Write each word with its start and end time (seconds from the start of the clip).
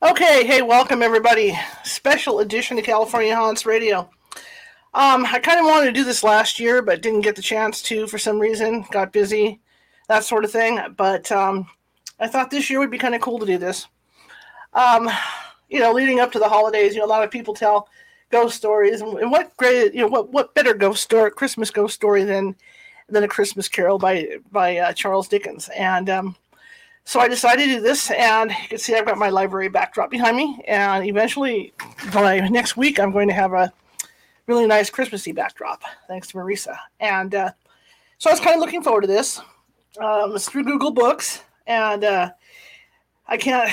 Okay, 0.00 0.46
hey, 0.46 0.62
welcome 0.62 1.02
everybody. 1.02 1.58
Special 1.82 2.38
edition 2.38 2.78
of 2.78 2.84
California 2.84 3.34
Haunts 3.34 3.66
Radio. 3.66 4.08
Um, 4.94 5.26
I 5.26 5.40
kind 5.40 5.58
of 5.58 5.66
wanted 5.66 5.86
to 5.86 5.92
do 5.92 6.04
this 6.04 6.22
last 6.22 6.60
year, 6.60 6.82
but 6.82 7.02
didn't 7.02 7.22
get 7.22 7.34
the 7.34 7.42
chance 7.42 7.82
to 7.82 8.06
for 8.06 8.16
some 8.16 8.38
reason. 8.38 8.84
Got 8.92 9.12
busy, 9.12 9.58
that 10.06 10.22
sort 10.22 10.44
of 10.44 10.52
thing. 10.52 10.78
But 10.96 11.32
um, 11.32 11.66
I 12.20 12.28
thought 12.28 12.48
this 12.48 12.70
year 12.70 12.78
would 12.78 12.92
be 12.92 12.96
kind 12.98 13.16
of 13.16 13.20
cool 13.20 13.40
to 13.40 13.46
do 13.46 13.58
this. 13.58 13.88
Um, 14.72 15.10
you 15.68 15.80
know, 15.80 15.92
leading 15.92 16.20
up 16.20 16.30
to 16.30 16.38
the 16.38 16.48
holidays, 16.48 16.94
you 16.94 17.00
know, 17.00 17.06
a 17.06 17.08
lot 17.08 17.24
of 17.24 17.32
people 17.32 17.52
tell 17.52 17.88
ghost 18.30 18.56
stories, 18.56 19.00
and 19.00 19.32
what 19.32 19.56
great, 19.56 19.94
you 19.94 20.02
know, 20.02 20.06
what 20.06 20.30
what 20.30 20.54
better 20.54 20.74
ghost 20.74 21.02
story, 21.02 21.32
Christmas 21.32 21.72
ghost 21.72 21.96
story 21.96 22.22
than 22.22 22.54
than 23.08 23.24
a 23.24 23.28
Christmas 23.28 23.66
Carol 23.66 23.98
by 23.98 24.28
by 24.52 24.76
uh, 24.76 24.92
Charles 24.92 25.26
Dickens, 25.26 25.68
and 25.76 26.08
um, 26.08 26.36
so 27.08 27.20
I 27.20 27.26
decided 27.26 27.68
to 27.68 27.74
do 27.76 27.80
this, 27.80 28.10
and 28.10 28.50
you 28.50 28.68
can 28.68 28.76
see 28.76 28.94
I've 28.94 29.06
got 29.06 29.16
my 29.16 29.30
library 29.30 29.70
backdrop 29.70 30.10
behind 30.10 30.36
me. 30.36 30.62
And 30.68 31.06
eventually, 31.06 31.72
by 32.12 32.38
next 32.50 32.76
week, 32.76 33.00
I'm 33.00 33.12
going 33.12 33.28
to 33.28 33.34
have 33.34 33.54
a 33.54 33.72
really 34.46 34.66
nice 34.66 34.90
Christmassy 34.90 35.32
backdrop, 35.32 35.82
thanks 36.06 36.28
to 36.28 36.36
Marisa. 36.36 36.76
And 37.00 37.34
uh, 37.34 37.52
so 38.18 38.28
I 38.28 38.34
was 38.34 38.40
kind 38.40 38.56
of 38.56 38.60
looking 38.60 38.82
forward 38.82 39.00
to 39.00 39.06
this. 39.06 39.40
Um, 39.98 40.34
it's 40.34 40.50
through 40.50 40.64
Google 40.64 40.90
Books, 40.90 41.42
and 41.66 42.04
uh, 42.04 42.30
I 43.26 43.38
can't 43.38 43.70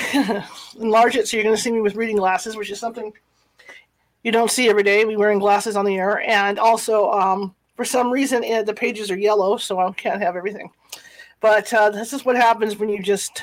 enlarge 0.80 1.14
it, 1.16 1.28
so 1.28 1.36
you're 1.36 1.44
going 1.44 1.56
to 1.56 1.60
see 1.60 1.72
me 1.72 1.82
with 1.82 1.94
reading 1.94 2.16
glasses, 2.16 2.56
which 2.56 2.70
is 2.70 2.80
something 2.80 3.12
you 4.22 4.32
don't 4.32 4.50
see 4.50 4.70
every 4.70 4.82
day. 4.82 5.04
We 5.04 5.18
wearing 5.18 5.40
glasses 5.40 5.76
on 5.76 5.84
the 5.84 5.98
air, 5.98 6.22
and 6.22 6.58
also 6.58 7.10
um, 7.10 7.54
for 7.74 7.84
some 7.84 8.10
reason 8.10 8.64
the 8.64 8.72
pages 8.72 9.10
are 9.10 9.18
yellow, 9.18 9.58
so 9.58 9.78
I 9.78 9.92
can't 9.92 10.22
have 10.22 10.36
everything. 10.36 10.70
But 11.40 11.72
uh, 11.72 11.90
this 11.90 12.12
is 12.12 12.24
what 12.24 12.36
happens 12.36 12.76
when 12.76 12.88
you 12.88 13.02
just 13.02 13.42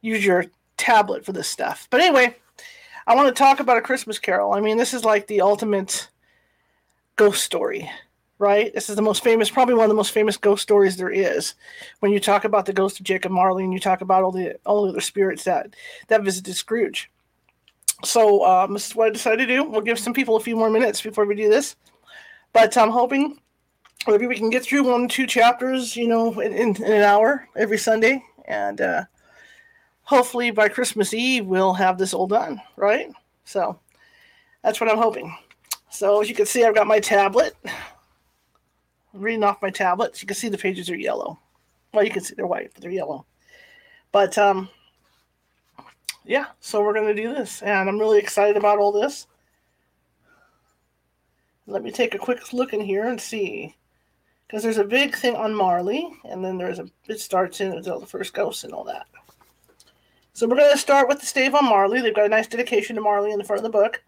use 0.00 0.24
your 0.24 0.46
tablet 0.76 1.24
for 1.24 1.32
this 1.32 1.48
stuff. 1.48 1.86
But 1.90 2.00
anyway, 2.00 2.36
I 3.06 3.14
want 3.14 3.28
to 3.28 3.38
talk 3.38 3.60
about 3.60 3.76
a 3.76 3.82
Christmas 3.82 4.18
Carol. 4.18 4.52
I 4.52 4.60
mean, 4.60 4.76
this 4.76 4.94
is 4.94 5.04
like 5.04 5.26
the 5.26 5.40
ultimate 5.40 6.08
ghost 7.16 7.42
story, 7.42 7.90
right? 8.38 8.72
This 8.72 8.88
is 8.88 8.96
the 8.96 9.02
most 9.02 9.24
famous, 9.24 9.50
probably 9.50 9.74
one 9.74 9.84
of 9.84 9.90
the 9.90 9.94
most 9.96 10.12
famous 10.12 10.36
ghost 10.36 10.62
stories 10.62 10.96
there 10.96 11.10
is. 11.10 11.54
When 11.98 12.12
you 12.12 12.20
talk 12.20 12.44
about 12.44 12.66
the 12.66 12.72
ghost 12.72 13.00
of 13.00 13.04
Jacob 13.04 13.32
Marley 13.32 13.64
and 13.64 13.72
you 13.72 13.80
talk 13.80 14.00
about 14.00 14.22
all 14.22 14.32
the 14.32 14.58
all 14.64 14.84
the 14.84 14.90
other 14.90 15.00
spirits 15.00 15.44
that 15.44 15.74
that 16.06 16.22
visited 16.22 16.54
Scrooge. 16.54 17.10
So 18.04 18.44
um, 18.46 18.72
this 18.72 18.86
is 18.86 18.94
what 18.94 19.08
I 19.08 19.10
decided 19.10 19.48
to 19.48 19.54
do. 19.54 19.64
We'll 19.64 19.80
give 19.80 19.98
some 19.98 20.14
people 20.14 20.36
a 20.36 20.40
few 20.40 20.56
more 20.56 20.70
minutes 20.70 21.02
before 21.02 21.26
we 21.26 21.34
do 21.34 21.50
this, 21.50 21.76
but 22.52 22.76
I'm 22.78 22.90
hoping 22.90 23.39
maybe 24.06 24.26
we 24.26 24.36
can 24.36 24.50
get 24.50 24.64
through 24.64 24.84
one 24.84 25.08
two 25.08 25.26
chapters 25.26 25.96
you 25.96 26.08
know 26.08 26.38
in, 26.40 26.52
in, 26.52 26.76
in 26.76 26.92
an 26.92 27.02
hour 27.02 27.48
every 27.56 27.78
sunday. 27.78 28.22
And 28.46 28.80
uh, 28.80 29.04
hopefully 30.02 30.50
by 30.50 30.68
christmas 30.68 31.14
eve 31.14 31.46
we'll 31.46 31.74
have 31.74 31.98
this 31.98 32.14
all 32.14 32.26
done 32.26 32.60
right? 32.76 33.10
So 33.44 33.78
that's 34.62 34.80
what 34.80 34.90
i'm 34.90 34.98
hoping. 34.98 35.36
So 35.90 36.20
as 36.20 36.28
you 36.28 36.34
can 36.34 36.46
see 36.46 36.64
i've 36.64 36.74
got 36.74 36.86
my 36.86 37.00
tablet. 37.00 37.54
I'm 37.64 39.20
reading 39.20 39.44
off 39.44 39.62
my 39.62 39.70
tablet 39.70 40.16
so 40.16 40.22
you 40.22 40.26
can 40.26 40.36
see 40.36 40.48
the 40.48 40.58
pages 40.58 40.88
are 40.88 40.96
yellow. 40.96 41.38
Well 41.92 42.04
you 42.04 42.10
can 42.10 42.22
see 42.22 42.34
they're 42.34 42.46
white 42.46 42.70
but 42.72 42.82
they're 42.82 42.90
yellow. 42.90 43.26
But 44.12 44.38
um 44.38 44.68
yeah 46.24 46.46
so 46.60 46.82
we're 46.82 46.94
going 46.94 47.14
to 47.14 47.22
do 47.22 47.34
this. 47.34 47.62
And 47.62 47.88
i'm 47.88 47.98
really 47.98 48.18
excited 48.18 48.56
about 48.56 48.78
all 48.78 48.92
this. 48.92 49.26
Let 51.66 51.82
me 51.84 51.92
take 51.92 52.14
a 52.14 52.18
quick 52.18 52.52
look 52.52 52.72
in 52.72 52.80
here 52.80 53.06
and 53.06 53.20
see 53.20 53.76
because 54.50 54.64
there's 54.64 54.78
a 54.78 54.84
big 54.84 55.14
thing 55.14 55.36
on 55.36 55.54
Marley, 55.54 56.10
and 56.24 56.44
then 56.44 56.58
there's 56.58 56.80
a 56.80 56.88
it 57.06 57.20
starts 57.20 57.60
in 57.60 57.70
the 57.80 58.06
first 58.06 58.34
ghost 58.34 58.64
and 58.64 58.72
all 58.72 58.82
that. 58.82 59.06
So 60.32 60.48
we're 60.48 60.56
going 60.56 60.72
to 60.72 60.78
start 60.78 61.06
with 61.06 61.20
the 61.20 61.26
stave 61.26 61.54
on 61.54 61.64
Marley. 61.64 62.00
They've 62.00 62.14
got 62.14 62.26
a 62.26 62.30
nice 62.30 62.48
dedication 62.48 62.96
to 62.96 63.02
Marley 63.02 63.30
in 63.30 63.38
the 63.38 63.44
front 63.44 63.58
of 63.58 63.62
the 63.62 63.78
book 63.78 64.02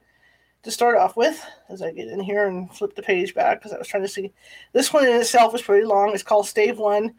to 0.64 0.70
start 0.72 0.96
off 0.96 1.16
with. 1.16 1.44
As 1.68 1.80
I 1.80 1.92
get 1.92 2.08
in 2.08 2.18
here 2.18 2.48
and 2.48 2.68
flip 2.74 2.96
the 2.96 3.02
page 3.02 3.34
back, 3.34 3.60
because 3.60 3.72
I 3.72 3.78
was 3.78 3.86
trying 3.86 4.02
to 4.02 4.08
see. 4.08 4.32
This 4.72 4.92
one 4.92 5.06
in 5.06 5.14
itself 5.14 5.54
is 5.54 5.62
pretty 5.62 5.86
long. 5.86 6.12
It's 6.12 6.24
called 6.24 6.48
Stave 6.48 6.78
One, 6.78 7.14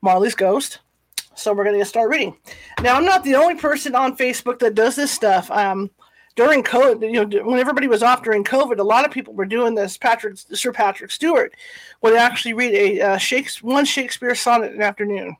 Marley's 0.00 0.34
Ghost. 0.34 0.78
So 1.34 1.52
we're 1.52 1.64
going 1.64 1.78
to 1.78 1.84
start 1.84 2.08
reading. 2.08 2.38
Now 2.80 2.96
I'm 2.96 3.04
not 3.04 3.22
the 3.22 3.34
only 3.34 3.56
person 3.56 3.94
on 3.94 4.16
Facebook 4.16 4.58
that 4.60 4.74
does 4.74 4.96
this 4.96 5.10
stuff. 5.10 5.50
Um, 5.50 5.90
during 6.34 6.62
COVID, 6.62 7.02
you 7.02 7.24
know, 7.24 7.44
when 7.44 7.58
everybody 7.58 7.88
was 7.88 8.02
off 8.02 8.22
during 8.22 8.44
COVID, 8.44 8.78
a 8.78 8.82
lot 8.82 9.04
of 9.04 9.10
people 9.10 9.34
were 9.34 9.46
doing 9.46 9.74
this. 9.74 9.96
Patrick, 9.98 10.36
Sir 10.36 10.72
Patrick 10.72 11.10
Stewart, 11.10 11.54
would 12.00 12.14
actually 12.14 12.54
read 12.54 12.74
a 12.74 13.00
uh, 13.00 13.18
Shakespeare, 13.18 13.68
one 13.70 13.84
Shakespeare 13.84 14.34
sonnet 14.34 14.72
an 14.72 14.82
afternoon 14.82 15.36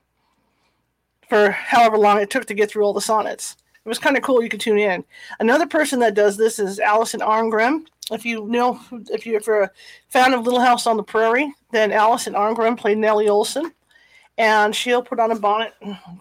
for 1.29 1.51
however 1.51 1.97
long 1.97 2.21
it 2.21 2.29
took 2.29 2.45
to 2.47 2.55
get 2.55 2.71
through 2.71 2.85
all 2.85 2.93
the 2.93 3.01
sonnets. 3.01 3.57
It 3.85 3.89
was 3.89 3.99
kind 3.99 4.17
of 4.17 4.23
cool. 4.23 4.43
You 4.43 4.49
could 4.49 4.61
tune 4.61 4.79
in. 4.79 5.03
Another 5.41 5.67
person 5.67 5.99
that 6.01 6.15
does 6.15 6.37
this 6.37 6.59
is 6.59 6.79
Alison 6.79 7.21
Arngrim. 7.21 7.87
If 8.11 8.25
you 8.25 8.47
know, 8.47 8.79
if 9.11 9.27
you're, 9.27 9.63
a 9.63 9.71
fan 10.09 10.35
of 10.35 10.45
Little 10.45 10.61
House 10.61 10.87
on 10.87 10.97
the 10.97 11.03
Prairie, 11.03 11.53
then 11.73 11.91
Alison 11.91 12.35
Arngrim 12.35 12.77
played 12.77 12.99
Nellie 12.99 13.27
Oleson, 13.27 13.73
and 14.37 14.77
she'll 14.77 15.03
put 15.03 15.19
on 15.19 15.31
a 15.31 15.39
bonnet, 15.39 15.73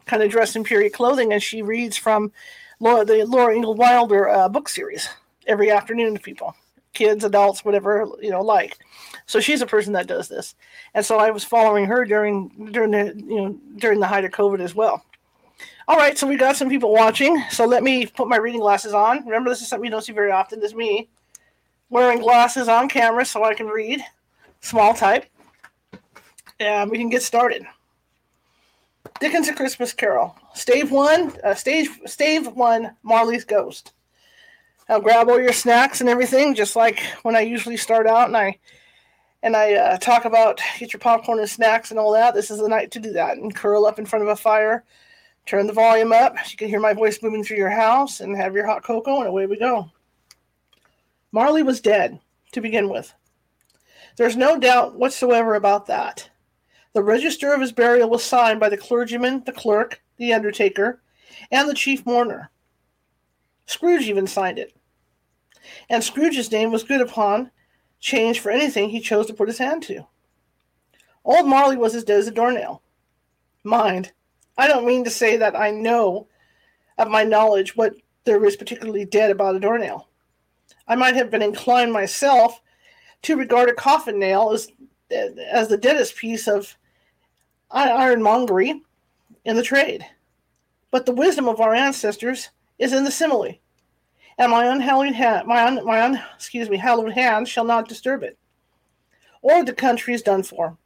kind 0.06 0.24
of 0.24 0.32
dressed 0.32 0.56
in 0.56 0.64
period 0.64 0.94
clothing, 0.94 1.34
and 1.34 1.44
she 1.44 1.62
reads 1.62 1.98
from 1.98 2.32
Laura, 2.82 3.06
the 3.06 3.24
Laura 3.26 3.56
Ingalls 3.56 3.78
Wilder 3.78 4.28
uh, 4.28 4.50
book 4.50 4.68
series 4.68 5.08
every 5.48 5.70
afternoon 5.70 6.16
to 6.16 6.20
people, 6.20 6.56
kids, 6.94 7.24
adults, 7.24 7.64
whatever 7.64 8.10
you 8.22 8.32
know, 8.32 8.42
like. 8.42 8.80
So 9.28 9.40
she's 9.40 9.62
a 9.62 9.68
person 9.68 9.94
that 9.94 10.08
does 10.08 10.28
this, 10.28 10.56
and 10.96 11.06
so 11.06 11.18
I 11.18 11.30
was 11.30 11.44
following 11.44 11.86
her 11.86 12.04
during 12.04 12.50
during 12.72 12.92
the 12.92 13.14
you 13.16 13.36
know 13.36 13.60
during 13.78 14.00
the 14.00 14.08
height 14.08 14.26
of 14.26 14.32
COVID 14.32 14.60
as 14.60 14.74
well. 14.74 15.06
All 15.88 15.98
right, 15.98 16.18
so 16.18 16.26
we 16.26 16.38
got 16.38 16.58
some 16.58 16.70
people 16.70 16.92
watching. 16.92 17.42
So 17.52 17.66
let 17.66 17.84
me 17.84 18.08
put 18.08 18.28
my 18.28 18.38
reading 18.38 18.62
glasses 18.62 18.94
on. 18.94 19.24
Remember, 19.26 19.50
this 19.50 19.62
is 19.62 19.68
something 19.68 19.86
you 19.86 19.92
don't 19.92 20.04
see 20.04 20.14
very 20.14 20.32
often. 20.32 20.60
This 20.60 20.72
is 20.72 20.76
me 20.76 21.08
wearing 21.90 22.20
glasses 22.20 22.68
on 22.68 22.90
camera 22.90 23.26
so 23.26 23.44
I 23.44 23.54
can 23.54 23.68
read 23.68 24.04
small 24.62 24.96
type, 24.96 25.26
and 26.60 26.90
we 26.90 26.98
can 26.98 27.10
get 27.10 27.22
started. 27.22 27.64
Dickens' 29.22 29.48
A 29.48 29.54
Christmas 29.54 29.94
Carol. 29.94 30.36
Stave 30.56 30.92
one, 30.92 31.32
uh, 31.44 31.54
stage 31.54 31.88
stave 32.08 32.48
one, 32.48 32.96
Marley's 33.04 33.46
Ghost. 33.46 33.94
I'll 34.90 35.00
grab 35.00 35.30
all 35.30 35.40
your 35.40 35.54
snacks 35.54 36.02
and 36.02 36.10
everything, 36.10 36.56
just 36.56 36.76
like 36.76 37.00
when 37.22 37.36
I 37.36 37.42
usually 37.42 37.78
start 37.78 38.08
out, 38.08 38.28
and 38.28 38.36
I 38.36 38.58
and 39.44 39.56
I 39.56 39.76
uh, 39.76 39.98
talk 40.00 40.26
about 40.26 40.60
get 40.80 40.92
your 40.92 41.00
popcorn 41.00 41.38
and 41.38 41.48
snacks 41.48 41.92
and 41.92 42.00
all 42.00 42.12
that. 42.14 42.34
This 42.34 42.50
is 42.50 42.58
the 42.58 42.68
night 42.68 42.90
to 42.92 43.00
do 43.00 43.14
that, 43.14 43.38
and 43.38 43.56
curl 43.56 43.86
up 43.86 44.00
in 44.00 44.08
front 44.08 44.24
of 44.24 44.30
a 44.30 44.36
fire, 44.36 44.84
turn 45.46 45.68
the 45.68 45.74
volume 45.74 46.12
up. 46.12 46.36
You 46.50 46.58
can 46.58 46.68
hear 46.68 46.80
my 46.80 46.94
voice 46.94 47.22
moving 47.22 47.44
through 47.44 47.58
your 47.58 47.70
house, 47.70 48.22
and 48.22 48.36
have 48.36 48.56
your 48.56 48.66
hot 48.66 48.84
cocoa, 48.84 49.20
and 49.20 49.28
away 49.28 49.46
we 49.46 49.60
go. 49.60 49.92
Marley 51.32 51.62
was 51.62 51.80
dead 51.80 52.20
to 52.54 52.60
begin 52.60 52.90
with. 52.90 53.14
There's 54.18 54.36
no 54.36 54.58
doubt 54.58 54.96
whatsoever 54.96 55.54
about 55.54 55.86
that. 55.86 56.31
The 56.94 57.04
register 57.04 57.54
of 57.54 57.62
his 57.62 57.72
burial 57.72 58.10
was 58.10 58.24
signed 58.24 58.60
by 58.60 58.70
the 58.70 58.78
clergyman, 58.78 59.44
the 59.46 59.52
clerk, 59.52 60.02
the 60.18 60.34
undertaker, 60.34 61.02
and 61.52 61.70
the 61.70 61.74
chief 61.74 62.06
mourner. 62.06 62.52
Scrooge 63.66 64.04
even 64.04 64.28
signed 64.28 64.60
it. 64.60 64.76
And 65.90 66.04
Scrooge's 66.04 66.52
name 66.52 66.72
was 66.72 66.84
good 66.84 67.02
upon 67.02 67.52
change 68.00 68.40
for 68.40 68.52
anything 68.52 68.90
he 68.90 69.00
chose 69.00 69.28
to 69.28 69.34
put 69.34 69.48
his 69.48 69.60
hand 69.60 69.84
to. 69.84 70.06
Old 71.24 71.48
Marley 71.48 71.78
was 71.78 71.96
as 71.96 72.04
dead 72.04 72.20
as 72.20 72.28
a 72.28 72.32
doornail. 72.32 72.82
Mind, 73.64 74.12
I 74.58 74.68
don't 74.68 74.88
mean 74.88 75.04
to 75.04 75.10
say 75.10 75.38
that 75.38 75.56
I 75.56 75.72
know 75.72 76.28
of 76.98 77.08
my 77.10 77.24
knowledge 77.24 77.76
what 77.76 77.94
there 78.26 78.44
is 78.44 78.56
particularly 78.56 79.06
dead 79.06 79.32
about 79.32 79.56
a 79.56 79.60
doornail. 79.60 80.10
I 80.88 80.96
might 80.96 81.16
have 81.16 81.32
been 81.32 81.42
inclined 81.42 81.94
myself 81.94 82.60
to 83.22 83.38
regard 83.38 83.70
a 83.70 83.74
coffin 83.74 84.20
nail 84.20 84.52
as 84.52 84.68
as 85.52 85.68
the 85.68 85.78
deadest 85.78 86.16
piece 86.16 86.48
of 86.48 86.76
ironmongery 87.74 88.82
in 89.46 89.56
the 89.56 89.64
trade. 89.64 90.06
But 90.92 91.06
the 91.06 91.14
wisdom 91.14 91.48
of 91.48 91.62
our 91.62 91.74
ancestors 91.74 92.50
is 92.78 92.94
in 92.94 93.04
the 93.04 93.12
simile, 93.12 93.56
and 94.38 94.52
my 94.52 94.66
unhallowed 94.66 95.14
hand, 95.14 95.48
my 95.48 95.64
un, 95.64 95.86
my 95.86 96.02
un, 96.02 96.22
excuse 96.36 96.70
me, 96.70 96.78
hallowed 96.78 97.14
hand 97.14 97.48
shall 97.48 97.64
not 97.64 97.88
disturb 97.88 98.24
it, 98.24 98.38
or 99.42 99.64
the 99.64 99.74
country 99.74 100.14
is 100.14 100.22
done 100.22 100.44
for. 100.44 100.78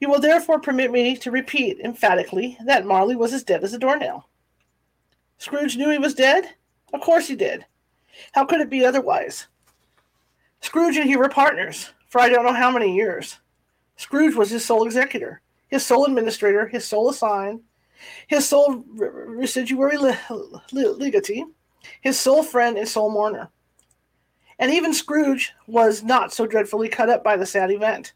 You 0.00 0.08
will 0.08 0.20
therefore 0.20 0.60
permit 0.60 0.90
me 0.90 1.16
to 1.18 1.30
repeat 1.30 1.80
emphatically 1.80 2.56
that 2.64 2.86
Marley 2.86 3.16
was 3.16 3.34
as 3.34 3.42
dead 3.44 3.62
as 3.62 3.74
a 3.74 3.78
doornail. 3.78 4.28
Scrooge 5.36 5.76
knew 5.76 5.90
he 5.90 5.98
was 5.98 6.14
dead? 6.14 6.54
Of 6.94 7.00
course 7.00 7.28
he 7.28 7.36
did. 7.36 7.66
How 8.32 8.46
could 8.46 8.60
it 8.60 8.70
be 8.70 8.84
otherwise? 8.84 9.46
Scrooge 10.60 10.96
and 10.96 11.08
he 11.08 11.16
were 11.16 11.28
partners 11.28 11.90
for 12.08 12.20
I 12.20 12.28
don't 12.28 12.44
know 12.44 12.52
how 12.52 12.70
many 12.70 12.94
years. 12.94 13.38
Scrooge 13.96 14.34
was 14.34 14.50
his 14.50 14.64
sole 14.64 14.84
executor 14.84 15.42
his 15.68 15.84
sole 15.84 16.04
administrator, 16.04 16.66
his 16.66 16.84
sole 16.84 17.10
assign, 17.10 17.60
his 18.26 18.46
sole 18.46 18.84
residuary 18.96 19.96
legatee, 20.72 21.44
his 22.00 22.18
sole 22.18 22.42
friend 22.42 22.78
and 22.78 22.88
sole 22.88 23.10
mourner. 23.10 23.50
And 24.58 24.72
even 24.72 24.92
Scrooge 24.92 25.52
was 25.66 26.02
not 26.02 26.32
so 26.32 26.46
dreadfully 26.46 26.88
cut 26.88 27.08
up 27.08 27.22
by 27.22 27.36
the 27.36 27.46
sad 27.46 27.70
event, 27.70 28.12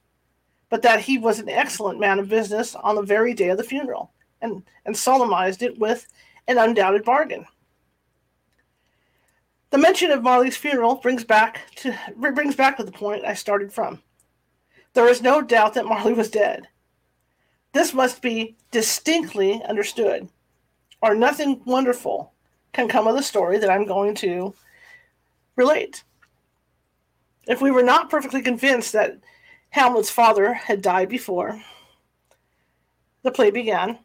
but 0.71 0.83
that 0.83 1.01
he 1.01 1.19
was 1.19 1.39
an 1.39 1.49
excellent 1.49 2.01
man 2.01 2.19
of 2.19 2.29
business 2.29 2.75
on 2.75 2.97
the 2.97 3.03
very 3.03 3.35
day 3.35 3.51
of 3.51 3.59
the 3.59 3.65
funeral, 3.65 4.13
and, 4.41 4.63
and 4.85 4.97
solemnized 4.97 5.63
it 5.63 5.79
with 5.79 6.07
an 6.49 6.59
undoubted 6.59 7.05
bargain. 7.05 7.47
The 9.71 9.79
mention 9.79 10.11
of 10.11 10.23
Marley's 10.23 10.57
funeral 10.57 10.97
brings 10.97 11.25
back 11.25 11.63
to 11.77 11.97
brings 12.19 12.55
back 12.55 12.77
to 12.77 12.85
the 12.85 12.93
point 12.93 13.25
I 13.25 13.33
started 13.33 13.73
from. 13.73 14.03
There 14.93 15.09
is 15.09 15.23
no 15.23 15.41
doubt 15.41 15.75
that 15.75 15.87
Marley 15.87 16.13
was 16.13 16.29
dead. 16.29 16.69
This 17.73 17.95
must 17.95 18.21
be 18.21 18.57
distinctly 18.71 19.63
understood, 19.65 20.29
or 21.01 21.15
nothing 21.15 21.63
wonderful 21.65 22.33
can 22.73 22.89
come 22.89 23.07
of 23.07 23.17
the 23.17 23.23
story 23.23 23.59
that 23.59 23.71
I'm 23.71 23.87
going 23.87 24.15
to 24.17 24.55
relate. 25.57 26.05
If 27.47 27.61
we 27.61 27.71
were 27.71 27.83
not 27.83 28.11
perfectly 28.11 28.43
convinced 28.43 28.93
that 28.93 29.19
Hamlet's 29.71 30.11
father 30.11 30.53
had 30.53 30.83
died 30.83 31.09
before 31.09 31.63
the 33.23 33.33
play 33.33 33.51
began, 33.51 33.99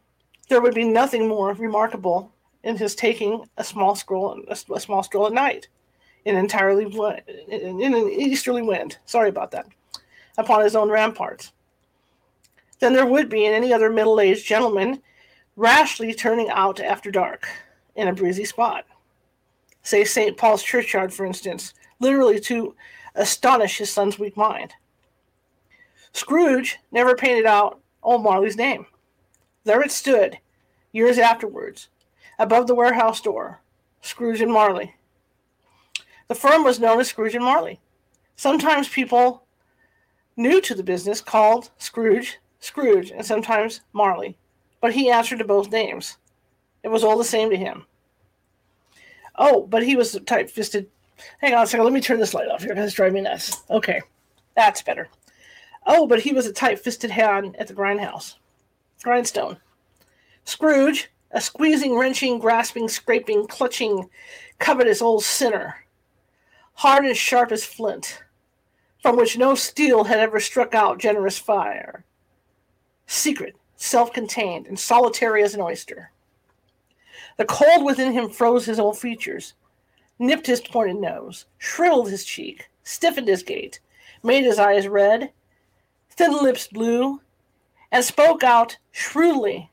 there 0.48 0.60
would 0.60 0.74
be 0.74 0.84
nothing 0.84 1.28
more 1.28 1.52
remarkable 1.52 2.32
in 2.64 2.76
his 2.76 2.94
taking 2.94 3.44
a 3.58 3.64
small 3.64 3.94
stroll, 3.94 4.42
a 4.48 4.80
small 4.80 5.02
stroll 5.02 5.26
at 5.26 5.32
night, 5.32 5.68
in 6.24 6.36
entirely 6.36 6.84
in 7.48 7.94
an 7.94 8.10
easterly 8.10 8.62
wind. 8.62 8.98
Sorry 9.06 9.28
about 9.28 9.50
that. 9.52 9.66
Upon 10.36 10.62
his 10.64 10.74
own 10.74 10.90
ramparts, 10.90 11.52
than 12.78 12.92
there 12.92 13.06
would 13.06 13.28
be 13.28 13.44
in 13.44 13.52
any 13.52 13.72
other 13.72 13.90
middle-aged 13.90 14.46
gentleman 14.46 15.02
rashly 15.56 16.14
turning 16.14 16.48
out 16.50 16.80
after 16.80 17.10
dark 17.10 17.48
in 17.96 18.08
a 18.08 18.12
breezy 18.12 18.44
spot. 18.44 18.84
Say 19.82 20.04
St. 20.04 20.36
Paul's 20.36 20.62
churchyard, 20.62 21.12
for 21.12 21.26
instance, 21.26 21.74
literally 22.00 22.38
to 22.40 22.74
astonish 23.14 23.78
his 23.78 23.90
son's 23.90 24.18
weak 24.18 24.36
mind. 24.36 24.72
Scrooge 26.12 26.78
never 26.92 27.14
painted 27.14 27.46
out 27.46 27.80
old 28.02 28.22
Marley's 28.22 28.56
name. 28.56 28.86
There 29.64 29.82
it 29.82 29.90
stood, 29.90 30.38
years 30.92 31.18
afterwards, 31.18 31.88
above 32.38 32.66
the 32.66 32.74
warehouse 32.74 33.20
door, 33.20 33.60
Scrooge 34.00 34.40
and 34.40 34.52
Marley. 34.52 34.94
The 36.28 36.34
firm 36.34 36.62
was 36.62 36.78
known 36.78 37.00
as 37.00 37.08
Scrooge 37.08 37.34
and 37.34 37.44
Marley. 37.44 37.80
Sometimes 38.36 38.88
people 38.88 39.44
new 40.36 40.60
to 40.60 40.74
the 40.74 40.82
business 40.82 41.20
called 41.20 41.70
Scrooge 41.78 42.38
Scrooge 42.60 43.10
and 43.10 43.24
sometimes 43.24 43.80
Marley, 43.92 44.36
but 44.80 44.92
he 44.92 45.10
answered 45.10 45.38
to 45.38 45.44
both 45.44 45.70
names. 45.70 46.16
It 46.82 46.88
was 46.88 47.04
all 47.04 47.18
the 47.18 47.24
same 47.24 47.50
to 47.50 47.56
him. 47.56 47.84
Oh, 49.36 49.66
but 49.66 49.84
he 49.84 49.96
was 49.96 50.14
a 50.14 50.20
tight 50.20 50.50
fisted. 50.50 50.88
Hang 51.40 51.54
on 51.54 51.64
a 51.64 51.66
second. 51.66 51.84
Let 51.84 51.92
me 51.92 52.00
turn 52.00 52.18
this 52.18 52.34
light 52.34 52.48
off 52.48 52.62
here 52.62 52.70
because 52.70 52.86
it's 52.86 52.96
driving 52.96 53.14
me 53.14 53.20
nuts. 53.22 53.62
Okay, 53.70 54.00
that's 54.56 54.82
better. 54.82 55.08
Oh, 55.86 56.06
but 56.06 56.20
he 56.20 56.32
was 56.32 56.46
a 56.46 56.52
tight 56.52 56.78
fisted 56.78 57.10
hand 57.10 57.56
at 57.56 57.68
the 57.68 57.74
grindhouse. 57.74 58.34
Grindstone. 59.02 59.58
Scrooge, 60.44 61.10
a 61.30 61.40
squeezing, 61.40 61.96
wrenching, 61.96 62.38
grasping, 62.38 62.88
scraping, 62.88 63.46
clutching, 63.46 64.08
covetous 64.58 65.02
old 65.02 65.22
sinner, 65.22 65.84
hard 66.74 67.04
and 67.04 67.16
sharp 67.16 67.52
as 67.52 67.64
flint, 67.64 68.22
from 69.02 69.16
which 69.16 69.38
no 69.38 69.54
steel 69.54 70.04
had 70.04 70.18
ever 70.18 70.40
struck 70.40 70.74
out 70.74 70.98
generous 70.98 71.38
fire, 71.38 72.04
secret, 73.08 73.56
self 73.76 74.12
contained, 74.12 74.68
and 74.68 74.78
solitary 74.78 75.42
as 75.42 75.54
an 75.54 75.60
oyster. 75.60 76.12
The 77.36 77.44
cold 77.44 77.84
within 77.84 78.12
him 78.12 78.30
froze 78.30 78.66
his 78.66 78.78
old 78.78 78.98
features, 78.98 79.54
nipped 80.18 80.46
his 80.46 80.60
pointed 80.60 80.96
nose, 80.96 81.46
shriveled 81.56 82.10
his 82.10 82.24
cheek, 82.24 82.68
stiffened 82.84 83.26
his 83.26 83.42
gait, 83.42 83.80
made 84.22 84.44
his 84.44 84.58
eyes 84.58 84.86
red, 84.86 85.32
thin 86.10 86.32
lips 86.32 86.68
blue, 86.68 87.20
and 87.90 88.04
spoke 88.04 88.44
out 88.44 88.76
shrewdly 88.92 89.70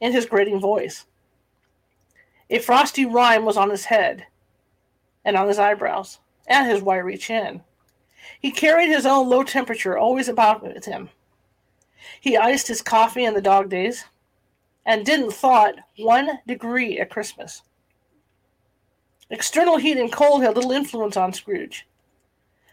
in 0.00 0.12
his 0.12 0.26
grating 0.26 0.60
voice. 0.60 1.06
A 2.50 2.58
frosty 2.58 3.04
rime 3.04 3.44
was 3.44 3.56
on 3.56 3.70
his 3.70 3.86
head 3.86 4.26
and 5.24 5.36
on 5.36 5.48
his 5.48 5.58
eyebrows 5.58 6.18
and 6.46 6.70
his 6.70 6.82
wiry 6.82 7.16
chin. 7.16 7.62
He 8.40 8.50
carried 8.50 8.88
his 8.88 9.06
own 9.06 9.28
low 9.28 9.42
temperature 9.42 9.96
always 9.96 10.28
about 10.28 10.62
with 10.62 10.84
him. 10.84 11.10
He 12.20 12.36
iced 12.36 12.68
his 12.68 12.82
coffee 12.82 13.24
in 13.24 13.34
the 13.34 13.40
dog 13.40 13.68
days 13.68 14.04
and 14.86 15.04
didn't 15.04 15.32
thaw 15.32 15.66
it 15.66 15.76
one 15.98 16.40
degree 16.46 16.98
at 16.98 17.10
Christmas. 17.10 17.62
External 19.30 19.76
heat 19.76 19.98
and 19.98 20.10
cold 20.10 20.42
had 20.42 20.54
little 20.56 20.72
influence 20.72 21.16
on 21.16 21.32
Scrooge. 21.32 21.86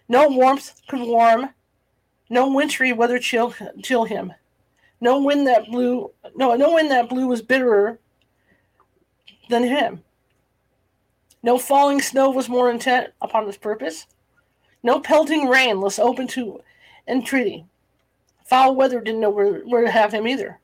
No 0.07 0.27
warmth 0.30 0.81
could 0.88 1.01
warm, 1.01 1.50
no 2.30 2.48
wintry 2.48 2.94
weather 2.94 3.19
chill, 3.19 3.54
chill 3.83 4.06
him. 4.06 4.33
No 5.01 5.22
wind 5.22 5.45
that 5.48 5.69
blew 5.69 6.12
no 6.36 6.56
no 6.56 6.74
wind 6.74 6.89
that 6.92 7.10
blew 7.10 7.28
was 7.28 7.42
bitterer 7.42 8.00
than 9.50 9.63
him. 9.63 10.04
No 11.44 11.57
falling 11.57 12.01
snow 12.01 12.30
was 12.30 12.50
more 12.50 12.71
intent 12.71 13.13
upon 13.21 13.45
his 13.45 13.57
purpose. 13.57 14.07
No 14.81 15.00
pelting 15.00 15.48
rain 15.48 15.81
less 15.81 16.00
open 16.00 16.28
to 16.30 16.62
entreaty. 17.07 17.66
Foul 18.45 18.75
weather 18.75 19.01
didn't 19.01 19.21
know 19.21 19.30
where, 19.30 19.59
where 19.62 19.83
to 19.83 19.92
have 19.92 20.13
him 20.13 20.27
either. 20.27 20.59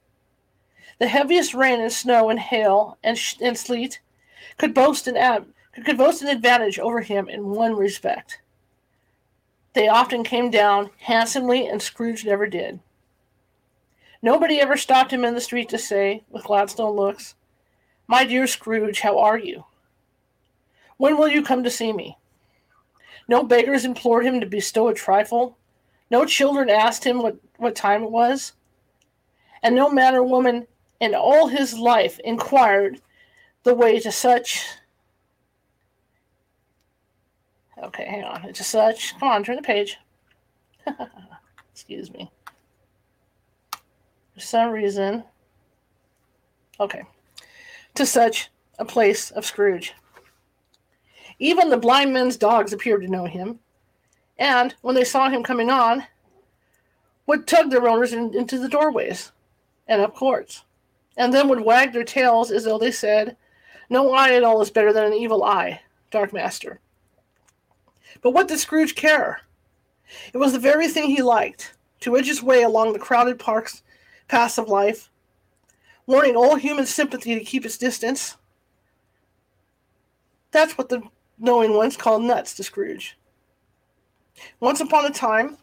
The 1.00 1.08
heaviest 1.08 1.54
rain 1.54 1.82
and 1.82 1.92
snow 1.92 2.30
and 2.30 2.40
hail 2.40 2.98
and, 3.04 3.18
sh- 3.18 3.38
and 3.42 3.58
sleet 3.58 4.00
could 4.58 4.74
boast 4.74 5.08
an 5.08 5.18
ab- 5.18 5.48
could 5.84 5.98
boast 5.98 6.22
an 6.22 6.28
advantage 6.28 6.78
over 6.78 7.02
him 7.02 7.28
in 7.28 7.50
one 7.50 7.76
respect. 7.76 8.42
They 9.74 9.88
often 9.88 10.24
came 10.24 10.52
down 10.52 10.92
handsomely, 11.00 11.66
and 11.66 11.82
Scrooge 11.82 12.26
never 12.26 12.46
did. 12.46 12.80
Nobody 14.22 14.60
ever 14.60 14.78
stopped 14.78 15.12
him 15.12 15.26
in 15.26 15.34
the 15.34 15.42
street 15.42 15.70
to 15.70 15.78
say, 15.78 16.24
with 16.30 16.44
Gladstone 16.44 16.96
looks, 16.96 17.36
My 18.06 18.26
dear 18.26 18.46
Scrooge, 18.46 19.00
how 19.00 19.18
are 19.18 19.40
you? 19.40 19.66
When 20.98 21.18
will 21.18 21.30
you 21.30 21.42
come 21.42 21.64
to 21.64 21.72
see 21.72 21.94
me? 21.94 22.18
No 23.28 23.44
beggars 23.44 23.86
implored 23.86 24.26
him 24.26 24.40
to 24.42 24.46
bestow 24.46 24.90
a 24.90 24.94
trifle. 24.94 25.58
No 26.12 26.26
children 26.26 26.70
asked 26.70 27.04
him 27.04 27.24
what, 27.24 27.38
what 27.58 27.76
time 27.76 28.04
it 28.04 28.12
was. 28.12 28.54
And 29.64 29.76
no 29.76 29.90
man 29.90 30.14
or 30.14 30.24
woman 30.24 30.68
in 31.00 31.16
all 31.16 31.48
his 31.48 31.76
life 31.76 32.20
inquired 32.20 33.02
the 33.64 33.74
way 33.74 34.00
to 34.00 34.12
such. 34.12 34.64
Okay, 37.84 38.06
hang 38.06 38.24
on. 38.24 38.54
To 38.54 38.64
such. 38.64 39.18
Come 39.20 39.30
on, 39.30 39.44
turn 39.44 39.56
the 39.56 39.64
page. 39.64 39.98
Excuse 41.74 42.12
me 42.12 42.30
for 44.34 44.40
some 44.40 44.72
reason, 44.72 45.24
okay, 46.80 47.04
to 47.96 48.06
such 48.06 48.50
a 48.80 48.86
place 48.86 49.32
of 49.32 49.46
Scrooge. 49.46 49.94
Even 51.40 51.70
the 51.70 51.78
blind 51.78 52.14
men's 52.14 52.38
dogs 52.38 52.74
appeared 52.74 53.02
to 53.02 53.08
know 53.08 53.26
him, 53.26 53.60
and 54.38 54.74
when 54.82 54.96
they 54.96 55.04
saw 55.04 55.30
him 55.30 55.44
coming 55.44 55.70
on, 55.70 56.04
would 57.32 57.48
tug 57.48 57.70
their 57.70 57.88
owners 57.88 58.12
in, 58.12 58.36
into 58.36 58.60
the 58.60 58.68
doorways 58.68 59.32
and 59.88 60.02
up 60.02 60.14
courts, 60.14 60.66
and 61.16 61.34
then 61.34 61.48
would 61.48 61.62
wag 61.62 61.94
their 61.94 62.04
tails 62.04 62.52
as 62.52 62.66
though 62.66 62.78
they 62.78 62.92
said, 62.92 63.38
No 63.90 64.12
eye 64.12 64.34
at 64.34 64.44
all 64.44 64.62
is 64.62 64.70
better 64.70 64.92
than 64.92 65.06
an 65.06 65.14
evil 65.14 65.42
eye, 65.42 65.80
Dark 66.10 66.34
Master. 66.34 66.82
But 68.22 68.32
what 68.32 68.50
did 68.50 68.60
Scrooge 68.60 68.96
care? 68.96 69.44
It 70.34 70.40
was 70.40 70.52
the 70.52 70.60
very 70.60 70.90
thing 70.90 71.06
he 71.06 71.22
liked 71.22 71.74
to 72.02 72.18
edge 72.18 72.28
his 72.28 72.44
way 72.44 72.64
along 72.64 72.92
the 72.92 73.00
crowded 73.00 73.40
parks 73.40 73.82
paths 74.28 74.58
of 74.58 74.68
life, 74.68 75.10
warning 76.06 76.36
all 76.36 76.58
human 76.58 76.86
sympathy 76.86 77.34
to 77.34 77.46
keep 77.46 77.66
its 77.66 77.78
distance. 77.78 78.36
That's 80.52 80.78
what 80.78 80.90
the 80.90 81.02
knowing 81.40 81.76
ones 81.76 81.96
call 81.96 82.20
nuts 82.20 82.54
to 82.56 82.64
Scrooge. 82.64 83.18
Once 84.60 84.82
upon 84.82 85.06
a 85.06 85.12
time, 85.12 85.58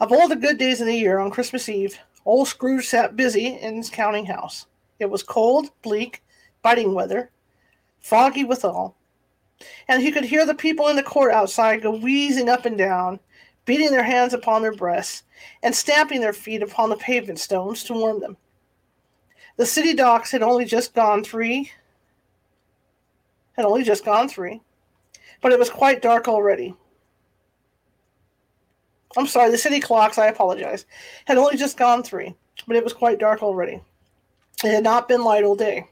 of 0.00 0.12
all 0.12 0.28
the 0.28 0.36
good 0.36 0.58
days 0.58 0.80
of 0.80 0.86
the 0.86 0.96
year 0.96 1.18
on 1.18 1.30
Christmas 1.30 1.68
Eve, 1.68 1.98
old 2.24 2.48
Scrooge 2.48 2.86
sat 2.86 3.16
busy 3.16 3.58
in 3.58 3.76
his 3.76 3.90
counting 3.90 4.26
house. 4.26 4.66
It 4.98 5.10
was 5.10 5.22
cold, 5.22 5.70
bleak, 5.82 6.22
biting 6.62 6.94
weather, 6.94 7.30
foggy 8.00 8.44
withal, 8.44 8.96
and 9.88 10.02
he 10.02 10.12
could 10.12 10.24
hear 10.24 10.46
the 10.46 10.54
people 10.54 10.88
in 10.88 10.96
the 10.96 11.02
court 11.02 11.32
outside 11.32 11.82
go 11.82 11.96
wheezing 11.96 12.48
up 12.48 12.66
and 12.66 12.78
down 12.78 13.20
beating 13.64 13.90
their 13.90 14.02
hands 14.02 14.34
upon 14.34 14.62
their 14.62 14.74
breasts, 14.74 15.22
and 15.62 15.74
stamping 15.74 16.20
their 16.20 16.32
feet 16.32 16.62
upon 16.62 16.90
the 16.90 16.96
pavement 16.96 17.38
stones 17.38 17.84
to 17.84 17.92
warm 17.92 18.20
them. 18.20 18.36
The 19.56 19.66
city 19.66 19.94
docks 19.94 20.30
had 20.30 20.42
only 20.42 20.64
just 20.64 20.94
gone 20.94 21.22
three, 21.22 21.70
had 23.56 23.64
only 23.64 23.82
just 23.82 24.04
gone 24.04 24.28
three, 24.28 24.60
but 25.40 25.52
it 25.52 25.58
was 25.58 25.70
quite 25.70 26.02
dark 26.02 26.26
already. 26.28 26.74
I'm 29.16 29.26
sorry, 29.26 29.50
the 29.50 29.58
city 29.58 29.80
clocks, 29.80 30.18
I 30.18 30.26
apologize, 30.26 30.86
had 31.26 31.36
only 31.36 31.56
just 31.56 31.76
gone 31.76 32.02
three, 32.02 32.34
but 32.66 32.76
it 32.76 32.84
was 32.84 32.92
quite 32.92 33.18
dark 33.18 33.42
already. 33.42 33.80
It 34.64 34.70
had 34.70 34.84
not 34.84 35.08
been 35.08 35.24
light 35.24 35.44
all 35.44 35.56
day, 35.56 35.88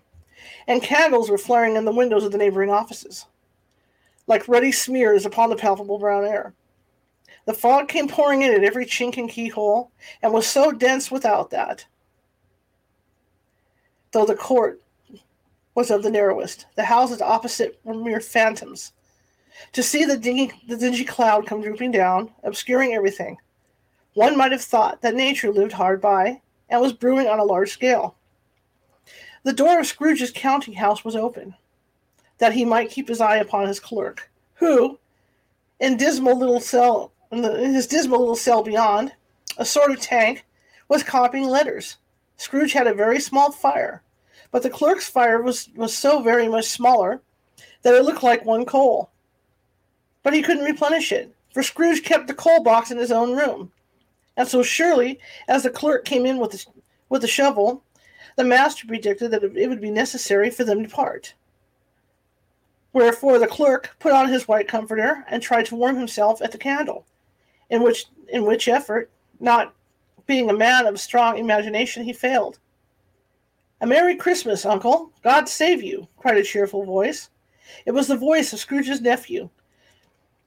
and 0.66 0.82
candles 0.82 1.28
were 1.28 1.38
flaring 1.38 1.76
in 1.76 1.84
the 1.84 1.92
windows 1.92 2.24
of 2.24 2.32
the 2.32 2.38
neighboring 2.38 2.70
offices, 2.70 3.26
like 4.26 4.48
ruddy 4.48 4.72
smears 4.72 5.26
upon 5.26 5.50
the 5.50 5.56
palpable 5.56 5.98
brown 5.98 6.24
air. 6.24 6.54
The 7.46 7.54
fog 7.54 7.88
came 7.88 8.08
pouring 8.08 8.42
in 8.42 8.54
at 8.54 8.64
every 8.64 8.86
chink 8.86 9.16
and 9.18 9.28
keyhole, 9.28 9.90
and 10.22 10.32
was 10.32 10.46
so 10.46 10.72
dense 10.72 11.10
without 11.10 11.50
that. 11.50 11.86
Though 14.12 14.26
the 14.26 14.34
court 14.34 14.80
was 15.74 15.90
of 15.90 16.02
the 16.02 16.10
narrowest, 16.10 16.66
the 16.76 16.84
houses 16.84 17.20
opposite 17.20 17.78
were 17.84 17.94
mere 17.94 18.20
phantoms 18.20 18.92
to 19.72 19.82
see 19.82 20.04
the 20.04 20.16
dingy, 20.16 20.52
the 20.66 20.76
dingy 20.76 21.04
cloud 21.04 21.46
come 21.46 21.62
drooping 21.62 21.92
down, 21.92 22.30
obscuring 22.42 22.94
everything. 22.94 23.38
One 24.14 24.36
might 24.36 24.52
have 24.52 24.62
thought 24.62 25.02
that 25.02 25.14
nature 25.14 25.52
lived 25.52 25.72
hard 25.72 26.00
by 26.00 26.40
and 26.68 26.80
was 26.80 26.92
brewing 26.92 27.28
on 27.28 27.38
a 27.38 27.44
large 27.44 27.70
scale. 27.70 28.16
The 29.42 29.52
door 29.52 29.80
of 29.80 29.86
Scrooge's 29.86 30.32
counting 30.34 30.74
house 30.74 31.04
was 31.04 31.16
open, 31.16 31.54
that 32.38 32.52
he 32.52 32.64
might 32.64 32.90
keep 32.90 33.08
his 33.08 33.20
eye 33.20 33.36
upon 33.36 33.66
his 33.66 33.80
clerk, 33.80 34.30
who, 34.54 34.98
in 35.78 35.96
dismal 35.96 36.38
little 36.38 36.60
cell, 36.60 37.12
in, 37.32 37.42
the, 37.42 37.62
in 37.62 37.72
his 37.72 37.86
dismal 37.86 38.18
little 38.18 38.36
cell 38.36 38.62
beyond, 38.62 39.12
a 39.56 39.64
sort 39.64 39.90
of 39.90 40.00
tank, 40.00 40.44
was 40.88 41.02
copying 41.02 41.46
letters. 41.46 41.96
Scrooge 42.36 42.72
had 42.72 42.86
a 42.86 42.94
very 42.94 43.20
small 43.20 43.52
fire, 43.52 44.02
but 44.50 44.62
the 44.62 44.70
clerk's 44.70 45.08
fire 45.08 45.40
was, 45.40 45.68
was 45.76 45.96
so 45.96 46.22
very 46.22 46.48
much 46.48 46.66
smaller 46.66 47.22
that 47.82 47.94
it 47.94 48.02
looked 48.04 48.22
like 48.22 48.44
one 48.44 48.64
coal. 48.64 49.10
But 50.22 50.34
he 50.34 50.42
couldn't 50.42 50.64
replenish 50.64 51.12
it, 51.12 51.34
for 51.52 51.62
Scrooge 51.62 52.02
kept 52.02 52.26
the 52.26 52.34
coal 52.34 52.62
box 52.62 52.90
in 52.90 52.98
his 52.98 53.12
own 53.12 53.36
room. 53.36 53.72
And 54.36 54.46
so 54.46 54.62
surely, 54.62 55.18
as 55.48 55.62
the 55.62 55.70
clerk 55.70 56.04
came 56.04 56.26
in 56.26 56.38
with 56.38 56.52
the, 56.52 56.66
with 57.08 57.22
the 57.22 57.28
shovel, 57.28 57.82
the 58.36 58.44
master 58.44 58.86
predicted 58.86 59.30
that 59.30 59.44
it 59.44 59.68
would 59.68 59.80
be 59.80 59.90
necessary 59.90 60.50
for 60.50 60.64
them 60.64 60.82
to 60.82 60.88
part. 60.88 61.34
Wherefore 62.92 63.38
the 63.38 63.46
clerk 63.46 63.96
put 63.98 64.12
on 64.12 64.28
his 64.28 64.48
white 64.48 64.66
comforter 64.66 65.24
and 65.28 65.42
tried 65.42 65.66
to 65.66 65.76
warm 65.76 65.96
himself 65.96 66.42
at 66.42 66.52
the 66.52 66.58
candle, 66.58 67.06
in 67.68 67.82
which 67.82 68.06
in 68.28 68.44
which 68.44 68.68
effort, 68.68 69.10
not 69.38 69.74
being 70.26 70.48
a 70.48 70.54
man 70.54 70.86
of 70.86 71.00
strong 71.00 71.38
imagination, 71.38 72.04
he 72.04 72.12
failed. 72.12 72.58
A 73.80 73.86
Merry 73.86 74.14
Christmas, 74.14 74.64
Uncle! 74.64 75.12
God 75.22 75.48
save 75.48 75.82
you! 75.82 76.06
cried 76.16 76.36
a 76.36 76.42
cheerful 76.42 76.84
voice. 76.84 77.30
It 77.86 77.92
was 77.92 78.08
the 78.08 78.16
voice 78.16 78.52
of 78.52 78.58
Scrooge's 78.58 79.00
nephew, 79.00 79.50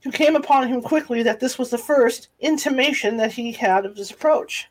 who 0.03 0.11
came 0.11 0.35
upon 0.35 0.67
him 0.67 0.81
quickly 0.81 1.23
that 1.23 1.39
this 1.39 1.57
was 1.57 1.69
the 1.69 1.77
first 1.77 2.29
intimation 2.39 3.17
that 3.17 3.31
he 3.31 3.53
had 3.53 3.85
of 3.85 3.95
his 3.95 4.11
approach. 4.11 4.67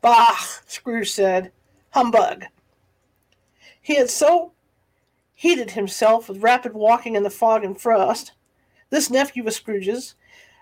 Bah! 0.00 0.36
Scrooge 0.66 1.10
said. 1.10 1.52
Humbug! 1.90 2.46
He 3.80 3.96
had 3.96 4.10
so 4.10 4.52
heated 5.34 5.70
himself 5.70 6.28
with 6.28 6.42
rapid 6.42 6.74
walking 6.74 7.14
in 7.14 7.22
the 7.22 7.30
fog 7.30 7.64
and 7.64 7.80
frost, 7.80 8.32
this 8.90 9.08
nephew 9.08 9.46
of 9.46 9.52
Scrooge's, 9.52 10.14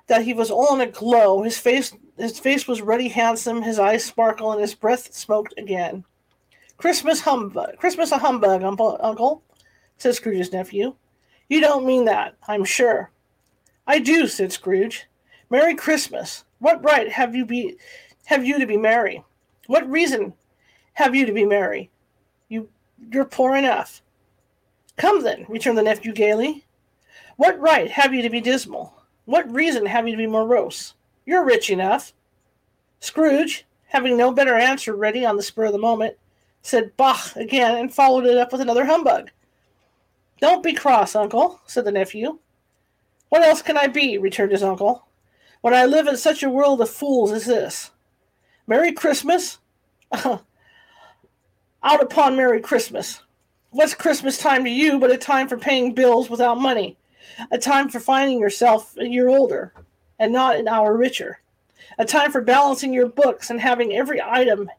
that 0.07 0.23
he 0.23 0.35
was 0.35 0.51
all 0.51 0.75
in 0.75 0.87
a 0.87 0.91
glow. 0.91 1.43
His 1.43 1.59
face 1.59 1.95
his 2.19 2.39
face 2.39 2.69
was 2.69 2.81
ruddy 2.83 3.09
handsome, 3.09 3.63
his 3.63 3.79
eyes 3.79 4.05
sparkled, 4.05 4.55
and 4.55 4.61
his 4.61 4.75
breath 4.75 5.13
smoked 5.13 5.55
again. 5.59 6.05
Christmas 6.77 7.21
humbug 7.21 7.77
Christmas 7.79 8.13
a 8.13 8.19
humbug, 8.19 8.63
uncle, 8.63 9.43
said 9.97 10.15
Scrooge's 10.15 10.53
nephew. 10.53 10.95
You 11.49 11.61
don't 11.61 11.87
mean 11.87 12.05
that, 12.07 12.35
I'm 12.49 12.65
sure. 12.65 13.11
I 13.87 13.99
do, 13.99 14.27
said 14.27 14.53
Scrooge. 14.53 15.07
Merry 15.49 15.75
Christmas. 15.75 16.45
What 16.59 16.83
right 16.83 17.11
have 17.13 17.35
you 17.35 17.45
be 17.47 17.77
have 18.25 18.45
you 18.45 18.59
to 18.59 18.67
be 18.67 18.77
merry? 18.77 19.23
What 19.69 19.89
reason 19.89 20.33
have 20.95 21.15
you 21.15 21.25
to 21.27 21.33
be 21.33 21.45
merry? 21.45 21.91
You 22.49 22.69
you're 23.13 23.25
poor 23.25 23.55
enough. 23.55 24.03
Come 24.97 25.23
then, 25.23 25.45
returned 25.49 25.79
the 25.79 25.83
nephew 25.83 26.13
gaily. 26.13 26.65
What 27.37 27.61
right 27.61 27.91
have 27.91 28.13
you 28.13 28.23
to 28.23 28.31
be 28.31 28.41
dismal? 28.41 28.95
What 29.27 29.53
reason 29.53 29.87
have 29.87 30.07
you 30.09 30.13
to 30.13 30.19
be 30.19 30.27
morose? 30.27 30.95
You're 31.27 31.45
rich 31.45 31.71
enough. 31.71 32.13
Scrooge, 33.01 33.67
having 33.87 34.17
no 34.17 34.33
better 34.33 34.55
answer 34.57 34.97
ready 34.97 35.25
on 35.25 35.37
the 35.37 35.43
spur 35.43 35.67
of 35.67 35.73
the 35.73 35.79
moment, 35.79 36.17
said 36.63 36.97
bah 36.97 37.21
again 37.37 37.77
and 37.77 37.95
followed 37.95 38.25
it 38.25 38.39
up 38.39 38.51
with 38.51 38.61
another 38.61 38.87
humbug. 38.87 39.31
Don't 40.41 40.63
be 40.63 40.75
cross, 40.75 41.17
uncle, 41.17 41.61
said 41.67 41.85
the 41.85 41.93
nephew. 41.93 42.39
What 43.29 43.43
else 43.43 43.63
can 43.63 43.77
I 43.77 43.87
be? 43.87 44.19
returned 44.19 44.53
his 44.53 44.63
uncle, 44.63 45.07
when 45.63 45.75
I 45.75 45.87
live 45.87 46.07
in 46.07 46.17
such 46.17 46.43
a 46.43 46.51
world 46.51 46.81
of 46.81 46.91
fools 46.91 47.33
as 47.33 47.47
this. 47.47 47.91
Merry 48.67 48.93
Christmas? 48.93 49.59
Out 50.13 50.43
upon 51.83 52.37
Merry 52.37 52.61
Christmas. 52.61 53.23
What's 53.71 53.95
Christmas 53.95 54.39
time 54.39 54.65
to 54.65 54.71
you 54.71 54.99
but 54.99 55.11
a 55.11 55.17
time 55.17 55.49
for 55.49 55.57
paying 55.57 55.95
bills 55.95 56.31
without 56.31 56.61
money? 56.61 56.97
A 57.51 57.59
time 57.59 57.89
for 57.89 58.01
finding 58.01 58.39
yourself 58.39 58.97
a 58.97 59.07
year 59.07 59.29
older 59.29 59.73
and 60.19 60.33
not 60.33 60.57
an 60.57 60.69
hour 60.69 60.97
richer. 60.97 61.41
A 61.99 62.05
time 62.05 62.33
for 62.33 62.41
balancing 62.41 62.93
your 62.93 63.09
books 63.09 63.51
and 63.51 63.61
having 63.61 63.95
every 63.95 64.21
item 64.23 64.71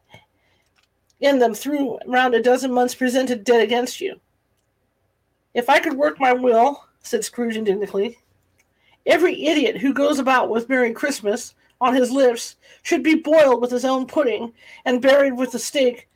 in 1.20 1.38
them 1.38 1.54
through 1.54 1.98
around 2.08 2.34
a 2.34 2.42
dozen 2.42 2.72
months 2.72 2.94
presented 2.94 3.44
dead 3.44 3.62
against 3.62 4.00
you. 4.00 4.20
If 5.54 5.68
I 5.68 5.78
could 5.78 5.94
work 5.94 6.20
my 6.20 6.32
will, 6.32 6.84
said 7.00 7.24
Scrooge 7.24 7.56
indignantly, 7.56 8.18
every 9.06 9.46
idiot 9.46 9.78
who 9.78 9.94
goes 9.94 10.18
about 10.18 10.50
with 10.50 10.68
Merry 10.68 10.92
Christmas 10.92 11.54
on 11.80 11.94
his 11.94 12.10
lips 12.10 12.56
should 12.82 13.02
be 13.02 13.14
boiled 13.14 13.60
with 13.60 13.70
his 13.70 13.84
own 13.84 14.06
pudding 14.06 14.52
and 14.84 15.02
buried 15.02 15.36
with 15.36 15.52
the 15.52 15.58
stake 15.58 16.08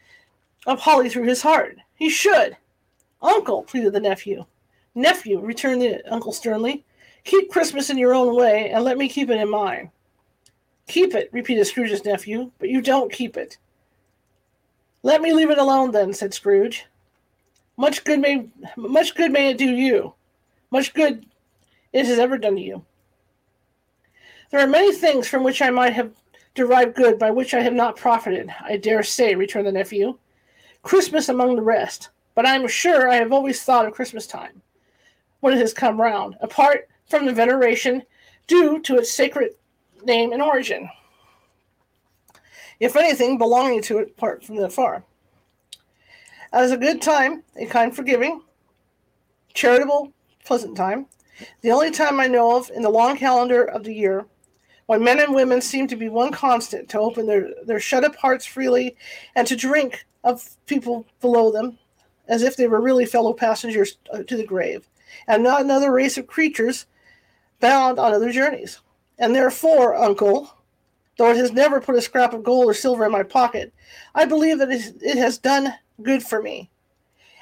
of 0.66 0.80
holly 0.80 1.08
through 1.08 1.26
his 1.26 1.42
heart. 1.42 1.78
He 1.94 2.10
should. 2.10 2.56
Uncle, 3.20 3.62
pleaded 3.62 3.92
the 3.92 4.00
nephew. 4.00 4.44
Nephew, 4.94 5.40
returned 5.40 5.80
the 5.80 6.02
uncle 6.12 6.32
sternly, 6.32 6.84
keep 7.24 7.50
Christmas 7.50 7.88
in 7.88 7.96
your 7.96 8.14
own 8.14 8.36
way 8.36 8.70
and 8.70 8.84
let 8.84 8.98
me 8.98 9.08
keep 9.08 9.30
it 9.30 9.40
in 9.40 9.48
mine. 9.48 9.90
Keep 10.88 11.14
it, 11.14 11.30
repeated 11.32 11.66
Scrooge's 11.66 12.04
nephew, 12.04 12.50
but 12.58 12.68
you 12.68 12.82
don't 12.82 13.12
keep 13.12 13.36
it. 13.36 13.56
Let 15.02 15.22
me 15.22 15.32
leave 15.32 15.50
it 15.50 15.58
alone 15.58 15.92
then, 15.92 16.12
said 16.12 16.34
Scrooge. 16.34 16.86
Much 17.82 18.04
good 18.04 18.20
may 18.20 18.48
much 18.76 19.16
good 19.16 19.32
may 19.32 19.50
it 19.50 19.58
do 19.58 19.68
you. 19.68 20.14
Much 20.70 20.94
good 20.94 21.26
it 21.92 22.06
has 22.06 22.16
ever 22.20 22.38
done 22.38 22.54
to 22.54 22.62
you. 22.62 22.84
There 24.50 24.60
are 24.60 24.68
many 24.68 24.92
things 24.92 25.26
from 25.26 25.42
which 25.42 25.60
I 25.60 25.70
might 25.70 25.92
have 25.92 26.12
derived 26.54 26.94
good 26.94 27.18
by 27.18 27.32
which 27.32 27.54
I 27.54 27.60
have 27.60 27.72
not 27.72 27.96
profited, 27.96 28.54
I 28.60 28.76
dare 28.76 29.02
say, 29.02 29.34
returned 29.34 29.66
the 29.66 29.72
nephew. 29.72 30.16
Christmas 30.84 31.28
among 31.28 31.56
the 31.56 31.62
rest. 31.62 32.10
But 32.36 32.46
I 32.46 32.54
am 32.54 32.68
sure 32.68 33.08
I 33.08 33.16
have 33.16 33.32
always 33.32 33.64
thought 33.64 33.84
of 33.84 33.94
Christmas 33.94 34.28
time, 34.28 34.62
when 35.40 35.52
it 35.52 35.58
has 35.58 35.74
come 35.74 36.00
round, 36.00 36.36
apart 36.40 36.88
from 37.10 37.26
the 37.26 37.32
veneration 37.32 38.04
due 38.46 38.78
to 38.82 38.98
its 38.98 39.10
sacred 39.10 39.56
name 40.04 40.30
and 40.30 40.40
origin. 40.40 40.88
If 42.78 42.94
anything, 42.94 43.38
belonging 43.38 43.82
to 43.82 43.98
it 43.98 44.12
apart 44.16 44.44
from 44.44 44.54
the 44.54 44.70
far. 46.52 46.62
As 46.62 46.70
a 46.70 46.76
good 46.76 47.02
time, 47.02 47.42
a 47.56 47.66
kind 47.66 47.94
forgiving, 47.94 48.42
charitable, 49.54 50.12
pleasant 50.44 50.76
time, 50.76 51.06
the 51.62 51.70
only 51.70 51.90
time 51.90 52.20
I 52.20 52.26
know 52.26 52.56
of 52.56 52.70
in 52.74 52.82
the 52.82 52.90
long 52.90 53.16
calendar 53.16 53.64
of 53.64 53.84
the 53.84 53.94
year 53.94 54.26
when 54.86 55.02
men 55.02 55.20
and 55.20 55.34
women 55.34 55.60
seem 55.60 55.86
to 55.88 55.96
be 55.96 56.08
one 56.08 56.32
constant 56.32 56.88
to 56.90 56.98
open 56.98 57.26
their, 57.26 57.50
their 57.64 57.80
shut 57.80 58.04
up 58.04 58.16
hearts 58.16 58.44
freely 58.44 58.96
and 59.36 59.46
to 59.46 59.56
drink 59.56 60.04
of 60.24 60.56
people 60.66 61.06
below 61.20 61.50
them 61.50 61.78
as 62.28 62.42
if 62.42 62.56
they 62.56 62.68
were 62.68 62.80
really 62.80 63.06
fellow 63.06 63.32
passengers 63.32 63.98
uh, 64.12 64.22
to 64.22 64.36
the 64.36 64.46
grave, 64.46 64.88
and 65.26 65.42
not 65.42 65.60
another 65.60 65.92
race 65.92 66.16
of 66.16 66.26
creatures 66.26 66.86
bound 67.60 67.98
on 67.98 68.12
other 68.12 68.30
journeys. 68.30 68.80
And 69.18 69.34
therefore, 69.34 69.96
uncle, 69.96 70.54
though 71.18 71.30
it 71.30 71.36
has 71.36 71.52
never 71.52 71.80
put 71.80 71.96
a 71.96 72.00
scrap 72.00 72.32
of 72.32 72.44
gold 72.44 72.66
or 72.66 72.74
silver 72.74 73.04
in 73.04 73.12
my 73.12 73.22
pocket, 73.22 73.72
I 74.14 74.24
believe 74.24 74.58
that 74.58 74.70
it 74.70 75.16
has 75.16 75.38
done 75.38 75.74
good 76.02 76.22
for 76.22 76.42
me 76.42 76.70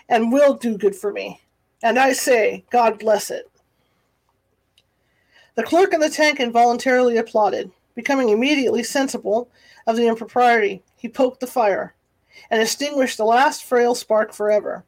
and 0.08 0.32
will 0.32 0.54
do 0.54 0.76
good 0.76 0.94
for 0.94 1.12
me. 1.12 1.40
And 1.82 1.98
I 1.98 2.12
say, 2.12 2.64
God 2.70 2.98
bless 2.98 3.30
it. 3.30 3.50
The 5.54 5.62
clerk 5.62 5.92
in 5.92 6.00
the 6.00 6.10
tank 6.10 6.40
involuntarily 6.40 7.16
applauded, 7.16 7.70
becoming 7.94 8.28
immediately 8.28 8.82
sensible 8.82 9.50
of 9.86 9.96
the 9.96 10.06
impropriety. 10.06 10.82
He 10.96 11.08
poked 11.08 11.40
the 11.40 11.46
fire 11.46 11.94
and 12.50 12.60
extinguished 12.60 13.16
the 13.16 13.24
last 13.24 13.64
frail 13.64 13.94
spark 13.94 14.32
forever. 14.32 14.84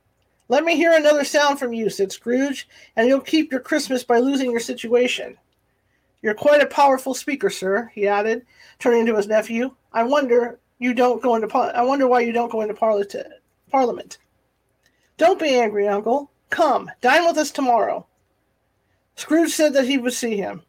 Let 0.48 0.64
me 0.64 0.76
hear 0.76 0.92
another 0.92 1.24
sound 1.24 1.58
from 1.58 1.72
you, 1.72 1.88
said 1.88 2.12
Scrooge, 2.12 2.68
and 2.96 3.08
you'll 3.08 3.20
keep 3.20 3.50
your 3.50 3.60
Christmas 3.60 4.04
by 4.04 4.18
losing 4.18 4.50
your 4.50 4.60
situation. 4.60 5.36
You're 6.20 6.34
quite 6.34 6.62
a 6.62 6.66
powerful 6.66 7.14
speaker, 7.14 7.50
sir, 7.50 7.90
he 7.94 8.06
added, 8.06 8.44
turning 8.78 9.06
to 9.06 9.16
his 9.16 9.26
nephew. 9.26 9.74
I 9.92 10.04
wonder 10.04 10.60
you 10.78 10.94
don't 10.94 11.22
go 11.22 11.34
into 11.34 11.48
par- 11.48 11.72
I 11.74 11.82
wonder 11.82 12.06
why 12.06 12.20
you 12.20 12.32
don't 12.32 12.52
go 12.52 12.60
into 12.60 12.74
Parliament. 13.72 14.18
Don't 15.16 15.40
be 15.40 15.58
angry, 15.58 15.88
uncle. 15.88 16.30
Come, 16.50 16.90
dine 17.00 17.24
with 17.24 17.38
us 17.38 17.50
tomorrow. 17.50 18.06
Scrooge 19.16 19.50
said 19.50 19.72
that 19.72 19.86
he 19.86 19.96
would 19.96 20.12
see 20.12 20.36
him. 20.36 20.62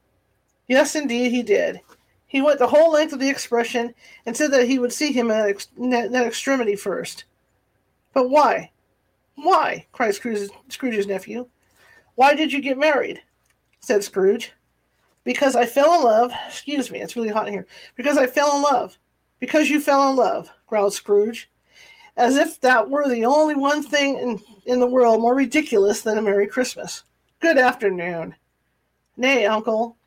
Yes, 0.67 0.95
indeed, 0.95 1.31
he 1.31 1.43
did. 1.43 1.81
He 2.27 2.41
went 2.41 2.60
the 2.60 2.67
whole 2.67 2.91
length 2.91 3.12
of 3.12 3.19
the 3.19 3.29
expression 3.29 3.93
and 4.25 4.36
said 4.36 4.51
that 4.51 4.67
he 4.67 4.79
would 4.79 4.93
see 4.93 5.12
him 5.12 5.29
at 5.31 5.50
ex- 5.50 5.67
that 5.77 6.25
extremity 6.25 6.77
first. 6.77 7.25
But 8.13 8.29
why? 8.29 8.72
Why? 9.36 9.86
cried 9.91 10.15
Scrooge's, 10.15 10.50
Scrooge's 10.69 11.05
nephew. 11.05 11.48
Why 12.15 12.36
did 12.36 12.53
you 12.53 12.62
get 12.62 12.77
married? 12.77 13.22
said 13.81 14.03
Scrooge. 14.03 14.53
Because 15.25 15.57
I 15.57 15.65
fell 15.65 15.93
in 15.95 16.03
love. 16.03 16.31
Excuse 16.48 16.89
me, 16.89 17.01
it's 17.01 17.17
really 17.17 17.29
hot 17.29 17.48
in 17.48 17.53
here. 17.53 17.67
Because 17.95 18.17
I 18.17 18.27
fell 18.27 18.55
in 18.55 18.63
love. 18.63 18.98
Because 19.39 19.69
you 19.69 19.81
fell 19.81 20.10
in 20.10 20.15
love, 20.15 20.50
growled 20.67 20.93
Scrooge, 20.93 21.50
as 22.15 22.38
if 22.38 22.60
that 22.62 22.89
were 22.89 23.08
the 23.08 23.25
only 23.25 23.55
one 23.55 23.82
thing 23.82 24.17
in, 24.17 24.39
in 24.65 24.79
the 24.79 24.88
world 24.88 25.22
more 25.22 25.36
ridiculous 25.36 26.01
than 26.01 26.17
a 26.17 26.22
Merry 26.22 26.48
Christmas. 26.48 27.03
Good 27.39 27.58
afternoon. 27.58 28.36
Nay, 29.17 29.46
uncle. 29.46 29.98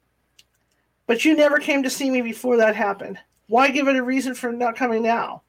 But 1.06 1.24
you 1.24 1.36
never 1.36 1.58
came 1.58 1.82
to 1.82 1.90
see 1.90 2.10
me 2.10 2.22
before 2.22 2.56
that 2.56 2.76
happened. 2.76 3.18
Why 3.48 3.70
give 3.70 3.88
it 3.88 3.96
a 3.96 4.02
reason 4.02 4.34
for 4.34 4.52
not 4.52 4.76
coming 4.76 5.02
now? 5.02 5.42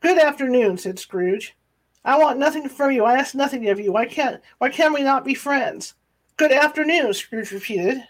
Good 0.00 0.18
afternoon, 0.18 0.76
said 0.76 0.98
Scrooge. 0.98 1.56
I 2.04 2.18
want 2.18 2.38
nothing 2.38 2.68
from 2.68 2.92
you. 2.92 3.04
I 3.04 3.14
ask 3.18 3.34
nothing 3.34 3.68
of 3.70 3.80
you. 3.80 3.92
Why 3.92 4.04
can't 4.04 4.42
why 4.58 4.68
can 4.68 4.92
we 4.92 5.02
not 5.02 5.24
be 5.24 5.32
friends? 5.32 5.94
Good 6.36 6.52
afternoon, 6.52 7.14
Scrooge 7.14 7.50
repeated. 7.50 8.04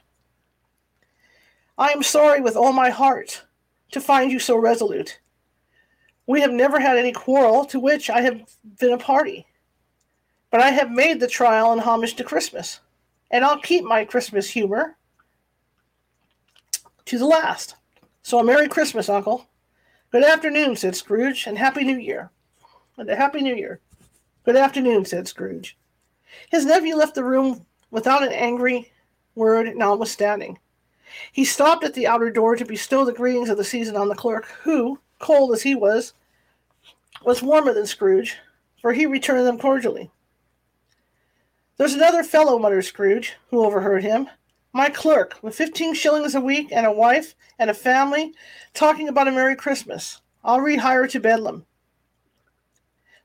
I 1.79 1.91
am 1.91 2.03
sorry 2.03 2.41
with 2.41 2.57
all 2.57 2.73
my 2.73 2.91
heart 2.91 3.45
to 3.93 4.01
find 4.01 4.33
you 4.33 4.41
so 4.41 4.57
resolute. 4.57 5.21
We 6.27 6.41
have 6.41 6.53
never 6.53 6.81
had 6.81 6.97
any 6.97 7.13
quarrel 7.13 7.65
to 7.67 7.81
which 7.81 8.11
I 8.11 8.21
have 8.23 8.43
been 8.79 8.93
a 8.93 8.99
party. 8.99 9.47
But 10.51 10.61
I 10.61 10.71
have 10.71 10.91
made 10.91 11.21
the 11.21 11.27
trial 11.27 11.73
in 11.73 11.79
homage 11.79 12.15
to 12.15 12.25
Christmas, 12.25 12.81
and 13.31 13.45
I'll 13.45 13.61
keep 13.61 13.85
my 13.85 14.05
Christmas 14.05 14.49
humor 14.49 14.97
to 17.07 17.19
the 17.19 17.27
last. 17.27 17.77
So 18.23 18.39
a 18.39 18.45
Merry 18.45 18.69
Christmas, 18.69 19.09
Uncle. 19.09 19.47
Good 20.11 20.25
afternoon, 20.25 20.77
said 20.77 20.97
Scrooge, 20.97 21.47
and 21.47 21.59
Happy 21.59 21.85
New 21.85 21.99
Year. 21.99 22.31
And 22.97 23.11
a 23.11 23.17
Happy 23.17 23.43
New 23.43 23.55
Year. 23.57 23.81
Good 24.45 24.57
afternoon, 24.57 25.05
said 25.05 25.27
Scrooge. 25.27 25.77
His 26.51 26.65
nephew 26.65 26.95
left 26.95 27.15
the 27.15 27.25
room 27.25 27.67
without 27.91 28.23
an 28.23 28.33
angry 28.33 28.93
word 29.35 29.75
notwithstanding. 29.77 30.59
He 31.33 31.45
stopped 31.45 31.85
at 31.85 31.95
the 31.95 32.07
outer 32.07 32.31
door 32.31 32.57
to 32.57 32.65
bestow 32.65 33.05
the 33.05 33.13
greetings 33.13 33.49
of 33.49 33.57
the 33.57 33.65
season 33.65 33.97
on 33.97 34.09
the 34.09 34.15
clerk, 34.15 34.47
who, 34.63 34.99
cold 35.19 35.53
as 35.53 35.63
he 35.63 35.75
was, 35.75 36.15
was 37.25 37.43
warmer 37.43 37.73
than 37.73 37.87
Scrooge, 37.87 38.37
for 38.81 38.93
he 38.93 39.07
returned 39.07 39.47
them 39.47 39.59
cordially. 39.59 40.11
There's 41.77 41.95
another 41.95 42.23
fellow, 42.23 42.59
muttered 42.59 42.85
Scrooge, 42.85 43.35
who 43.51 43.65
overheard 43.65 44.03
him. 44.03 44.29
My 44.73 44.89
clerk, 44.91 45.39
with 45.43 45.55
fifteen 45.55 45.95
shillings 45.95 46.35
a 46.35 46.41
week 46.41 46.69
and 46.71 46.85
a 46.85 46.93
wife 46.93 47.35
and 47.59 47.71
a 47.71 47.75
family, 47.75 48.35
talking 48.75 49.09
about 49.09 49.29
a 49.29 49.33
Merry 49.33 49.57
Christmas. 49.57 50.21
I'll 50.43 50.59
rehire 50.59 51.09
to 51.11 51.21
Bedlam. 51.21 51.65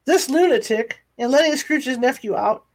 This 0.06 0.30
lunatic, 0.30 1.04
in 1.18 1.30
letting 1.32 1.56
Scrooge's 1.56 1.98
nephew 1.98 2.36
out, 2.36 2.66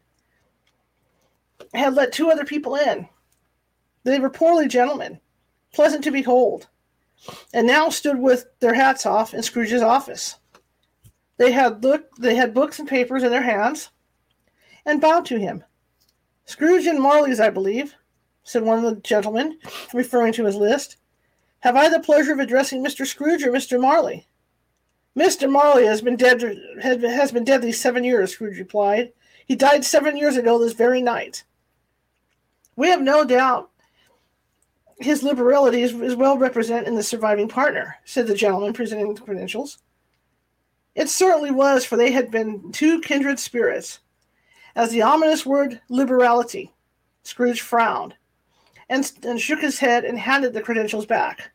had 1.73 1.95
let 1.95 2.13
two 2.13 2.31
other 2.31 2.45
people 2.45 2.77
in. 2.77 3.09
They 4.05 4.19
were 4.19 4.31
poorly 4.31 4.69
gentlemen, 4.69 5.19
pleasant 5.73 6.05
to 6.05 6.11
behold, 6.11 6.69
and 7.53 7.67
now 7.67 7.89
stood 7.89 8.19
with 8.19 8.47
their 8.61 8.75
hats 8.75 9.07
off 9.07 9.35
in 9.35 9.43
Scrooge's 9.43 9.83
office. 9.83 10.37
They 11.37 11.53
had 11.53 11.83
look 11.83 12.15
they 12.17 12.35
had 12.35 12.55
books 12.55 12.79
and 12.79 12.89
papers 12.89 13.23
in 13.23 13.31
their 13.31 13.43
hands, 13.43 13.91
and 14.85 15.01
bowed 15.01 15.27
to 15.27 15.39
him. 15.39 15.65
Scrooge 16.47 16.87
and 16.87 17.01
Marley's, 17.01 17.41
I 17.41 17.51
believe, 17.51 17.95
said 18.43 18.63
one 18.63 18.85
of 18.85 18.85
the 18.85 19.01
gentlemen, 19.01 19.59
referring 19.93 20.33
to 20.35 20.45
his 20.45 20.57
list. 20.57 20.99
Have 21.61 21.77
I 21.77 21.89
the 21.89 22.01
pleasure 22.01 22.33
of 22.33 22.39
addressing 22.39 22.85
Mr. 22.85 23.07
Scrooge 23.07 23.43
or 23.43 23.51
Mr. 23.51 23.81
Marley? 23.81 24.29
Mr. 25.17 25.51
Marley 25.51 25.87
has 25.87 26.03
been 26.03 26.17
dead 26.17 26.43
has 26.83 27.33
been 27.33 27.45
dead 27.45 27.63
these 27.63 27.81
seven 27.81 28.05
years, 28.05 28.33
Scrooge 28.33 28.59
replied. 28.59 29.13
He 29.47 29.57
died 29.57 29.85
seven 29.85 30.17
years 30.17 30.37
ago 30.37 30.59
this 30.59 30.73
very 30.73 31.01
night. 31.01 31.45
We 32.77 32.89
have 32.89 33.01
no 33.01 33.25
doubt 33.25 33.71
his 35.05 35.23
liberality 35.23 35.83
is, 35.83 35.93
is 35.93 36.17
well 36.17 36.39
represented 36.39 36.89
in 36.89 36.95
the 36.95 37.03
surviving 37.03 37.49
partner, 37.49 37.97
said 38.05 38.27
the 38.27 38.35
gentleman 38.35 38.73
presenting 38.73 39.15
the 39.15 39.21
credentials. 39.21 39.79
It 40.95 41.09
certainly 41.09 41.51
was, 41.51 41.85
for 41.85 41.97
they 41.97 42.11
had 42.11 42.31
been 42.31 42.73
two 42.73 43.01
kindred 43.01 43.39
spirits. 43.39 44.01
As 44.75 44.91
the 44.91 45.03
ominous 45.03 45.45
word 45.45 45.81
liberality, 45.89 46.73
Scrooge 47.23 47.61
frowned 47.61 48.15
and, 48.89 49.11
and 49.23 49.41
shook 49.41 49.61
his 49.61 49.79
head 49.79 50.05
and 50.05 50.19
handed 50.19 50.53
the 50.53 50.63
credentials 50.63 51.07
back. 51.07 51.51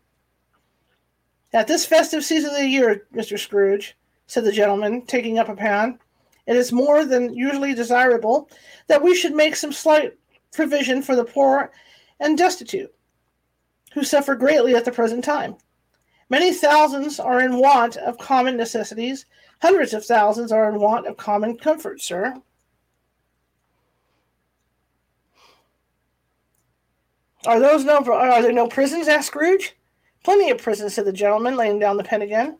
At 1.52 1.68
this 1.68 1.86
festive 1.86 2.24
season 2.24 2.52
of 2.52 2.58
the 2.58 2.68
year, 2.68 3.08
Mr. 3.14 3.38
Scrooge, 3.38 3.98
said 4.28 4.44
the 4.44 4.52
gentleman, 4.52 5.06
taking 5.06 5.40
up 5.40 5.50
a 5.50 5.56
pan, 5.56 5.98
it 6.46 6.56
is 6.56 6.72
more 6.72 7.04
than 7.04 7.34
usually 7.34 7.74
desirable 7.74 8.50
that 8.88 9.02
we 9.02 9.16
should 9.16 9.34
make 9.34 9.56
some 9.56 9.74
slight 9.74 10.16
provision 10.52 11.02
for 11.02 11.16
the 11.16 11.26
poor 11.26 11.72
and 12.20 12.38
destitute 12.38 12.94
who 13.94 14.04
suffer 14.04 14.36
greatly 14.36 14.76
at 14.76 14.86
the 14.86 14.92
present 14.92 15.24
time. 15.24 15.56
Many 16.30 16.54
thousands 16.54 17.20
are 17.20 17.42
in 17.42 17.58
want 17.58 17.98
of 17.98 18.18
common 18.18 18.56
necessities. 18.56 19.26
Hundreds 19.62 19.94
of 19.94 20.06
thousands 20.06 20.52
are 20.52 20.70
in 20.70 20.80
want 20.80 21.08
of 21.08 21.18
common 21.18 21.58
comfort, 21.58 22.02
sir. 22.02 22.36
Are 27.46 27.60
those 27.60 27.86
no 27.86 27.98
are 27.98 28.42
there 28.42 28.52
no 28.52 28.68
prisons? 28.68 29.08
asked 29.08 29.28
Scrooge. 29.28 29.76
Plenty 30.24 30.52
of 30.52 30.62
prisons, 30.62 30.94
said 30.94 31.06
the 31.06 31.14
gentleman, 31.14 31.56
laying 31.56 31.80
down 31.80 31.98
the 31.98 32.04
pen 32.04 32.22
again. 32.22 32.58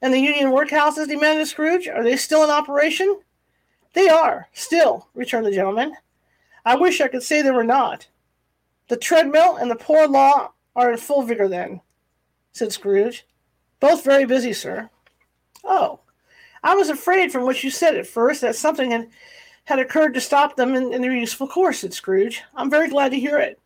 And 0.00 0.14
the 0.14 0.20
union 0.20 0.50
workhouses, 0.50 1.08
demanded 1.08 1.46
Scrooge. 1.48 1.88
Are 1.88 2.04
they 2.04 2.16
still 2.16 2.44
in 2.44 2.50
operation? 2.50 3.20
They 3.92 4.08
are, 4.08 4.48
still, 4.52 5.08
returned 5.14 5.46
the 5.46 5.50
gentleman. 5.50 5.96
I 6.64 6.76
wish 6.76 7.00
I 7.00 7.08
could 7.08 7.24
say 7.24 7.42
they 7.42 7.50
were 7.50 7.64
not. 7.64 8.06
The 8.90 8.96
treadmill 8.96 9.54
and 9.54 9.70
the 9.70 9.76
poor 9.76 10.08
law 10.08 10.50
are 10.74 10.90
in 10.90 10.98
full 10.98 11.22
vigor 11.22 11.46
then, 11.46 11.80
said 12.50 12.72
Scrooge. 12.72 13.24
Both 13.78 14.02
very 14.02 14.24
busy, 14.24 14.52
sir. 14.52 14.90
Oh, 15.62 16.00
I 16.64 16.74
was 16.74 16.88
afraid 16.88 17.30
from 17.30 17.44
what 17.44 17.62
you 17.62 17.70
said 17.70 17.94
at 17.94 18.08
first 18.08 18.40
that 18.40 18.56
something 18.56 18.90
had, 18.90 19.08
had 19.66 19.78
occurred 19.78 20.14
to 20.14 20.20
stop 20.20 20.56
them 20.56 20.74
in, 20.74 20.92
in 20.92 21.02
their 21.02 21.14
useful 21.14 21.46
course, 21.46 21.78
said 21.78 21.94
Scrooge. 21.94 22.42
I'm 22.56 22.68
very 22.68 22.90
glad 22.90 23.12
to 23.12 23.20
hear 23.20 23.38
it. 23.38 23.60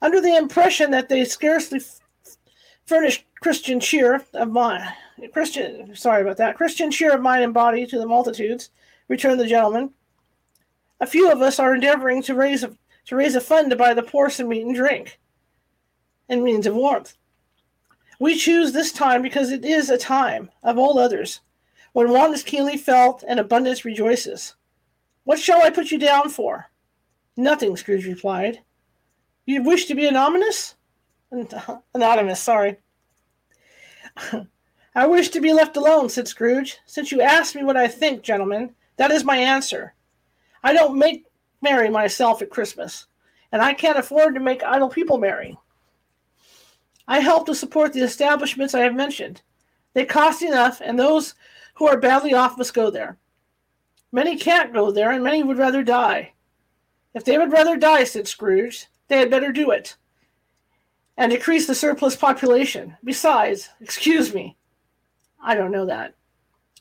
Under 0.00 0.20
the 0.20 0.36
impression 0.36 0.92
that 0.92 1.08
they 1.08 1.24
scarcely 1.24 1.80
f- 1.80 2.36
furnish 2.86 3.26
Christian 3.42 3.80
cheer 3.80 4.24
of 4.34 4.52
mine, 4.52 4.86
Christian, 5.32 5.96
sorry 5.96 6.22
about 6.22 6.36
that, 6.36 6.56
Christian 6.56 6.92
cheer 6.92 7.12
of 7.12 7.22
mind 7.22 7.42
and 7.42 7.52
body 7.52 7.84
to 7.86 7.98
the 7.98 8.06
multitudes, 8.06 8.70
returned 9.08 9.40
the 9.40 9.48
gentleman. 9.48 9.90
A 11.00 11.08
few 11.08 11.32
of 11.32 11.42
us 11.42 11.58
are 11.58 11.74
endeavoring 11.74 12.22
to 12.22 12.36
raise 12.36 12.62
a 12.62 12.76
to 13.06 13.16
raise 13.16 13.34
a 13.34 13.40
fund 13.40 13.70
to 13.70 13.76
buy 13.76 13.94
the 13.94 14.02
poor 14.02 14.30
some 14.30 14.48
meat 14.48 14.64
and 14.64 14.74
drink 14.74 15.18
and 16.28 16.42
means 16.42 16.66
of 16.66 16.74
warmth. 16.74 17.16
We 18.18 18.36
choose 18.36 18.72
this 18.72 18.92
time 18.92 19.22
because 19.22 19.50
it 19.50 19.64
is 19.64 19.90
a 19.90 19.98
time, 19.98 20.50
of 20.62 20.78
all 20.78 20.98
others, 20.98 21.40
when 21.92 22.10
want 22.10 22.34
is 22.34 22.42
keenly 22.42 22.76
felt 22.76 23.24
and 23.26 23.40
abundance 23.40 23.84
rejoices. 23.84 24.54
What 25.24 25.38
shall 25.38 25.62
I 25.62 25.70
put 25.70 25.90
you 25.90 25.98
down 25.98 26.28
for? 26.28 26.70
Nothing, 27.36 27.76
Scrooge 27.76 28.06
replied. 28.06 28.60
You 29.46 29.62
wish 29.62 29.86
to 29.86 29.94
be 29.94 30.06
anonymous? 30.06 30.76
Anonymous, 31.94 32.40
sorry. 32.40 32.76
I 34.94 35.06
wish 35.06 35.28
to 35.30 35.40
be 35.40 35.52
left 35.52 35.76
alone, 35.76 36.08
said 36.08 36.28
Scrooge. 36.28 36.78
Since 36.84 37.12
you 37.12 37.20
ask 37.20 37.54
me 37.54 37.64
what 37.64 37.76
I 37.76 37.88
think, 37.88 38.22
gentlemen, 38.22 38.74
that 38.96 39.10
is 39.10 39.24
my 39.24 39.36
answer. 39.36 39.94
I 40.62 40.72
don't 40.72 40.98
make 40.98 41.24
merry 41.62 41.90
myself 41.90 42.42
at 42.42 42.50
Christmas, 42.50 43.06
and 43.52 43.60
I 43.60 43.74
can't 43.74 43.98
afford 43.98 44.34
to 44.34 44.40
make 44.40 44.62
idle 44.62 44.88
people 44.88 45.18
merry. 45.18 45.58
I 47.06 47.20
help 47.20 47.46
to 47.46 47.54
support 47.54 47.92
the 47.92 48.02
establishments 48.02 48.74
I 48.74 48.80
have 48.80 48.94
mentioned. 48.94 49.42
They 49.94 50.04
cost 50.04 50.42
enough, 50.42 50.80
and 50.84 50.98
those 50.98 51.34
who 51.74 51.88
are 51.88 51.98
badly 51.98 52.34
off 52.34 52.56
must 52.56 52.74
go 52.74 52.90
there. 52.90 53.18
Many 54.12 54.36
can't 54.36 54.72
go 54.72 54.90
there, 54.90 55.10
and 55.10 55.24
many 55.24 55.42
would 55.42 55.58
rather 55.58 55.82
die. 55.82 56.32
If 57.14 57.24
they 57.24 57.38
would 57.38 57.52
rather 57.52 57.76
die, 57.76 58.04
said 58.04 58.28
Scrooge, 58.28 58.86
they 59.08 59.18
had 59.18 59.30
better 59.30 59.50
do 59.50 59.70
it 59.70 59.96
and 61.16 61.30
decrease 61.30 61.66
the 61.66 61.74
surplus 61.74 62.16
population. 62.16 62.96
Besides, 63.04 63.68
excuse 63.80 64.32
me, 64.32 64.56
I 65.42 65.54
don't 65.54 65.70
know 65.70 65.84
that, 65.86 66.14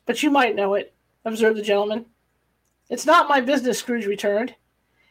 but 0.06 0.24
you 0.24 0.30
might 0.32 0.56
know 0.56 0.76
it, 0.76 0.94
observed 1.26 1.58
the 1.58 1.62
gentleman. 1.62 2.06
It's 2.90 3.06
not 3.06 3.28
my 3.28 3.42
business, 3.42 3.80
Scrooge 3.80 4.06
returned. 4.06 4.56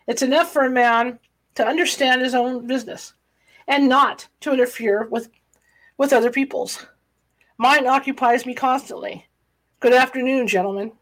It's 0.09 0.23
enough 0.23 0.51
for 0.51 0.65
a 0.65 0.71
man 0.71 1.19
to 1.55 1.67
understand 1.67 2.23
his 2.23 2.35
own 2.35 2.67
business 2.67 3.13
and 3.69 3.89
not 3.89 4.27
to 4.41 4.53
interfere 4.53 5.07
with, 5.07 5.29
with 5.99 6.15
other 6.15 6.31
people's. 6.31 6.87
Mine 7.59 7.87
occupies 7.87 8.47
me 8.47 8.55
constantly. 8.55 9.27
Good 9.81 9.93
afternoon, 9.93 10.49
gentlemen. 10.49 10.93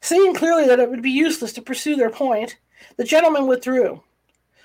Seeing 0.00 0.34
clearly 0.34 0.66
that 0.66 0.80
it 0.80 0.90
would 0.90 1.02
be 1.02 1.12
useless 1.12 1.52
to 1.52 1.62
pursue 1.62 1.94
their 1.94 2.10
point, 2.10 2.58
the 2.96 3.04
gentleman 3.04 3.46
withdrew. 3.46 4.02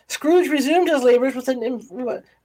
Scrooge 0.08 0.50
resumed 0.50 0.90
his 0.90 1.04
labors 1.04 1.36
with 1.36 1.50
an 1.50 1.62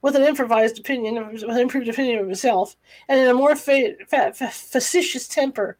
with 0.01 0.15
an 0.15 0.23
improvised 0.23 0.77
opinion, 0.77 1.15
with 1.31 1.43
an 1.43 1.57
improved 1.57 1.87
opinion 1.87 2.19
of 2.19 2.25
himself, 2.25 2.75
and 3.07 3.19
in 3.19 3.27
a 3.27 3.33
more 3.33 3.55
fa- 3.55 3.95
fa- 4.07 4.33
facetious 4.33 5.27
temper, 5.29 5.77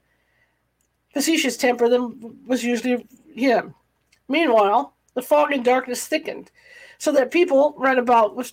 facetious 1.14 1.58
temper 1.58 1.90
than 1.90 2.40
was 2.48 2.64
usually 2.64 3.06
him. 3.36 3.76
Meanwhile, 4.34 4.96
the 5.14 5.22
fog 5.22 5.52
and 5.52 5.64
darkness 5.64 6.08
thickened, 6.08 6.50
so 6.98 7.12
that 7.12 7.30
people 7.30 7.76
ran 7.78 8.00
about 8.00 8.36
with, 8.36 8.52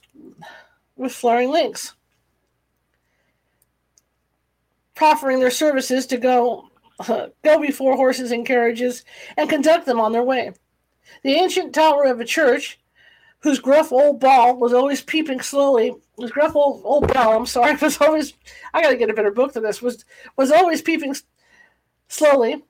with 0.95 1.11
flaring 1.11 1.49
links, 1.49 1.95
proffering 4.95 5.40
their 5.40 5.51
services 5.51 6.05
to 6.09 6.19
go 6.19 6.69
uh, 7.09 7.29
go 7.43 7.59
before 7.59 7.97
horses 7.97 8.31
and 8.31 8.45
carriages 8.45 9.07
and 9.38 9.49
conduct 9.49 9.87
them 9.87 9.99
on 9.99 10.12
their 10.12 10.23
way. 10.23 10.53
The 11.23 11.33
ancient 11.33 11.75
tower 11.75 12.05
of 12.05 12.21
a 12.21 12.27
church, 12.27 12.79
whose 13.38 13.59
gruff 13.59 13.90
old 13.90 14.21
ball 14.21 14.59
was 14.59 14.75
always 14.75 15.01
peeping 15.01 15.40
slowly, 15.40 15.95
whose 16.19 16.31
gruff 16.31 16.55
old, 16.55 16.83
old 16.85 17.11
bell, 17.11 17.38
I'm 17.38 17.47
sorry, 17.47 17.75
was 17.81 17.99
always, 18.03 18.35
I 18.75 18.83
gotta 18.83 18.99
get 18.99 19.09
a 19.09 19.14
better 19.14 19.31
book 19.31 19.55
than 19.55 19.62
this, 19.62 19.81
was, 19.81 20.05
was 20.37 20.53
always 20.53 20.83
peeping 20.83 21.16
slowly. 22.09 22.64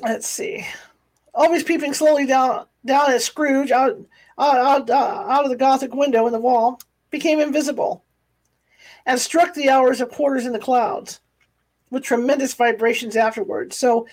Let's 0.00 0.26
see. 0.26 0.66
Always 1.34 1.62
peeping 1.62 1.94
slowly 1.94 2.26
down, 2.26 2.66
down 2.84 3.10
at 3.10 3.22
Scrooge 3.22 3.70
out, 3.70 3.98
out, 4.38 4.90
out, 4.90 4.90
out 4.90 5.44
of 5.44 5.50
the 5.50 5.56
Gothic 5.56 5.94
window 5.94 6.26
in 6.26 6.32
the 6.32 6.40
wall, 6.40 6.80
became 7.10 7.40
invisible 7.40 8.04
and 9.06 9.18
struck 9.18 9.54
the 9.54 9.68
hours 9.68 10.00
of 10.00 10.10
quarters 10.10 10.46
in 10.46 10.52
the 10.52 10.58
clouds 10.58 11.20
with 11.90 12.02
tremendous 12.02 12.54
vibrations 12.54 13.16
afterwards. 13.16 13.76
So, 13.76 14.06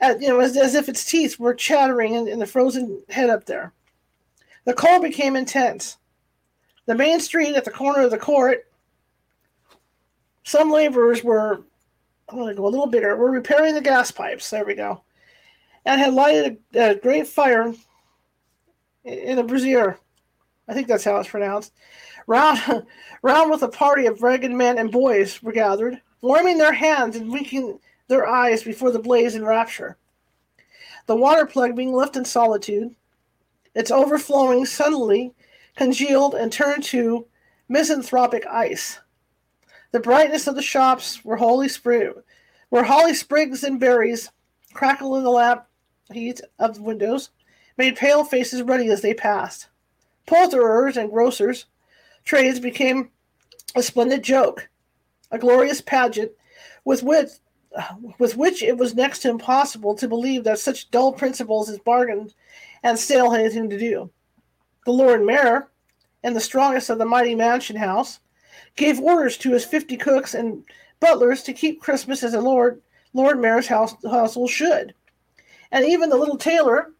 uh, 0.00 0.14
you 0.18 0.28
know, 0.28 0.40
as, 0.40 0.56
as 0.56 0.74
if 0.74 0.88
its 0.88 1.04
teeth 1.04 1.38
were 1.38 1.54
chattering 1.54 2.14
in, 2.14 2.26
in 2.28 2.38
the 2.38 2.46
frozen 2.46 3.02
head 3.08 3.30
up 3.30 3.46
there. 3.46 3.72
The 4.64 4.74
cold 4.74 5.02
became 5.02 5.36
intense. 5.36 5.96
The 6.86 6.94
main 6.94 7.20
street 7.20 7.54
at 7.54 7.64
the 7.64 7.70
corner 7.70 8.02
of 8.02 8.10
the 8.10 8.18
court, 8.18 8.66
some 10.42 10.70
laborers 10.70 11.22
were, 11.22 11.62
I'm 12.28 12.38
going 12.38 12.48
to 12.48 12.54
go 12.54 12.66
a 12.66 12.68
little 12.68 12.86
bigger, 12.86 13.16
were 13.16 13.30
repairing 13.30 13.74
the 13.74 13.80
gas 13.80 14.10
pipes. 14.10 14.50
There 14.50 14.64
we 14.64 14.74
go. 14.74 15.02
And 15.84 16.00
had 16.00 16.14
lighted 16.14 16.58
a, 16.74 16.90
a 16.90 16.94
great 16.94 17.26
fire 17.26 17.72
in 19.04 19.38
a 19.38 19.44
brazier. 19.44 19.98
I 20.68 20.74
think 20.74 20.86
that's 20.86 21.04
how 21.04 21.16
it's 21.16 21.28
pronounced. 21.28 21.72
Round, 22.26 22.86
round 23.22 23.50
with 23.50 23.62
a 23.62 23.68
party 23.68 24.06
of 24.06 24.22
ragged 24.22 24.52
men 24.52 24.78
and 24.78 24.92
boys 24.92 25.42
were 25.42 25.52
gathered, 25.52 26.00
warming 26.20 26.58
their 26.58 26.72
hands 26.72 27.16
and 27.16 27.32
winking 27.32 27.78
their 28.08 28.26
eyes 28.26 28.62
before 28.62 28.90
the 28.90 28.98
blaze 28.98 29.34
in 29.34 29.44
rapture. 29.44 29.96
The 31.06 31.16
water 31.16 31.46
plug 31.46 31.74
being 31.74 31.92
left 31.92 32.16
in 32.16 32.24
solitude, 32.24 32.94
its 33.74 33.90
overflowing 33.90 34.66
suddenly 34.66 35.34
congealed 35.76 36.34
and 36.34 36.52
turned 36.52 36.84
to 36.84 37.26
misanthropic 37.68 38.46
ice. 38.46 39.00
The 39.92 40.00
brightness 40.00 40.46
of 40.46 40.54
the 40.54 40.62
shops 40.62 41.24
were 41.24 41.36
holy 41.36 41.68
sprig, 41.68 42.12
where 42.68 42.84
holly 42.84 43.14
sprigs 43.14 43.64
and 43.64 43.80
berries 43.80 44.30
crackle 44.72 45.16
in 45.16 45.24
the 45.24 45.30
lamp 45.30 45.64
heat 46.12 46.40
of 46.58 46.74
the 46.74 46.82
windows, 46.82 47.30
made 47.76 47.96
pale 47.96 48.24
faces 48.24 48.62
ruddy 48.62 48.88
as 48.88 49.02
they 49.02 49.14
passed. 49.14 49.68
Poulterers 50.26 50.96
and 50.96 51.10
grocers' 51.10 51.66
trades 52.24 52.60
became 52.60 53.10
a 53.74 53.82
splendid 53.82 54.22
joke, 54.22 54.68
a 55.30 55.38
glorious 55.38 55.80
pageant 55.80 56.32
with 56.84 57.02
which 57.02 57.28
with 58.18 58.36
which 58.36 58.64
it 58.64 58.76
was 58.76 58.96
next 58.96 59.20
to 59.20 59.30
impossible 59.30 59.94
to 59.94 60.08
believe 60.08 60.42
that 60.42 60.58
such 60.58 60.90
dull 60.90 61.12
principles 61.12 61.70
as 61.70 61.78
bargains 61.78 62.34
and 62.82 62.98
sale 62.98 63.30
had 63.30 63.40
anything 63.40 63.70
to 63.70 63.78
do. 63.78 64.10
The 64.86 64.92
Lord 64.92 65.24
Mayor, 65.24 65.68
and 66.24 66.34
the 66.34 66.40
strongest 66.40 66.90
of 66.90 66.98
the 66.98 67.04
mighty 67.04 67.34
mansion 67.36 67.76
house, 67.76 68.18
gave 68.74 68.98
orders 68.98 69.36
to 69.38 69.52
his 69.52 69.64
fifty 69.64 69.96
cooks 69.96 70.34
and 70.34 70.64
butlers 70.98 71.42
to 71.44 71.52
keep 71.52 71.80
Christmas 71.80 72.22
as 72.22 72.34
a 72.34 72.40
Lord 72.40 72.82
Lord 73.12 73.40
Mayor's 73.40 73.66
house, 73.66 73.94
household 74.04 74.50
should. 74.50 74.94
And 75.72 75.84
even 75.84 76.10
the 76.10 76.16
little 76.16 76.36
tailor, 76.36 76.92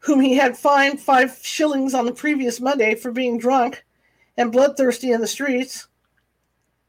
whom 0.00 0.20
he 0.20 0.34
had 0.34 0.56
fined 0.56 1.00
five 1.00 1.38
shillings 1.42 1.94
on 1.94 2.06
the 2.06 2.12
previous 2.12 2.60
Monday 2.60 2.94
for 2.94 3.12
being 3.12 3.38
drunk 3.38 3.84
and 4.36 4.52
bloodthirsty 4.52 5.12
in 5.12 5.20
the 5.20 5.26
streets, 5.26 5.88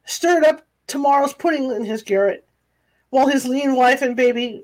stirred 0.05 0.43
up 0.43 0.65
tomorrow's 0.87 1.33
pudding 1.33 1.71
in 1.71 1.85
his 1.85 2.03
garret, 2.03 2.47
while 3.09 3.27
his 3.27 3.45
lean 3.45 3.75
wife 3.75 4.01
and 4.01 4.15
baby 4.15 4.63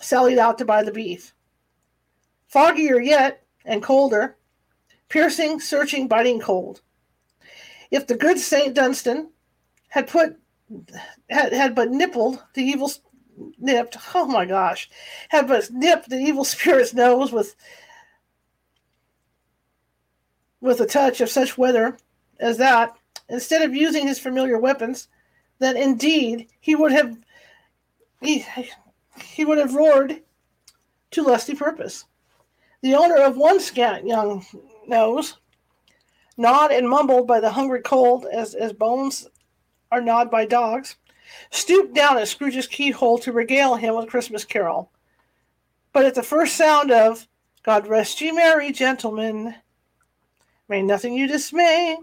sallied 0.00 0.38
out 0.38 0.58
to 0.58 0.64
buy 0.64 0.82
the 0.82 0.92
beef. 0.92 1.34
Foggier 2.52 3.04
yet, 3.04 3.42
and 3.64 3.82
colder, 3.82 4.36
piercing, 5.08 5.60
searching, 5.60 6.08
biting 6.08 6.40
cold. 6.40 6.80
If 7.90 8.06
the 8.06 8.16
good 8.16 8.38
Saint 8.38 8.74
Dunstan 8.74 9.30
had 9.88 10.08
put 10.08 10.38
had, 11.28 11.52
had 11.52 11.74
but 11.74 11.90
nippled 11.90 12.42
the 12.54 12.62
evil 12.62 12.90
nipped, 13.58 13.96
oh 14.14 14.26
my 14.26 14.44
gosh, 14.44 14.88
had 15.28 15.48
but 15.48 15.70
nipped 15.70 16.08
the 16.08 16.18
evil 16.18 16.44
spirit's 16.44 16.94
nose 16.94 17.32
with 17.32 17.54
with 20.60 20.80
a 20.80 20.86
touch 20.86 21.20
of 21.20 21.28
such 21.28 21.58
weather 21.58 21.96
as 22.38 22.56
that, 22.56 22.96
instead 23.28 23.62
of 23.62 23.74
using 23.74 24.06
his 24.06 24.20
familiar 24.20 24.58
weapons, 24.58 25.08
then 25.58 25.76
indeed 25.76 26.48
he 26.60 26.76
would 26.76 26.92
have 26.92 27.16
he, 28.20 28.46
he 29.20 29.44
would 29.44 29.58
have 29.58 29.74
roared 29.74 30.22
to 31.10 31.22
lusty 31.22 31.54
purpose. 31.54 32.04
The 32.82 32.94
owner 32.94 33.16
of 33.16 33.36
one 33.36 33.60
scant 33.60 34.06
young 34.06 34.44
nose, 34.86 35.38
gnawed 36.36 36.72
and 36.72 36.88
mumbled 36.88 37.26
by 37.26 37.40
the 37.40 37.50
hungry 37.50 37.82
cold 37.82 38.26
as, 38.32 38.54
as 38.54 38.72
bones 38.72 39.28
are 39.90 40.00
gnawed 40.00 40.30
by 40.30 40.46
dogs, 40.46 40.96
stooped 41.50 41.94
down 41.94 42.18
at 42.18 42.28
Scrooge's 42.28 42.66
keyhole 42.66 43.18
to 43.18 43.32
regale 43.32 43.74
him 43.74 43.94
with 43.94 44.08
Christmas 44.08 44.44
carol. 44.44 44.90
But 45.92 46.04
at 46.04 46.14
the 46.14 46.22
first 46.22 46.56
sound 46.56 46.90
of 46.90 47.26
God 47.62 47.86
rest 47.86 48.20
ye 48.20 48.32
merry, 48.32 48.72
gentlemen, 48.72 49.54
may 50.68 50.82
nothing 50.82 51.14
you 51.14 51.28
dismay, 51.28 51.96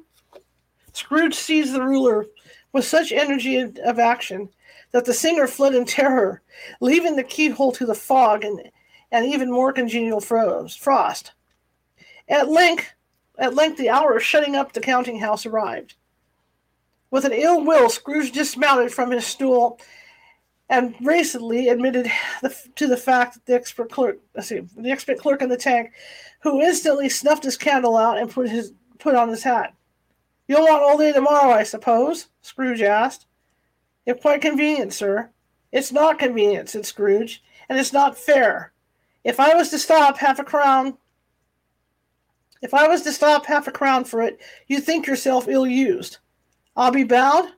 Scrooge 0.93 1.35
seized 1.35 1.73
the 1.73 1.83
ruler 1.83 2.25
with 2.71 2.85
such 2.85 3.11
energy 3.11 3.57
of 3.57 3.99
action 3.99 4.49
that 4.91 5.05
the 5.05 5.13
singer 5.13 5.47
fled 5.47 5.75
in 5.75 5.85
terror, 5.85 6.41
leaving 6.81 7.15
the 7.15 7.23
keyhole 7.23 7.71
to 7.73 7.85
the 7.85 7.95
fog 7.95 8.43
and, 8.43 8.71
and 9.11 9.25
even 9.25 9.51
more 9.51 9.73
congenial 9.73 10.19
frost. 10.19 11.33
At 12.27 12.49
length, 12.49 12.93
at 13.37 13.55
length, 13.55 13.77
the 13.77 13.89
hour 13.89 14.15
of 14.15 14.23
shutting 14.23 14.55
up 14.55 14.73
the 14.73 14.81
counting 14.81 15.19
house 15.19 15.45
arrived. 15.45 15.95
With 17.11 17.25
an 17.25 17.33
ill 17.33 17.63
will, 17.65 17.89
Scrooge 17.89 18.31
dismounted 18.31 18.91
from 18.91 19.11
his 19.11 19.25
stool 19.25 19.79
and 20.69 20.95
racily 21.01 21.69
admitted 21.69 22.11
the, 22.41 22.55
to 22.75 22.87
the 22.87 22.97
fact 22.97 23.33
that 23.33 23.45
the 23.45 23.55
expert 23.55 23.91
clerk, 23.91 24.19
see, 24.41 24.61
the 24.77 24.91
expert 24.91 25.17
clerk 25.17 25.41
in 25.41 25.49
the 25.49 25.57
tank, 25.57 25.91
who 26.41 26.61
instantly 26.61 27.09
snuffed 27.09 27.43
his 27.43 27.57
candle 27.57 27.97
out 27.97 28.19
and 28.19 28.29
put 28.29 28.49
his 28.49 28.73
put 28.99 29.15
on 29.15 29.29
his 29.29 29.43
hat. 29.43 29.73
You'll 30.47 30.61
want 30.61 30.83
all 30.83 30.97
day 30.97 31.11
tomorrow, 31.11 31.51
I 31.51 31.63
suppose? 31.63 32.27
Scrooge 32.41 32.81
asked. 32.81 33.25
If 34.05 34.21
quite 34.21 34.41
convenient, 34.41 34.93
sir. 34.93 35.29
It's 35.71 35.91
not 35.91 36.19
convenient, 36.19 36.69
said 36.69 36.85
Scrooge, 36.85 37.43
and 37.69 37.79
it's 37.79 37.93
not 37.93 38.17
fair. 38.17 38.73
If 39.23 39.39
I 39.39 39.55
was 39.55 39.69
to 39.69 39.79
stop 39.79 40.17
half 40.17 40.39
a 40.39 40.43
crown 40.43 40.97
if 42.61 42.73
I 42.73 42.87
was 42.87 43.03
to 43.03 43.11
stop 43.11 43.45
half 43.45 43.67
a 43.67 43.71
crown 43.71 44.03
for 44.03 44.21
it, 44.21 44.41
you'd 44.67 44.83
think 44.83 45.07
yourself 45.07 45.47
ill 45.47 45.65
used. 45.65 46.17
I'll 46.79 46.91
be 46.91 47.03
bound? 47.03 47.49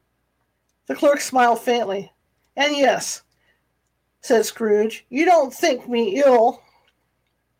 The 0.87 0.95
clerk 0.95 1.21
smiled 1.21 1.61
faintly. 1.61 2.11
And 2.55 2.75
yes, 2.75 3.21
said 4.21 4.45
Scrooge, 4.45 5.05
you 5.09 5.25
don't 5.25 5.53
think 5.53 5.87
me 5.87 6.23
ill. 6.25 6.63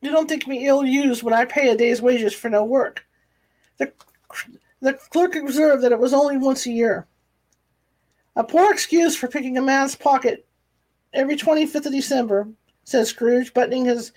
You 0.02 0.10
don't 0.10 0.28
think 0.28 0.48
me 0.48 0.66
ill 0.66 0.84
used 0.84 1.22
when 1.22 1.36
I 1.36 1.46
pay 1.46 1.70
a 1.70 1.78
day's 1.78 2.02
wages 2.02 2.34
for 2.34 2.50
no 2.50 2.66
work. 2.66 3.06
The 3.78 3.94
the 4.82 4.94
clerk 4.94 5.36
observed 5.36 5.84
that 5.84 5.92
it 5.92 6.00
was 6.00 6.14
only 6.14 6.38
once 6.38 6.66
a 6.66 6.72
year. 6.72 7.06
A 8.36 8.44
poor 8.44 8.74
excuse 8.74 9.16
for 9.16 9.28
picking 9.28 9.60
a 9.60 9.62
man's 9.62 9.96
pocket 9.96 10.48
every 11.14 11.36
25th 11.36 11.86
of 11.86 11.92
December, 11.92 12.48
said 12.86 13.06
Scrooge, 13.06 13.54
buttoning 13.54 13.86
his, 13.86 14.14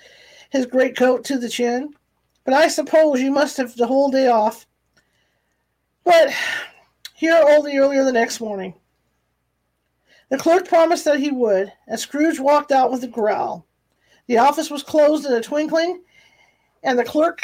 his 0.49 0.65
greatcoat 0.65 1.25
to 1.25 1.37
the 1.37 1.51
chin. 1.51 1.93
But 2.45 2.55
I 2.55 2.69
suppose 2.69 3.21
you 3.21 3.31
must 3.31 3.59
have 3.59 3.77
the 3.77 3.87
whole 3.87 4.11
day 4.11 4.29
off. 4.29 4.67
But 6.05 6.33
here 7.25 7.43
only 7.43 7.79
earlier 7.79 8.05
the 8.05 8.13
next 8.13 8.39
morning. 8.39 8.75
The 10.29 10.37
clerk 10.37 10.69
promised 10.69 11.07
that 11.07 11.21
he 11.21 11.31
would, 11.31 11.73
and 11.87 11.99
Scrooge 11.99 12.39
walked 12.39 12.71
out 12.71 12.91
with 12.91 13.03
a 13.03 13.09
growl. 13.09 13.67
The 14.27 14.37
office 14.37 14.71
was 14.71 14.83
closed 14.83 15.25
in 15.25 15.33
a 15.33 15.41
twinkling, 15.41 16.03
and 16.83 16.99
the 16.99 17.05
clerk 17.05 17.41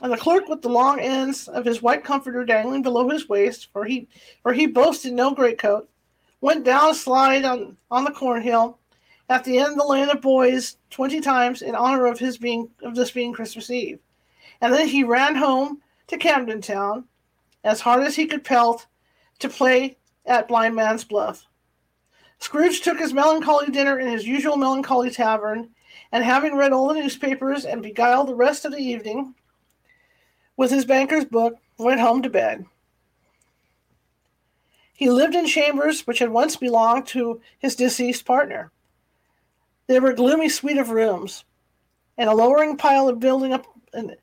and 0.00 0.12
the 0.12 0.16
clerk 0.16 0.48
with 0.48 0.60
the 0.60 0.68
long 0.68 0.98
ends 0.98 1.46
of 1.46 1.64
his 1.64 1.82
white 1.82 2.02
comforter 2.02 2.44
dangling 2.44 2.82
below 2.82 3.08
his 3.08 3.28
waist, 3.28 3.68
for 3.72 3.84
he 3.84 4.08
for 4.42 4.52
he 4.52 4.66
boasted 4.66 5.12
no 5.12 5.32
greatcoat, 5.32 5.88
went 6.40 6.64
down 6.64 6.90
a 6.90 6.94
slide 6.94 7.44
on, 7.44 7.76
on 7.92 8.02
the 8.02 8.10
cornhill 8.10 8.78
at 9.28 9.44
the 9.44 9.58
end 9.58 9.72
of 9.72 9.78
the 9.78 9.86
lane 9.86 10.08
of 10.08 10.20
boys 10.20 10.78
twenty 10.90 11.20
times 11.20 11.62
in 11.62 11.76
honor 11.76 12.06
of 12.06 12.18
his 12.18 12.38
being 12.38 12.68
of 12.82 12.96
this 12.96 13.12
being 13.12 13.32
Christmas 13.32 13.70
Eve. 13.70 14.00
And 14.60 14.72
then 14.72 14.88
he 14.88 15.04
ran 15.04 15.36
home 15.36 15.80
to 16.08 16.16
Camden 16.16 16.60
Town 16.60 17.04
as 17.64 17.80
hard 17.80 18.04
as 18.04 18.16
he 18.16 18.26
could 18.26 18.44
pelt 18.44 18.86
to 19.38 19.48
play 19.48 19.96
at 20.26 20.48
Blind 20.48 20.74
Man's 20.74 21.04
Bluff. 21.04 21.46
Scrooge 22.38 22.80
took 22.80 22.98
his 22.98 23.12
melancholy 23.12 23.70
dinner 23.70 23.98
in 23.98 24.08
his 24.08 24.26
usual 24.26 24.56
melancholy 24.56 25.10
tavern, 25.10 25.70
and 26.10 26.24
having 26.24 26.56
read 26.56 26.72
all 26.72 26.88
the 26.88 26.94
newspapers 26.94 27.64
and 27.64 27.82
beguiled 27.82 28.28
the 28.28 28.34
rest 28.34 28.64
of 28.64 28.72
the 28.72 28.78
evening, 28.78 29.34
with 30.56 30.70
his 30.70 30.84
banker's 30.84 31.24
book, 31.24 31.54
went 31.78 32.00
home 32.00 32.22
to 32.22 32.30
bed. 32.30 32.66
He 34.92 35.08
lived 35.10 35.34
in 35.34 35.46
chambers 35.46 36.06
which 36.06 36.18
had 36.18 36.30
once 36.30 36.56
belonged 36.56 37.06
to 37.08 37.40
his 37.58 37.76
deceased 37.76 38.24
partner. 38.24 38.70
They 39.86 39.98
were 40.00 40.10
a 40.10 40.16
gloomy 40.16 40.48
suite 40.48 40.78
of 40.78 40.90
rooms, 40.90 41.44
and 42.18 42.28
a 42.28 42.34
lowering 42.34 42.76
pile 42.76 43.08
of 43.08 43.20
building 43.20 43.52
up 43.52 43.66
and, 43.92 44.16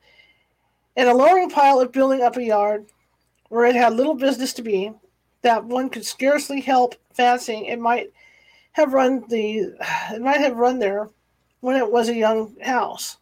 and 0.95 1.09
a 1.09 1.13
lowering 1.13 1.49
pile 1.49 1.79
of 1.79 1.91
building 1.91 2.21
up 2.21 2.37
a 2.37 2.43
yard 2.43 2.85
where 3.49 3.65
it 3.65 3.75
had 3.75 3.93
little 3.93 4.15
business 4.15 4.53
to 4.53 4.61
be, 4.61 4.93
that 5.41 5.65
one 5.65 5.89
could 5.89 6.05
scarcely 6.05 6.61
help 6.61 6.95
fancying 7.13 7.65
it 7.65 7.79
might 7.79 8.11
have 8.73 8.93
run 8.93 9.23
the 9.29 9.59
it 10.11 10.21
might 10.21 10.39
have 10.39 10.57
run 10.57 10.79
there 10.79 11.09
when 11.59 11.75
it 11.75 11.91
was 11.91 12.07
a 12.07 12.15
young 12.15 12.55
house, 12.61 13.17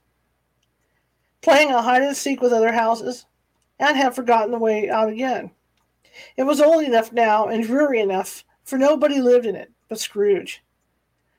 playing 1.41 1.71
a 1.71 1.81
hide 1.81 2.03
and 2.03 2.15
seek 2.15 2.41
with 2.41 2.53
other 2.53 2.71
houses, 2.71 3.25
and 3.79 3.97
have 3.97 4.13
forgotten 4.15 4.51
the 4.51 4.59
way 4.59 4.89
out 4.89 5.09
again. 5.09 5.49
It 6.35 6.43
was 6.43 6.61
old 6.61 6.83
enough 6.83 7.11
now 7.11 7.47
and 7.47 7.63
dreary 7.63 7.99
enough, 7.99 8.43
for 8.63 8.77
nobody 8.77 9.19
lived 9.19 9.45
in 9.45 9.55
it 9.55 9.71
but 9.89 9.99
Scrooge. 9.99 10.63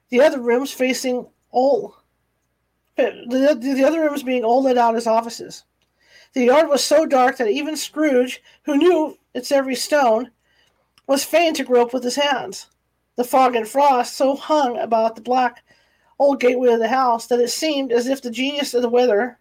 The 0.09 0.21
other 0.21 0.41
rooms 0.41 0.73
facing 0.73 1.27
old, 1.53 1.95
the, 2.97 3.57
the 3.61 3.85
other 3.85 4.01
rooms 4.01 4.23
being 4.23 4.45
all 4.45 4.63
let 4.63 4.79
out 4.79 4.97
as 4.97 5.07
offices. 5.07 5.65
The 6.35 6.45
yard 6.45 6.69
was 6.69 6.85
so 6.85 7.07
dark 7.07 7.39
that 7.39 7.49
even 7.49 7.77
Scrooge, 7.77 8.43
who 8.65 8.77
knew 8.77 9.19
its 9.35 9.51
every 9.51 9.75
stone, 9.75 10.31
was 11.07 11.25
fain 11.25 11.55
to 11.55 11.65
grope 11.65 11.93
with 11.93 12.05
his 12.05 12.17
hands. 12.17 12.67
The 13.17 13.25
fog 13.25 13.57
and 13.57 13.67
frost 13.67 14.17
so 14.17 14.37
hung 14.37 14.79
about 14.79 15.17
the 15.17 15.23
black 15.23 15.65
old 16.19 16.41
gateway 16.41 16.73
of 16.73 16.81
the 16.81 16.89
house 16.89 17.27
that 17.27 17.41
it 17.41 17.49
seemed 17.49 17.93
as 17.93 18.07
if 18.07 18.23
the 18.23 18.31
genius 18.31 18.75
of 18.75 18.83
the 18.83 18.89
weather 18.89 19.39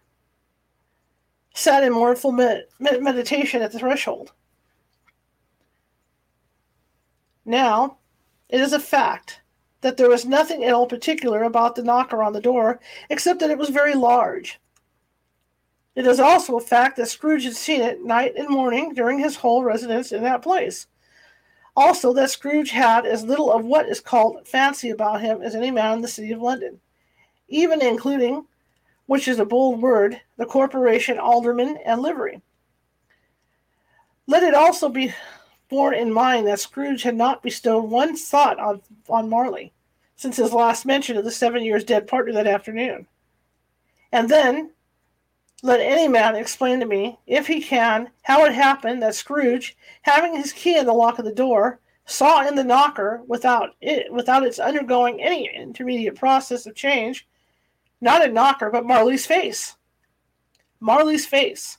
sat 1.54 1.82
in 1.82 1.92
mournful 1.92 2.32
med- 2.32 2.66
meditation 2.78 3.62
at 3.62 3.72
the 3.72 3.78
threshold. 3.78 4.32
Now, 7.44 7.98
it 8.48 8.60
is 8.60 8.72
a 8.72 8.80
fact 8.80 9.40
that 9.80 9.96
there 9.96 10.08
was 10.08 10.24
nothing 10.24 10.64
at 10.64 10.72
all 10.72 10.86
particular 10.86 11.42
about 11.42 11.74
the 11.74 11.82
knocker 11.82 12.22
on 12.22 12.32
the 12.32 12.40
door 12.40 12.80
except 13.10 13.40
that 13.40 13.50
it 13.50 13.58
was 13.58 13.70
very 13.70 13.94
large. 13.94 14.60
It 15.98 16.06
is 16.06 16.20
also 16.20 16.56
a 16.56 16.60
fact 16.60 16.96
that 16.96 17.08
Scrooge 17.08 17.42
had 17.42 17.56
seen 17.56 17.80
it 17.80 18.04
night 18.04 18.34
and 18.36 18.48
morning 18.48 18.94
during 18.94 19.18
his 19.18 19.34
whole 19.34 19.64
residence 19.64 20.12
in 20.12 20.22
that 20.22 20.42
place. 20.42 20.86
Also, 21.74 22.12
that 22.12 22.30
Scrooge 22.30 22.70
had 22.70 23.04
as 23.04 23.24
little 23.24 23.50
of 23.50 23.64
what 23.64 23.88
is 23.88 23.98
called 23.98 24.46
fancy 24.46 24.90
about 24.90 25.20
him 25.20 25.42
as 25.42 25.56
any 25.56 25.72
man 25.72 25.94
in 25.94 26.00
the 26.00 26.06
city 26.06 26.30
of 26.30 26.40
London, 26.40 26.78
even 27.48 27.82
including, 27.82 28.46
which 29.06 29.26
is 29.26 29.40
a 29.40 29.44
bold 29.44 29.82
word, 29.82 30.20
the 30.36 30.46
corporation, 30.46 31.18
alderman, 31.18 31.76
and 31.84 32.00
livery. 32.00 32.40
Let 34.28 34.44
it 34.44 34.54
also 34.54 34.88
be 34.88 35.12
borne 35.68 35.94
in 35.94 36.12
mind 36.12 36.46
that 36.46 36.60
Scrooge 36.60 37.02
had 37.02 37.16
not 37.16 37.42
bestowed 37.42 37.90
one 37.90 38.14
thought 38.14 38.60
on, 38.60 38.82
on 39.08 39.28
Marley 39.28 39.72
since 40.14 40.36
his 40.36 40.52
last 40.52 40.86
mention 40.86 41.16
of 41.16 41.24
the 41.24 41.32
seven 41.32 41.64
years 41.64 41.82
dead 41.82 42.06
partner 42.06 42.34
that 42.34 42.46
afternoon. 42.46 43.08
And 44.12 44.28
then, 44.28 44.70
let 45.62 45.80
any 45.80 46.06
man 46.06 46.36
explain 46.36 46.78
to 46.80 46.86
me, 46.86 47.18
if 47.26 47.46
he 47.46 47.60
can, 47.60 48.10
how 48.22 48.44
it 48.44 48.54
happened 48.54 49.02
that 49.02 49.14
Scrooge, 49.14 49.76
having 50.02 50.36
his 50.36 50.52
key 50.52 50.76
in 50.76 50.86
the 50.86 50.92
lock 50.92 51.18
of 51.18 51.24
the 51.24 51.32
door, 51.32 51.80
saw 52.06 52.46
in 52.46 52.54
the 52.54 52.64
knocker, 52.64 53.22
without 53.26 53.70
it, 53.80 54.12
without 54.12 54.46
its 54.46 54.58
undergoing 54.58 55.20
any 55.20 55.50
intermediate 55.54 56.14
process 56.14 56.66
of 56.66 56.74
change, 56.74 57.26
not 58.00 58.24
a 58.24 58.32
knocker, 58.32 58.70
but 58.70 58.86
Marley's 58.86 59.26
face. 59.26 59.76
Marley's 60.80 61.26
face. 61.26 61.78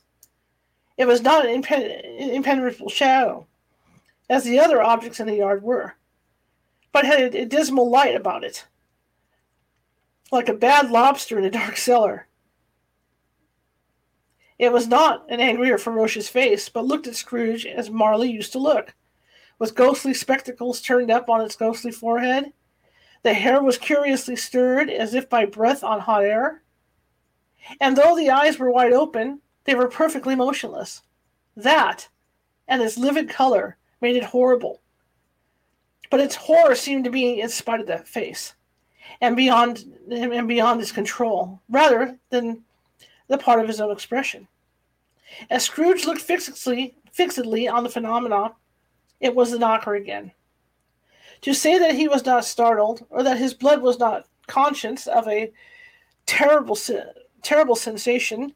It 0.98 1.06
was 1.06 1.22
not 1.22 1.46
an 1.46 1.54
impenetrable 1.54 2.90
shadow 2.90 3.46
as 4.28 4.44
the 4.44 4.60
other 4.60 4.82
objects 4.82 5.18
in 5.18 5.26
the 5.26 5.36
yard 5.36 5.62
were, 5.62 5.94
but 6.92 7.06
had 7.06 7.34
a 7.34 7.46
dismal 7.46 7.88
light 7.90 8.14
about 8.14 8.44
it, 8.44 8.66
like 10.30 10.50
a 10.50 10.54
bad 10.54 10.90
lobster 10.90 11.38
in 11.38 11.44
a 11.46 11.50
dark 11.50 11.78
cellar. 11.78 12.26
It 14.60 14.72
was 14.72 14.88
not 14.88 15.24
an 15.30 15.40
angry 15.40 15.70
or 15.70 15.78
ferocious 15.78 16.28
face, 16.28 16.68
but 16.68 16.84
looked 16.84 17.06
at 17.06 17.16
Scrooge 17.16 17.64
as 17.64 17.88
Marley 17.90 18.30
used 18.30 18.52
to 18.52 18.58
look, 18.58 18.94
with 19.58 19.74
ghostly 19.74 20.12
spectacles 20.12 20.82
turned 20.82 21.10
up 21.10 21.30
on 21.30 21.40
its 21.40 21.56
ghostly 21.56 21.90
forehead. 21.90 22.52
The 23.22 23.32
hair 23.32 23.62
was 23.62 23.78
curiously 23.78 24.36
stirred, 24.36 24.90
as 24.90 25.14
if 25.14 25.30
by 25.30 25.46
breath 25.46 25.82
on 25.82 26.00
hot 26.00 26.24
air. 26.24 26.62
And 27.80 27.96
though 27.96 28.14
the 28.14 28.28
eyes 28.28 28.58
were 28.58 28.70
wide 28.70 28.92
open, 28.92 29.40
they 29.64 29.74
were 29.74 29.88
perfectly 29.88 30.34
motionless. 30.34 31.00
That, 31.56 32.08
and 32.68 32.82
its 32.82 32.98
livid 32.98 33.30
color, 33.30 33.78
made 34.02 34.16
it 34.16 34.24
horrible. 34.24 34.82
But 36.10 36.20
its 36.20 36.34
horror 36.34 36.74
seemed 36.74 37.04
to 37.04 37.10
be 37.10 37.40
in 37.40 37.48
spite 37.48 37.80
of 37.80 37.86
that 37.86 38.06
face, 38.06 38.52
and 39.22 39.36
beyond 39.36 39.86
and 40.10 40.46
beyond 40.46 40.80
his 40.80 40.92
control, 40.92 41.62
rather 41.70 42.18
than 42.28 42.64
the 43.30 43.38
part 43.38 43.60
of 43.60 43.68
his 43.68 43.80
own 43.80 43.90
expression. 43.90 44.46
As 45.48 45.64
Scrooge 45.64 46.04
looked 46.04 46.20
fixedly, 46.20 46.96
fixedly 47.12 47.68
on 47.68 47.84
the 47.84 47.88
phenomenon, 47.88 48.52
it 49.20 49.34
was 49.34 49.52
the 49.52 49.58
knocker 49.58 49.94
again. 49.94 50.32
To 51.42 51.54
say 51.54 51.78
that 51.78 51.94
he 51.94 52.08
was 52.08 52.26
not 52.26 52.44
startled, 52.44 53.06
or 53.08 53.22
that 53.22 53.38
his 53.38 53.54
blood 53.54 53.80
was 53.80 53.98
not 53.98 54.26
conscious 54.46 55.06
of 55.06 55.26
a 55.28 55.52
terrible, 56.26 56.76
terrible 57.42 57.76
sensation 57.76 58.52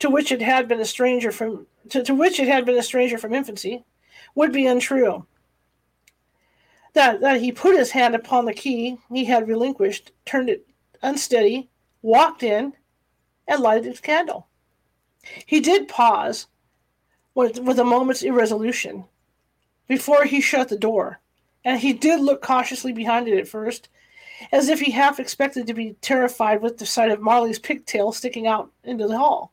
to 0.00 0.10
which 0.10 0.32
it 0.32 0.42
had 0.42 0.66
been 0.66 0.80
a 0.80 0.84
stranger 0.84 1.30
from 1.30 1.66
to, 1.90 2.02
to 2.02 2.14
which 2.14 2.40
it 2.40 2.48
had 2.48 2.64
been 2.64 2.78
a 2.78 2.82
stranger 2.82 3.18
from 3.18 3.34
infancy, 3.34 3.84
would 4.34 4.52
be 4.52 4.66
untrue. 4.66 5.26
That, 6.94 7.20
that 7.20 7.42
he 7.42 7.52
put 7.52 7.76
his 7.76 7.90
hand 7.90 8.14
upon 8.14 8.46
the 8.46 8.54
key 8.54 8.98
he 9.12 9.26
had 9.26 9.46
relinquished, 9.46 10.12
turned 10.24 10.48
it 10.48 10.66
unsteady, 11.02 11.68
walked 12.00 12.42
in, 12.42 12.72
and 13.46 13.60
lighted 13.60 13.84
his 13.84 14.00
candle. 14.00 14.48
He 15.46 15.60
did 15.60 15.88
pause 15.88 16.46
with, 17.34 17.58
with 17.60 17.78
a 17.78 17.84
moment's 17.84 18.22
irresolution 18.22 19.04
before 19.88 20.24
he 20.24 20.40
shut 20.40 20.68
the 20.68 20.78
door, 20.78 21.20
and 21.64 21.80
he 21.80 21.92
did 21.92 22.20
look 22.20 22.42
cautiously 22.42 22.92
behind 22.92 23.28
it 23.28 23.38
at 23.38 23.48
first, 23.48 23.88
as 24.52 24.68
if 24.68 24.80
he 24.80 24.90
half 24.90 25.20
expected 25.20 25.66
to 25.66 25.74
be 25.74 25.96
terrified 26.00 26.62
with 26.62 26.78
the 26.78 26.86
sight 26.86 27.10
of 27.10 27.20
Marley's 27.20 27.58
pigtail 27.58 28.12
sticking 28.12 28.46
out 28.46 28.70
into 28.82 29.06
the 29.06 29.18
hall. 29.18 29.52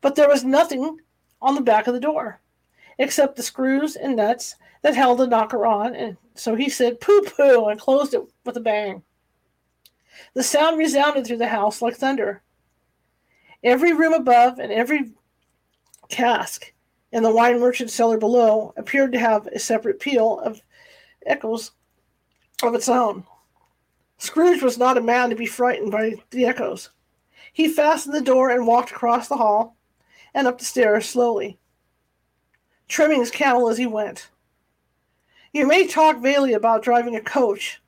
But 0.00 0.14
there 0.14 0.28
was 0.28 0.44
nothing 0.44 0.98
on 1.40 1.54
the 1.54 1.60
back 1.60 1.86
of 1.86 1.94
the 1.94 2.00
door 2.00 2.40
except 2.98 3.36
the 3.36 3.42
screws 3.42 3.96
and 3.96 4.16
nuts 4.16 4.56
that 4.82 4.94
held 4.94 5.18
the 5.18 5.26
knocker 5.26 5.66
on, 5.66 5.94
and 5.94 6.16
so 6.34 6.54
he 6.54 6.68
said 6.68 7.00
pooh 7.00 7.22
pooh 7.22 7.66
and 7.66 7.80
closed 7.80 8.14
it 8.14 8.22
with 8.44 8.56
a 8.56 8.60
bang. 8.60 9.02
The 10.34 10.42
sound 10.42 10.78
resounded 10.78 11.26
through 11.26 11.38
the 11.38 11.48
house 11.48 11.82
like 11.82 11.96
thunder. 11.96 12.42
Every 13.66 13.92
room 13.92 14.12
above 14.12 14.60
and 14.60 14.70
every 14.70 15.10
cask 16.08 16.72
in 17.10 17.24
the 17.24 17.34
wine 17.34 17.58
merchant's 17.58 17.94
cellar 17.94 18.16
below 18.16 18.72
appeared 18.76 19.10
to 19.10 19.18
have 19.18 19.48
a 19.48 19.58
separate 19.58 19.98
peal 19.98 20.38
of 20.38 20.62
echoes 21.26 21.72
of 22.62 22.76
its 22.76 22.88
own. 22.88 23.24
Scrooge 24.18 24.62
was 24.62 24.78
not 24.78 24.96
a 24.96 25.00
man 25.00 25.30
to 25.30 25.36
be 25.36 25.46
frightened 25.46 25.90
by 25.90 26.14
the 26.30 26.46
echoes. 26.46 26.90
He 27.52 27.66
fastened 27.66 28.14
the 28.14 28.20
door 28.20 28.50
and 28.50 28.68
walked 28.68 28.92
across 28.92 29.26
the 29.26 29.36
hall 29.36 29.76
and 30.32 30.46
up 30.46 30.58
the 30.58 30.64
stairs 30.64 31.08
slowly 31.08 31.58
trimming 32.86 33.18
his 33.18 33.32
camel 33.32 33.68
as 33.68 33.78
he 33.78 33.86
went. 33.86 34.30
You 35.52 35.66
may 35.66 35.88
talk 35.88 36.22
vaguely 36.22 36.52
about 36.52 36.84
driving 36.84 37.16
a 37.16 37.20
coach 37.20 37.82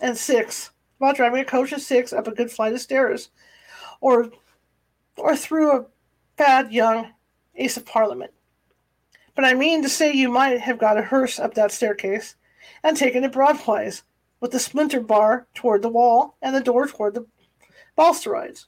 and 0.00 0.16
six, 0.16 0.70
about 1.00 1.16
driving 1.16 1.40
a 1.40 1.44
coach 1.44 1.72
and 1.72 1.82
six 1.82 2.12
up 2.12 2.28
a 2.28 2.34
good 2.34 2.48
flight 2.48 2.72
of 2.72 2.80
stairs, 2.80 3.30
or 4.00 4.30
or 5.16 5.36
through 5.36 5.72
a 5.72 5.86
bad 6.36 6.72
young 6.72 7.12
ace 7.56 7.76
of 7.76 7.86
parliament. 7.86 8.32
But 9.34 9.44
I 9.44 9.54
mean 9.54 9.82
to 9.82 9.88
say 9.88 10.12
you 10.12 10.30
might 10.30 10.60
have 10.60 10.78
got 10.78 10.98
a 10.98 11.02
hearse 11.02 11.38
up 11.38 11.54
that 11.54 11.72
staircase 11.72 12.36
and 12.82 12.96
taken 12.96 13.24
it 13.24 13.32
broadwise, 13.32 14.02
with 14.40 14.50
the 14.50 14.58
splinter 14.58 15.00
bar 15.00 15.46
toward 15.54 15.82
the 15.82 15.88
wall 15.88 16.36
and 16.42 16.54
the 16.54 16.60
door 16.60 16.86
toward 16.86 17.14
the 17.14 17.26
balustrades, 17.96 18.66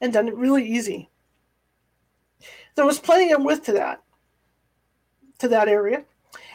and 0.00 0.12
done 0.12 0.28
it 0.28 0.36
really 0.36 0.64
easy. 0.64 1.10
There 2.76 2.86
was 2.86 3.00
plenty 3.00 3.32
of 3.32 3.42
width 3.42 3.64
to 3.64 3.72
that, 3.72 4.02
to 5.38 5.48
that 5.48 5.68
area, 5.68 6.04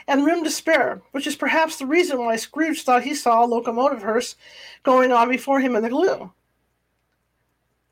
and 0.07 0.25
room 0.25 0.43
to 0.43 0.51
spare, 0.51 1.01
which 1.11 1.27
is 1.27 1.35
perhaps 1.35 1.77
the 1.77 1.85
reason 1.85 2.19
why 2.19 2.35
Scrooge 2.35 2.83
thought 2.83 3.03
he 3.03 3.13
saw 3.13 3.43
a 3.43 3.47
locomotive 3.47 4.03
hearse 4.03 4.35
going 4.83 5.11
on 5.11 5.29
before 5.29 5.59
him 5.59 5.75
in 5.75 5.83
the 5.83 5.89
gloom. 5.89 6.31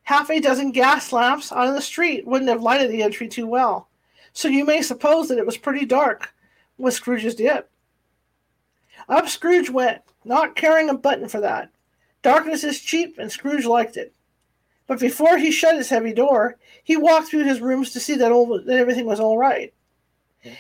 Half 0.04 0.30
a 0.30 0.40
dozen 0.40 0.72
gas 0.72 1.14
lamps 1.14 1.52
on 1.52 1.74
the 1.74 1.82
street 1.82 2.28
wouldn't 2.28 2.50
have 2.50 2.62
lighted 2.62 2.92
the 2.92 3.04
entry 3.04 3.28
too 3.28 3.48
well, 3.48 3.90
so 4.34 4.48
you 4.48 4.66
may 4.66 4.82
suppose 4.82 5.30
that 5.30 5.38
it 5.38 5.46
was 5.46 5.58
pretty 5.58 5.86
dark 5.86 6.34
with 6.78 6.94
Scrooge's 6.94 7.36
dip. 7.36 7.70
Up 9.08 9.30
Scrooge 9.30 9.70
went, 9.70 10.02
not 10.26 10.56
caring 10.56 10.90
a 10.90 10.94
button 10.94 11.28
for 11.28 11.40
that. 11.42 11.70
Darkness 12.22 12.64
is 12.64 12.80
cheap, 12.80 13.18
and 13.18 13.32
Scrooge 13.32 13.66
liked 13.66 13.98
it. 13.98 14.14
But 14.88 15.00
before 15.00 15.38
he 15.38 15.52
shut 15.52 15.78
his 15.78 15.90
heavy 15.90 16.14
door, 16.14 16.58
he 16.84 16.98
walked 16.98 17.30
through 17.30 17.46
his 17.46 17.62
rooms 17.62 17.92
to 17.92 18.00
see 18.00 18.16
that, 18.16 18.32
all, 18.32 18.62
that 18.62 18.78
everything 18.78 19.06
was 19.06 19.20
all 19.20 19.38
right. 19.38 19.74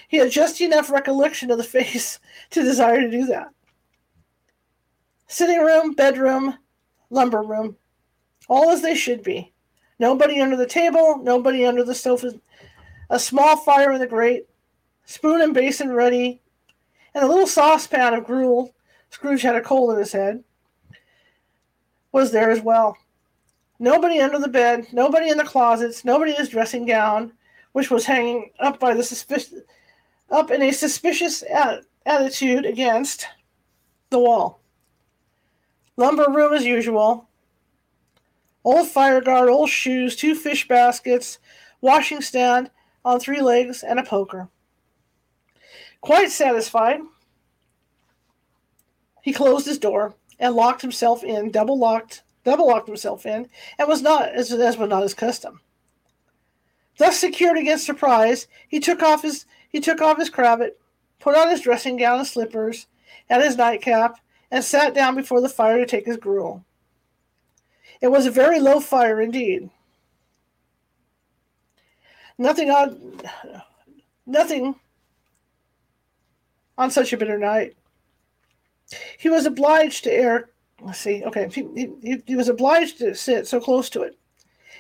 He 0.07 0.17
had 0.17 0.31
just 0.31 0.61
enough 0.61 0.89
recollection 0.89 1.51
of 1.51 1.57
the 1.57 1.63
face 1.79 2.19
to 2.51 2.63
desire 2.63 3.01
to 3.01 3.11
do 3.11 3.25
that. 3.25 3.49
Sitting 5.27 5.59
room, 5.59 5.93
bedroom, 5.93 6.57
lumber 7.09 7.41
room. 7.41 7.75
All 8.49 8.71
as 8.71 8.81
they 8.81 8.95
should 8.95 9.23
be. 9.23 9.51
Nobody 9.99 10.41
under 10.41 10.55
the 10.55 10.65
table, 10.65 11.19
nobody 11.21 11.65
under 11.65 11.83
the 11.83 11.95
sofa. 11.95 12.33
A 13.09 13.19
small 13.19 13.57
fire 13.57 13.91
in 13.91 13.99
the 13.99 14.07
grate, 14.07 14.47
spoon 15.05 15.41
and 15.41 15.53
basin 15.53 15.91
ready, 15.91 16.41
and 17.13 17.23
a 17.23 17.27
little 17.27 17.47
saucepan 17.47 18.13
of 18.13 18.25
gruel. 18.25 18.73
Scrooge 19.09 19.43
had 19.43 19.55
a 19.55 19.61
cold 19.61 19.91
in 19.91 19.99
his 19.99 20.11
head. 20.11 20.43
Was 22.11 22.31
there 22.31 22.49
as 22.49 22.61
well. 22.61 22.97
Nobody 23.79 24.19
under 24.19 24.39
the 24.39 24.47
bed, 24.47 24.87
nobody 24.91 25.29
in 25.29 25.37
the 25.37 25.43
closets, 25.43 26.03
nobody 26.05 26.31
in 26.31 26.37
his 26.37 26.49
dressing 26.49 26.85
gown, 26.85 27.33
which 27.73 27.91
was 27.91 28.05
hanging 28.05 28.51
up 28.59 28.79
by 28.79 28.93
the 28.93 29.03
suspicious, 29.03 29.61
up 30.29 30.49
in 30.51 30.61
a 30.61 30.71
suspicious 30.71 31.43
attitude 32.05 32.65
against 32.65 33.27
the 34.09 34.19
wall. 34.19 34.61
Lumber 35.97 36.25
room 36.29 36.53
as 36.53 36.65
usual. 36.65 37.27
Old 38.63 38.87
fire 38.87 39.21
guard, 39.21 39.49
old 39.49 39.69
shoes, 39.69 40.15
two 40.15 40.35
fish 40.35 40.67
baskets, 40.67 41.39
washing 41.81 42.21
stand 42.21 42.69
on 43.03 43.19
three 43.19 43.41
legs, 43.41 43.83
and 43.83 43.99
a 43.99 44.03
poker. 44.03 44.49
Quite 46.01 46.31
satisfied, 46.31 47.01
he 49.21 49.31
closed 49.33 49.65
his 49.65 49.79
door 49.79 50.15
and 50.39 50.55
locked 50.55 50.81
himself 50.81 51.23
in, 51.23 51.51
double 51.51 51.77
locked, 51.77 52.23
double 52.43 52.67
locked 52.67 52.87
himself 52.87 53.25
in, 53.25 53.47
and 53.79 53.87
was 53.87 54.01
not 54.01 54.29
as, 54.29 54.51
as 54.51 54.77
was 54.77 54.89
not 54.89 55.03
his 55.03 55.13
custom. 55.13 55.61
Thus 56.97 57.19
secured 57.19 57.57
against 57.57 57.85
surprise, 57.85 58.47
he 58.67 58.79
took 58.79 59.01
off 59.01 59.21
his 59.23 59.45
he 59.69 59.79
took 59.79 60.01
off 60.01 60.19
his 60.19 60.29
cravat, 60.29 60.79
put 61.19 61.35
on 61.35 61.49
his 61.49 61.61
dressing 61.61 61.97
gown 61.97 62.19
and 62.19 62.27
slippers, 62.27 62.87
and 63.29 63.41
his 63.41 63.57
nightcap, 63.57 64.19
and 64.51 64.63
sat 64.63 64.93
down 64.93 65.15
before 65.15 65.41
the 65.41 65.49
fire 65.49 65.79
to 65.79 65.85
take 65.85 66.05
his 66.05 66.17
gruel. 66.17 66.63
It 68.03 68.11
was 68.11 68.25
a 68.25 68.31
very 68.31 68.59
low 68.59 68.81
fire 68.81 69.21
indeed. 69.21 69.69
Nothing 72.37 72.69
on 72.69 73.21
nothing 74.25 74.75
on 76.77 76.91
such 76.91 77.13
a 77.13 77.17
bitter 77.17 77.37
night. 77.37 77.77
He 79.17 79.29
was 79.29 79.45
obliged 79.45 80.03
to 80.03 80.11
air 80.11 80.49
let's 80.81 80.99
see, 80.99 81.23
okay, 81.23 81.47
he, 81.47 81.65
he, 82.01 82.21
he 82.25 82.35
was 82.35 82.49
obliged 82.49 82.97
to 82.97 83.15
sit 83.15 83.47
so 83.47 83.61
close 83.61 83.89
to 83.91 84.01
it 84.01 84.17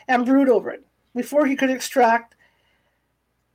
and 0.09 0.25
brood 0.25 0.49
over 0.49 0.69
it 0.69 0.85
before 1.15 1.45
he 1.45 1.55
could 1.55 1.69
extract 1.69 2.35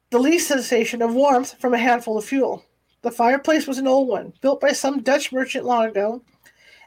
the 0.08 0.18
least 0.18 0.48
sensation 0.48 1.02
of 1.02 1.14
warmth 1.14 1.60
from 1.60 1.74
a 1.74 1.78
handful 1.78 2.16
of 2.16 2.24
fuel. 2.24 2.64
The 3.02 3.10
fireplace 3.10 3.66
was 3.66 3.76
an 3.76 3.86
old 3.86 4.08
one, 4.08 4.32
built 4.40 4.62
by 4.62 4.72
some 4.72 5.02
Dutch 5.02 5.30
merchant 5.30 5.66
long 5.66 5.84
ago, 5.84 6.22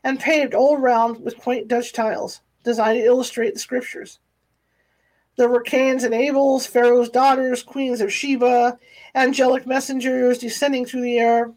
and 0.04 0.20
paved 0.20 0.56
all 0.56 0.78
round 0.78 1.24
with 1.24 1.38
quaint 1.38 1.68
Dutch 1.68 1.94
tiles, 1.94 2.42
designed 2.64 3.00
to 3.00 3.06
illustrate 3.06 3.54
the 3.54 3.60
scriptures. 3.60 4.20
There 5.38 5.50
were 5.50 5.62
Cains 5.62 6.04
and 6.04 6.14
Abels, 6.14 6.68
Pharaoh's 6.68 7.10
daughters, 7.10 7.64
queens 7.64 8.02
of 8.02 8.12
Sheba, 8.12 8.78
angelic 9.16 9.66
messengers 9.66 10.38
descending 10.38 10.86
through 10.86 11.02
the 11.02 11.20
air 11.20 11.52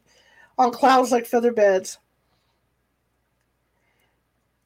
on 0.56 0.70
clouds 0.70 1.12
like 1.12 1.26
feather 1.26 1.52
beds. 1.52 1.98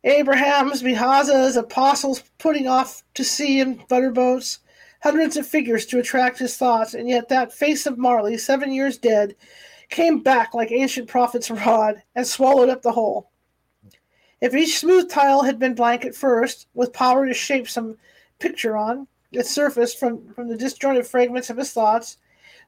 Abraham's, 0.04 0.82
Behazas, 0.82 1.56
apostles 1.56 2.22
putting 2.38 2.68
off 2.68 3.02
to 3.14 3.24
sea 3.24 3.60
in 3.60 3.82
butter 3.88 4.10
boats, 4.10 4.60
hundreds 5.02 5.36
of 5.36 5.46
figures 5.46 5.86
to 5.86 5.98
attract 5.98 6.38
his 6.38 6.56
thoughts, 6.56 6.94
and 6.94 7.08
yet 7.08 7.28
that 7.28 7.52
face 7.52 7.86
of 7.86 7.98
Marley, 7.98 8.38
seven 8.38 8.72
years 8.72 8.98
dead, 8.98 9.34
came 9.88 10.20
back 10.20 10.54
like 10.54 10.70
ancient 10.70 11.08
prophet's 11.08 11.50
rod 11.66 12.02
and 12.14 12.26
swallowed 12.26 12.68
up 12.68 12.82
the 12.82 12.92
whole. 12.92 13.30
If 14.40 14.54
each 14.54 14.78
smooth 14.78 15.10
tile 15.10 15.42
had 15.42 15.58
been 15.58 15.74
blank 15.74 16.04
at 16.04 16.14
first, 16.14 16.68
with 16.74 16.92
power 16.92 17.26
to 17.26 17.34
shape 17.34 17.68
some 17.68 17.96
picture 18.38 18.76
on 18.76 19.08
its 19.32 19.50
surface 19.50 19.94
from, 19.94 20.32
from 20.34 20.48
the 20.48 20.56
disjointed 20.56 21.06
fragments 21.06 21.50
of 21.50 21.56
his 21.56 21.72
thoughts, 21.72 22.18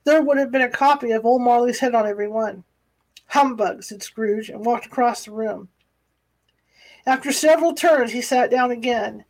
there 0.04 0.22
would 0.22 0.38
have 0.38 0.50
been 0.50 0.62
a 0.62 0.68
copy 0.68 1.12
of 1.12 1.24
old 1.24 1.42
Marley's 1.42 1.80
head 1.80 1.94
on 1.94 2.06
every 2.06 2.28
one. 2.28 2.64
Humbug, 3.28 3.84
said 3.84 4.02
Scrooge, 4.02 4.50
and 4.50 4.64
walked 4.64 4.86
across 4.86 5.24
the 5.24 5.30
room. 5.30 5.68
After 7.06 7.32
several 7.32 7.74
turns, 7.74 8.12
he 8.12 8.20
sat 8.20 8.50
down 8.50 8.70
again. 8.70 9.24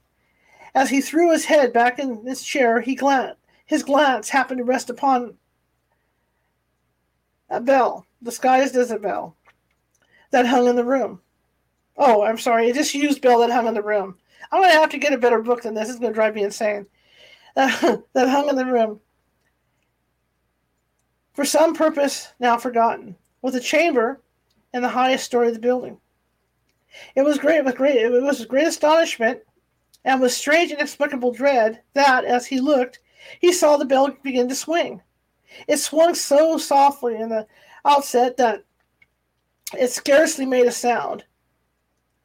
As 0.74 0.90
he 0.90 1.00
threw 1.00 1.30
his 1.30 1.44
head 1.46 1.72
back 1.72 1.98
in 1.98 2.24
his 2.24 2.42
chair, 2.42 2.80
he 2.80 2.94
glanced. 2.94 3.38
His 3.66 3.82
glance 3.82 4.30
happened 4.30 4.58
to 4.58 4.64
rest 4.64 4.90
upon 4.90 5.36
a 7.48 7.60
bell, 7.60 8.06
disguised 8.22 8.74
as 8.74 8.90
a 8.90 8.98
bell, 8.98 9.36
that 10.30 10.46
hung 10.46 10.66
in 10.66 10.76
the 10.76 10.84
room. 10.84 11.20
Oh, 12.02 12.22
I'm 12.22 12.38
sorry, 12.38 12.70
a 12.70 12.72
disused 12.72 13.20
bell 13.20 13.40
that 13.40 13.50
hung 13.50 13.66
in 13.66 13.74
the 13.74 13.82
room. 13.82 14.16
I'm 14.50 14.62
going 14.62 14.72
to 14.72 14.78
have 14.78 14.88
to 14.90 14.98
get 14.98 15.12
a 15.12 15.18
better 15.18 15.42
book 15.42 15.62
than 15.62 15.74
this. 15.74 15.90
It's 15.90 15.98
going 15.98 16.12
to 16.12 16.14
drive 16.14 16.34
me 16.34 16.42
insane. 16.42 16.86
That 17.54 18.28
hung 18.28 18.48
in 18.48 18.56
the 18.56 18.64
room. 18.64 19.00
For 21.34 21.44
some 21.44 21.74
purpose 21.74 22.32
now 22.40 22.56
forgotten, 22.56 23.16
with 23.42 23.54
a 23.54 23.60
chamber 23.60 24.22
in 24.72 24.82
the 24.82 24.88
highest 24.88 25.24
story 25.24 25.48
of 25.48 25.54
the 25.54 25.60
building. 25.60 25.98
It 27.14 27.22
was 27.22 27.38
great 27.38 27.64
with 27.64 27.76
great 27.76 27.96
it 27.96 28.10
was 28.10 28.44
great 28.46 28.66
astonishment 28.66 29.40
and 30.04 30.20
with 30.20 30.32
strange 30.32 30.72
inexplicable 30.72 31.32
dread 31.32 31.82
that, 31.92 32.24
as 32.24 32.46
he 32.46 32.60
looked, 32.60 33.00
he 33.40 33.52
saw 33.52 33.76
the 33.76 33.84
bell 33.84 34.16
begin 34.22 34.48
to 34.48 34.54
swing. 34.54 35.02
It 35.68 35.76
swung 35.76 36.14
so 36.14 36.56
softly 36.56 37.16
in 37.16 37.28
the 37.28 37.46
outset 37.84 38.38
that 38.38 38.64
it 39.78 39.90
scarcely 39.90 40.46
made 40.46 40.66
a 40.66 40.72
sound, 40.72 41.24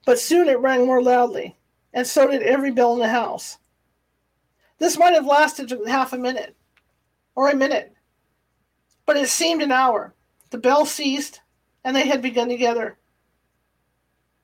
but 0.05 0.19
soon 0.19 0.47
it 0.47 0.59
rang 0.59 0.85
more 0.85 1.01
loudly, 1.01 1.57
and 1.93 2.05
so 2.05 2.27
did 2.27 2.43
every 2.43 2.71
bell 2.71 2.93
in 2.93 2.99
the 2.99 3.07
house. 3.07 3.57
This 4.77 4.97
might 4.97 5.13
have 5.13 5.25
lasted 5.25 5.73
half 5.87 6.13
a 6.13 6.17
minute, 6.17 6.55
or 7.35 7.49
a 7.49 7.55
minute, 7.55 7.93
but 9.05 9.17
it 9.17 9.29
seemed 9.29 9.61
an 9.61 9.71
hour. 9.71 10.13
The 10.51 10.57
bell 10.57 10.85
ceased, 10.85 11.41
and 11.83 11.95
they 11.95 12.07
had 12.07 12.21
begun 12.21 12.49
together 12.49 12.97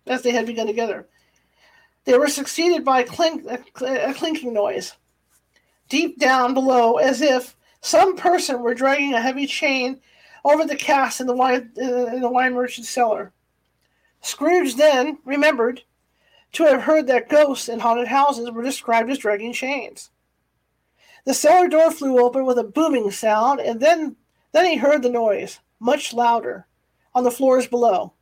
as 0.08 0.24
they 0.24 0.32
had 0.32 0.46
begun 0.46 0.68
together. 0.68 1.08
They 2.06 2.18
were 2.18 2.28
succeeded 2.28 2.84
by 2.84 3.02
a, 3.02 3.06
clink, 3.06 3.46
a, 3.46 4.10
a 4.10 4.14
clinking 4.14 4.54
noise 4.54 4.94
deep 5.90 6.20
down 6.20 6.54
below, 6.54 6.98
as 6.98 7.22
if 7.22 7.56
some 7.82 8.16
person 8.16 8.62
were 8.62 8.74
dragging 8.74 9.14
a 9.14 9.22
heavy 9.22 9.46
chain 9.46 10.00
over 10.44 10.66
the 10.66 10.76
cask 10.76 11.20
in 11.20 11.28
the 11.28 11.36
wine 11.36 11.72
in 11.78 12.22
the 12.22 12.30
wine 12.30 12.54
merchant's 12.54 12.90
cellar. 12.90 13.32
Scrooge 14.22 14.76
then 14.76 15.20
remembered 15.26 15.84
to 16.54 16.64
have 16.64 16.84
heard 16.84 17.08
that 17.08 17.30
ghosts 17.30 17.70
in 17.70 17.80
haunted 17.80 18.08
houses 18.08 18.50
were 18.52 18.64
described 18.64 19.10
as 19.10 19.18
dragging 19.18 19.54
chains. 19.54 20.12
The 21.26 21.34
cellar 21.34 21.68
door 21.68 21.92
flew 21.92 22.20
open 22.20 22.46
with 22.46 22.58
a 22.58 22.64
booming 22.64 23.12
sound, 23.12 23.60
and 23.60 23.80
then 23.80 24.16
then 24.52 24.66
he 24.66 24.78
heard 24.78 25.02
the 25.02 25.10
noise, 25.10 25.60
much 25.80 26.14
louder, 26.14 26.68
on 27.14 27.24
the 27.24 27.32
floors 27.32 27.68
below 27.68 28.14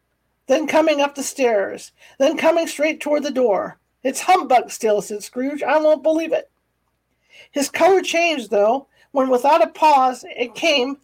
then 0.50 0.66
coming 0.66 1.00
up 1.00 1.14
the 1.14 1.22
stairs, 1.22 1.92
then 2.18 2.36
coming 2.36 2.66
straight 2.66 3.00
toward 3.00 3.22
the 3.22 3.32
door. 3.32 3.78
It's 4.04 4.22
humbug 4.22 4.72
still, 4.72 5.00
said 5.00 5.22
Scrooge. 5.24 5.62
I 5.62 5.78
won't 5.78 6.02
believe 6.02 6.34
it. 6.34 6.50
His 7.52 7.70
color 7.70 8.02
changed, 8.02 8.50
though, 8.50 8.88
when 9.12 9.30
without 9.30 9.64
a 9.64 9.68
pause 9.68 10.26
it 10.28 10.56
came 10.56 10.98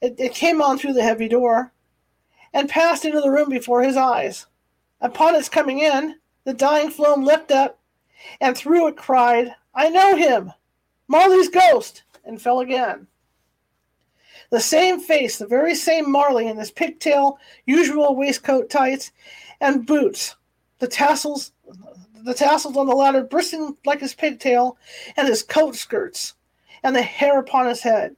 it, 0.00 0.16
it 0.18 0.34
came 0.34 0.60
on 0.60 0.78
through 0.78 0.94
the 0.94 1.04
heavy 1.04 1.28
door 1.28 1.71
and 2.52 2.68
passed 2.68 3.04
into 3.04 3.20
the 3.20 3.30
room 3.30 3.48
before 3.48 3.82
his 3.82 3.96
eyes. 3.96 4.46
Upon 5.00 5.34
its 5.34 5.48
coming 5.48 5.78
in, 5.78 6.16
the 6.44 6.54
dying 6.54 6.90
flame 6.90 7.24
leapt 7.24 7.50
up 7.50 7.78
and 8.40 8.56
through 8.56 8.88
it 8.88 8.96
cried, 8.96 9.54
I 9.74 9.88
know 9.88 10.16
him! 10.16 10.52
Marley's 11.08 11.48
ghost! 11.48 12.04
and 12.24 12.40
fell 12.40 12.60
again. 12.60 13.08
The 14.50 14.60
same 14.60 15.00
face, 15.00 15.38
the 15.38 15.46
very 15.46 15.74
same 15.74 16.10
Marley 16.10 16.46
in 16.46 16.56
his 16.56 16.70
pigtail, 16.70 17.38
usual 17.66 18.14
waistcoat 18.14 18.70
tights, 18.70 19.10
and 19.60 19.86
boots. 19.86 20.36
The 20.78 20.86
tassels, 20.86 21.52
the 22.24 22.34
tassels 22.34 22.76
on 22.76 22.86
the 22.86 22.94
latter 22.94 23.24
bristling 23.24 23.76
like 23.84 24.00
his 24.00 24.14
pigtail, 24.14 24.76
and 25.16 25.26
his 25.26 25.42
coat 25.42 25.74
skirts, 25.74 26.34
and 26.82 26.94
the 26.94 27.02
hair 27.02 27.40
upon 27.40 27.66
his 27.66 27.80
head. 27.80 28.14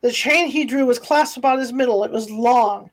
The 0.00 0.12
chain 0.12 0.48
he 0.48 0.64
drew 0.64 0.86
was 0.86 0.98
clasped 0.98 1.36
about 1.36 1.58
his 1.58 1.72
middle. 1.72 2.04
It 2.04 2.10
was 2.10 2.30
long, 2.30 2.90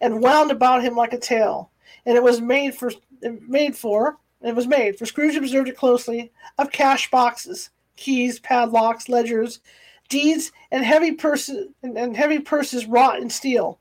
and 0.00 0.22
wound 0.22 0.50
about 0.50 0.82
him 0.82 0.94
like 0.94 1.12
a 1.12 1.18
tail, 1.18 1.70
and 2.06 2.16
it 2.16 2.22
was 2.22 2.40
made 2.40 2.74
for 2.74 2.90
made 3.46 3.76
for 3.76 4.18
it 4.40 4.54
was 4.54 4.66
made 4.66 4.98
for 4.98 5.06
Scrooge 5.06 5.36
observed 5.36 5.68
it 5.68 5.76
closely 5.76 6.32
of 6.58 6.72
cash 6.72 7.10
boxes, 7.10 7.70
keys, 7.96 8.40
padlocks, 8.40 9.08
ledgers, 9.08 9.60
deeds, 10.08 10.52
and 10.70 10.84
heavy 10.84 11.12
purses 11.12 11.68
and 11.82 12.16
heavy 12.16 12.38
purses 12.38 12.86
wrought 12.86 13.20
in 13.20 13.30
steel. 13.30 13.78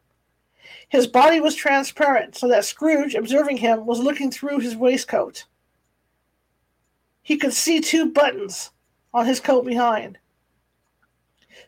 His 0.89 1.07
body 1.07 1.39
was 1.39 1.55
transparent, 1.55 2.35
so 2.35 2.49
that 2.49 2.65
Scrooge, 2.65 3.15
observing 3.15 3.57
him, 3.57 3.85
was 3.85 3.99
looking 3.99 4.29
through 4.29 4.59
his 4.59 4.75
waistcoat. 4.75 5.45
He 7.23 7.37
could 7.37 7.53
see 7.53 7.79
two 7.79 8.11
buttons 8.11 8.71
on 9.13 9.25
his 9.25 9.39
coat 9.39 9.65
behind. 9.65 10.17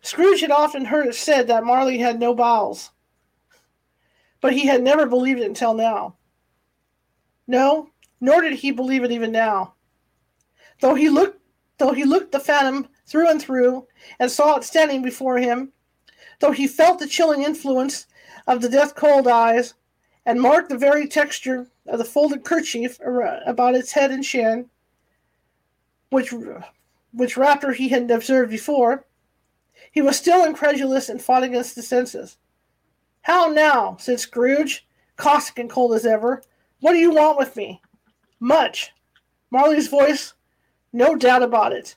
Scrooge 0.02 0.42
had 0.42 0.52
often 0.52 0.86
heard 0.86 1.08
it 1.08 1.16
said 1.16 1.48
that 1.48 1.64
Marley 1.64 2.00
had 2.00 2.20
no 2.20 2.34
bowels, 2.34 2.92
but 4.44 4.52
he 4.52 4.68
had 4.68 4.84
never 4.84 5.06
believed 5.06 5.40
it 5.40 5.48
until 5.48 5.74
now. 5.74 6.18
No, 7.48 7.92
nor 8.20 8.42
did 8.42 8.56
he 8.56 8.72
believe 8.72 9.06
it 9.06 9.12
even 9.12 9.32
now. 9.32 9.76
Though 10.82 10.96
he 10.96 11.08
looked 11.08 11.40
though 11.78 11.94
he 11.94 12.04
looked 12.04 12.34
the 12.34 12.42
phantom 12.42 12.90
through 13.06 13.30
and 13.30 13.42
through 13.42 13.88
and 14.20 14.30
saw 14.30 14.58
it 14.58 14.66
standing 14.66 15.02
before 15.02 15.38
him, 15.38 15.72
though 16.40 16.52
he 16.52 16.68
felt 16.68 17.00
the 17.00 17.08
chilling 17.08 17.42
influence 17.42 18.06
of 18.46 18.62
the 18.62 18.68
death 18.68 18.96
cold 18.96 19.30
eyes 19.30 19.76
and 20.26 20.42
marked 20.42 20.68
the 20.68 20.78
very 20.78 21.08
texture 21.08 21.68
of 21.88 21.98
the 21.98 22.04
folded 22.04 22.44
kerchief 22.44 23.00
about 23.46 23.76
its 23.76 23.94
head 23.94 24.12
and 24.12 24.26
chin, 24.26 24.70
which 26.10 26.34
which 27.14 27.36
raptor 27.36 27.74
he 27.74 27.88
had 27.88 28.12
observed 28.12 28.52
before, 28.52 29.06
he 29.90 30.02
was 30.02 30.18
still 30.18 30.44
incredulous 30.44 31.08
and 31.08 31.22
fought 31.22 31.44
against 31.44 31.78
the 31.78 31.82
senses. 31.82 32.38
How 33.24 33.48
now? 33.48 33.98
said 34.00 34.20
Scrooge, 34.20 34.86
caustic 35.16 35.60
and 35.60 35.70
cold 35.70 35.94
as 35.94 36.06
ever. 36.06 36.44
What 36.80 36.94
do 36.94 37.00
you 37.00 37.12
want 37.12 37.38
with 37.38 37.56
me? 37.56 37.82
Much. 38.40 38.92
Marley's 39.50 39.88
voice, 39.88 40.34
no 40.92 41.16
doubt 41.16 41.44
about 41.44 41.74
it. 41.74 41.96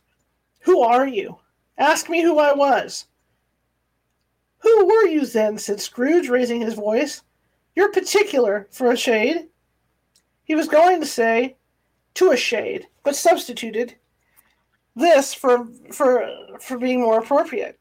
Who 0.60 0.80
are 0.80 1.06
you? 1.06 1.38
Ask 1.78 2.08
me 2.08 2.22
who 2.22 2.38
I 2.38 2.54
was. 2.54 3.06
Who 4.58 4.86
were 4.86 5.06
you 5.06 5.26
then? 5.26 5.58
said 5.58 5.80
Scrooge, 5.80 6.28
raising 6.28 6.60
his 6.60 6.74
voice. 6.74 7.22
You're 7.74 7.92
particular 7.92 8.68
for 8.70 8.90
a 8.90 8.96
shade. 8.96 9.48
He 10.44 10.54
was 10.54 10.68
going 10.68 11.00
to 11.00 11.06
say, 11.06 11.56
to 12.14 12.30
a 12.30 12.36
shade, 12.36 12.86
but 13.04 13.14
substituted 13.14 13.96
this 14.94 15.34
for 15.34 15.66
for 15.92 16.26
for 16.60 16.78
being 16.78 17.00
more 17.00 17.18
appropriate. 17.18 17.78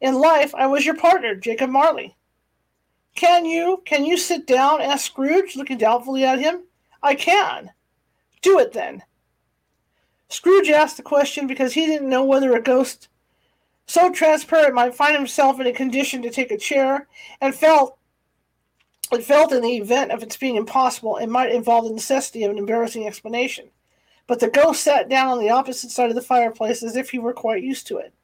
In 0.00 0.14
life, 0.14 0.54
I 0.54 0.66
was 0.66 0.84
your 0.84 0.96
partner, 0.96 1.34
Jacob 1.34 1.70
Marley. 1.70 2.16
Can 3.14 3.44
you 3.44 3.82
can 3.84 4.04
you 4.04 4.16
sit 4.16 4.46
down? 4.46 4.80
asked 4.80 5.06
Scrooge, 5.06 5.56
looking 5.56 5.78
doubtfully 5.78 6.24
at 6.24 6.38
him. 6.38 6.64
I 7.02 7.14
can. 7.14 7.70
Do 8.40 8.58
it 8.58 8.72
then. 8.72 9.02
Scrooge 10.28 10.70
asked 10.70 10.96
the 10.96 11.02
question 11.02 11.46
because 11.46 11.74
he 11.74 11.86
didn't 11.86 12.08
know 12.08 12.24
whether 12.24 12.54
a 12.54 12.62
ghost 12.62 13.08
so 13.86 14.10
transparent 14.10 14.74
might 14.74 14.94
find 14.94 15.14
himself 15.14 15.60
in 15.60 15.66
a 15.66 15.72
condition 15.72 16.22
to 16.22 16.30
take 16.30 16.50
a 16.50 16.56
chair, 16.56 17.08
and 17.40 17.54
felt 17.54 17.98
it 19.12 19.24
felt 19.24 19.52
in 19.52 19.60
the 19.60 19.76
event 19.76 20.10
of 20.10 20.22
its 20.22 20.38
being 20.38 20.56
impossible, 20.56 21.18
it 21.18 21.26
might 21.26 21.52
involve 21.52 21.84
the 21.84 21.92
necessity 21.92 22.44
of 22.44 22.50
an 22.50 22.56
embarrassing 22.56 23.06
explanation. 23.06 23.68
But 24.26 24.40
the 24.40 24.48
ghost 24.48 24.82
sat 24.82 25.10
down 25.10 25.28
on 25.28 25.38
the 25.38 25.50
opposite 25.50 25.90
side 25.90 26.08
of 26.08 26.14
the 26.14 26.22
fireplace 26.22 26.82
as 26.82 26.96
if 26.96 27.10
he 27.10 27.18
were 27.18 27.34
quite 27.34 27.62
used 27.62 27.86
to 27.88 27.98
it. 27.98 28.14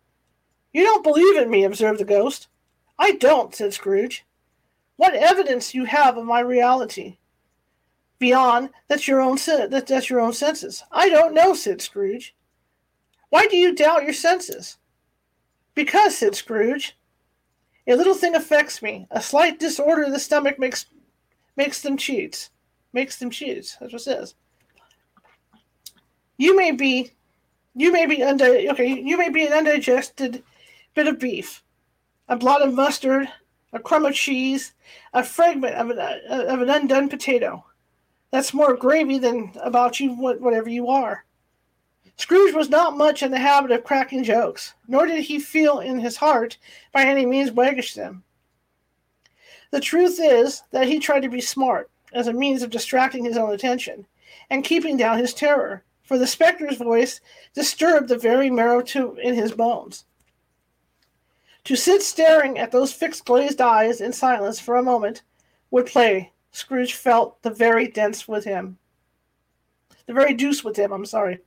You 0.72 0.84
don't 0.84 1.05
believe 1.05 1.36
in 1.36 1.51
me, 1.51 1.64
observed 1.64 2.01
the 2.01 2.07
ghost. 2.07 2.49
I 2.99 3.12
don't, 3.12 3.55
said 3.55 3.74
Scrooge. 3.74 4.24
What 4.99 5.14
evidence 5.14 5.74
you 5.74 5.84
have 5.84 6.16
of 6.16 6.24
my 6.24 6.40
reality? 6.40 7.18
Beyond 8.18 8.70
that's 8.88 9.07
your 9.07 9.20
own 9.20 9.36
that 9.36 9.86
that's 9.86 10.11
your 10.11 10.20
own 10.20 10.32
senses. 10.32 10.82
I 10.90 11.09
don't 11.09 11.34
know, 11.34 11.55
said 11.55 11.80
Scrooge. 11.80 12.34
Why 13.30 13.46
do 13.46 13.57
you 13.57 13.76
doubt 13.76 14.03
your 14.03 14.12
senses? 14.12 14.76
Because, 15.76 16.18
said 16.18 16.34
Scrooge, 16.34 16.99
a 17.86 17.94
little 17.94 18.14
thing 18.14 18.34
affects 18.34 18.82
me. 18.82 19.07
A 19.12 19.22
slight 19.22 19.61
disorder 19.61 20.03
of 20.03 20.12
the 20.12 20.18
stomach 20.18 20.59
makes 20.59 20.86
makes 21.57 21.80
them 21.80 21.96
cheats. 21.96 22.51
Makes 22.92 23.20
them 23.20 23.30
cheats. 23.30 23.76
That's 23.78 23.92
what 23.92 24.01
it 24.01 24.05
says. 24.05 24.34
You 26.38 26.57
may 26.57 26.72
be 26.72 27.12
you 27.76 27.92
may 27.92 28.07
be 28.07 28.20
undi- 28.24 28.68
okay, 28.70 29.01
you 29.01 29.16
may 29.16 29.28
be 29.28 29.46
an 29.46 29.53
undigested 29.53 30.42
bit 30.94 31.07
of 31.07 31.20
beef, 31.20 31.62
a 32.28 32.36
blot 32.36 32.62
of 32.62 32.74
mustard, 32.74 33.28
a 33.72 33.78
crumb 33.78 34.04
of 34.04 34.14
cheese, 34.14 34.72
a 35.12 35.22
fragment 35.22 35.74
of 35.74 35.90
an, 35.90 35.98
uh, 35.98 36.44
of 36.48 36.60
an 36.62 36.70
undone 36.70 37.08
potato. 37.08 37.64
That's 38.30 38.54
more 38.54 38.76
gravy 38.76 39.18
than 39.18 39.52
about 39.62 40.00
you, 40.00 40.12
whatever 40.14 40.68
you 40.68 40.88
are. 40.88 41.24
Scrooge 42.16 42.54
was 42.54 42.68
not 42.68 42.96
much 42.96 43.22
in 43.22 43.30
the 43.30 43.38
habit 43.38 43.70
of 43.70 43.84
cracking 43.84 44.24
jokes, 44.24 44.74
nor 44.88 45.06
did 45.06 45.22
he 45.22 45.38
feel 45.38 45.78
in 45.78 46.00
his 46.00 46.16
heart 46.16 46.58
by 46.92 47.04
any 47.04 47.24
means 47.24 47.52
waggish 47.52 47.94
them. 47.94 48.24
The 49.70 49.80
truth 49.80 50.18
is 50.20 50.62
that 50.72 50.88
he 50.88 50.98
tried 50.98 51.20
to 51.20 51.28
be 51.28 51.40
smart 51.40 51.90
as 52.12 52.26
a 52.26 52.32
means 52.32 52.62
of 52.62 52.70
distracting 52.70 53.24
his 53.24 53.36
own 53.36 53.52
attention 53.52 54.06
and 54.50 54.64
keeping 54.64 54.96
down 54.96 55.18
his 55.18 55.34
terror, 55.34 55.84
for 56.02 56.18
the 56.18 56.26
spectre's 56.26 56.78
voice 56.78 57.20
disturbed 57.54 58.08
the 58.08 58.16
very 58.16 58.50
marrow 58.50 58.80
to, 58.82 59.14
in 59.16 59.34
his 59.34 59.52
bones. 59.52 60.04
To 61.64 61.76
sit 61.76 62.02
staring 62.02 62.59
at 62.59 62.70
those 62.70 62.92
fixed 62.92 63.24
glazed 63.24 63.61
eyes 63.61 64.00
in 64.00 64.12
silence 64.12 64.59
for 64.59 64.76
a 64.76 64.82
moment 64.82 65.22
would 65.70 65.86
play, 65.86 66.32
Scrooge 66.52 66.94
felt, 66.94 67.42
the 67.42 67.50
very 67.50 67.88
dense 67.88 68.26
with 68.26 68.44
him. 68.44 68.78
The 70.06 70.14
very 70.14 70.34
deuce 70.34 70.64
with 70.64 70.76
him, 70.76 70.92
I'm 70.92 71.04
sorry. 71.04 71.40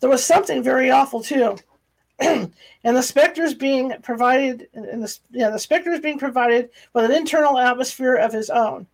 There 0.00 0.10
was 0.10 0.24
something 0.24 0.62
very 0.62 0.90
awful 0.90 1.22
too. 1.22 1.56
and 2.18 2.50
the 2.82 3.02
specters 3.02 3.54
being 3.54 3.92
provided 4.02 4.68
and 4.72 5.02
the, 5.02 5.18
yeah, 5.30 5.50
the 5.50 5.58
specters 5.58 6.00
being 6.00 6.18
provided 6.18 6.70
with 6.92 7.04
an 7.04 7.12
internal 7.12 7.58
atmosphere 7.58 8.14
of 8.14 8.32
his 8.32 8.50
own. 8.50 8.86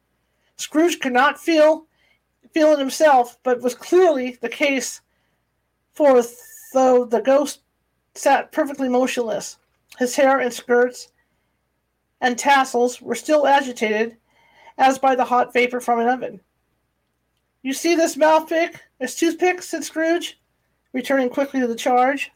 Scrooge 0.56 1.00
could 1.00 1.12
not 1.12 1.40
feel 1.40 1.86
feel 2.52 2.72
it 2.72 2.78
himself, 2.78 3.38
but 3.42 3.60
was 3.60 3.74
clearly 3.74 4.36
the 4.40 4.48
case 4.48 5.02
for 5.92 6.22
though 6.72 7.04
the 7.04 7.20
ghost 7.20 7.60
sat 8.14 8.50
perfectly 8.52 8.88
motionless. 8.88 9.58
His 10.00 10.16
hair 10.16 10.40
and 10.40 10.50
skirts 10.50 11.08
and 12.22 12.38
tassels 12.38 13.02
were 13.02 13.14
still 13.14 13.46
agitated 13.46 14.16
as 14.78 14.98
by 14.98 15.14
the 15.14 15.26
hot 15.26 15.52
vapor 15.52 15.78
from 15.78 16.00
an 16.00 16.08
oven. 16.08 16.40
You 17.60 17.74
see 17.74 17.94
this 17.94 18.16
mouthpick, 18.16 18.80
this 18.98 19.14
toothpick, 19.14 19.60
said 19.60 19.84
Scrooge 19.84 20.40
returning 20.94 21.28
quickly 21.28 21.60
to 21.60 21.66
the 21.66 21.74
charge. 21.74 22.32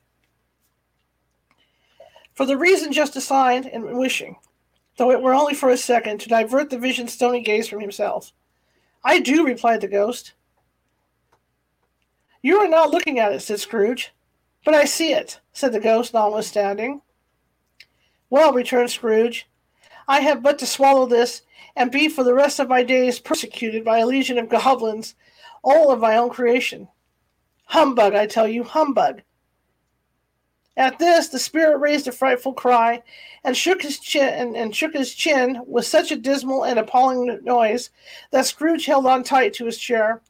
For 2.34 2.44
the 2.44 2.58
reason 2.58 2.92
just 2.92 3.16
assigned 3.16 3.64
and 3.64 3.96
wishing, 3.96 4.36
though 4.98 5.10
it 5.10 5.22
were 5.22 5.32
only 5.32 5.54
for 5.54 5.70
a 5.70 5.78
second, 5.78 6.20
to 6.20 6.28
divert 6.28 6.68
the 6.68 6.78
vision's 6.78 7.14
stony 7.14 7.40
gaze 7.40 7.66
from 7.66 7.80
himself. 7.80 8.34
I 9.02 9.20
do, 9.20 9.42
replied 9.42 9.80
the 9.80 9.88
ghost. 9.88 10.34
You 12.42 12.58
are 12.58 12.68
not 12.68 12.90
looking 12.90 13.18
at 13.18 13.32
it, 13.32 13.40
said 13.40 13.58
Scrooge. 13.58 14.12
But 14.66 14.74
I 14.74 14.84
see 14.84 15.14
it, 15.14 15.40
said 15.54 15.72
the 15.72 15.80
ghost, 15.80 16.12
notwithstanding. 16.12 17.00
Well, 18.35 18.53
returned 18.53 18.91
Scrooge, 18.91 19.47
I 20.09 20.18
have 20.18 20.43
but 20.43 20.59
to 20.59 20.66
swallow 20.66 21.07
this 21.07 21.43
and 21.76 21.93
be 21.93 22.09
for 22.09 22.24
the 22.24 22.35
rest 22.35 22.59
of 22.59 22.68
my 22.68 22.82
days 22.82 23.20
persecuted 23.20 23.85
by 23.85 23.99
a 23.99 24.07
legion 24.07 24.39
of 24.39 24.49
goblins, 24.49 25.14
all 25.62 25.93
of 25.93 26.01
my 26.01 26.16
own 26.16 26.30
creation. 26.30 26.89
Humbug, 27.66 28.12
I 28.12 28.26
tell 28.26 28.49
you, 28.49 28.64
humbug. 28.64 29.22
At 30.76 30.99
this, 30.99 31.28
the 31.28 31.39
spirit 31.39 31.78
raised 31.78 32.09
a 32.09 32.12
frightful 32.12 32.55
cry 32.55 33.05
and 33.45 33.57
shook 33.57 33.82
his 33.82 34.01
chin 34.01 34.35
and, 34.35 34.57
and, 34.57 34.74
shook 34.74 34.95
his 34.95 35.14
chin 35.14 35.62
with 35.64 35.87
such 35.87 36.11
a 36.11 36.16
dismal 36.16 36.64
and 36.64 36.80
appalling 36.80 37.39
noise 37.45 37.91
that 38.32 38.47
Scrooge 38.47 38.87
held 38.87 39.07
on 39.07 39.22
tight 39.22 39.55
to 39.55 39.66
his 39.66 39.78
chair 39.78 40.22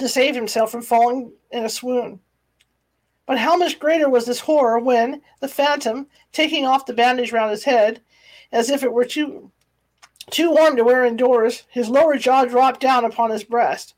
to 0.00 0.08
save 0.08 0.34
himself 0.34 0.72
from 0.72 0.82
falling 0.82 1.30
in 1.52 1.64
a 1.64 1.68
swoon. 1.68 2.18
But 3.28 3.38
how 3.38 3.58
much 3.58 3.78
greater 3.78 4.08
was 4.08 4.24
this 4.24 4.40
horror 4.40 4.78
when 4.78 5.20
the 5.40 5.48
phantom, 5.48 6.06
taking 6.32 6.64
off 6.64 6.86
the 6.86 6.94
bandage 6.94 7.30
round 7.30 7.50
his 7.50 7.64
head, 7.64 8.00
as 8.50 8.70
if 8.70 8.82
it 8.82 8.92
were 8.92 9.04
too 9.04 9.52
too 10.30 10.50
warm 10.50 10.76
to 10.76 10.84
wear 10.84 11.04
indoors, 11.04 11.64
his 11.70 11.90
lower 11.90 12.16
jaw 12.16 12.46
dropped 12.46 12.80
down 12.80 13.04
upon 13.04 13.30
his 13.30 13.44
breast. 13.44 13.94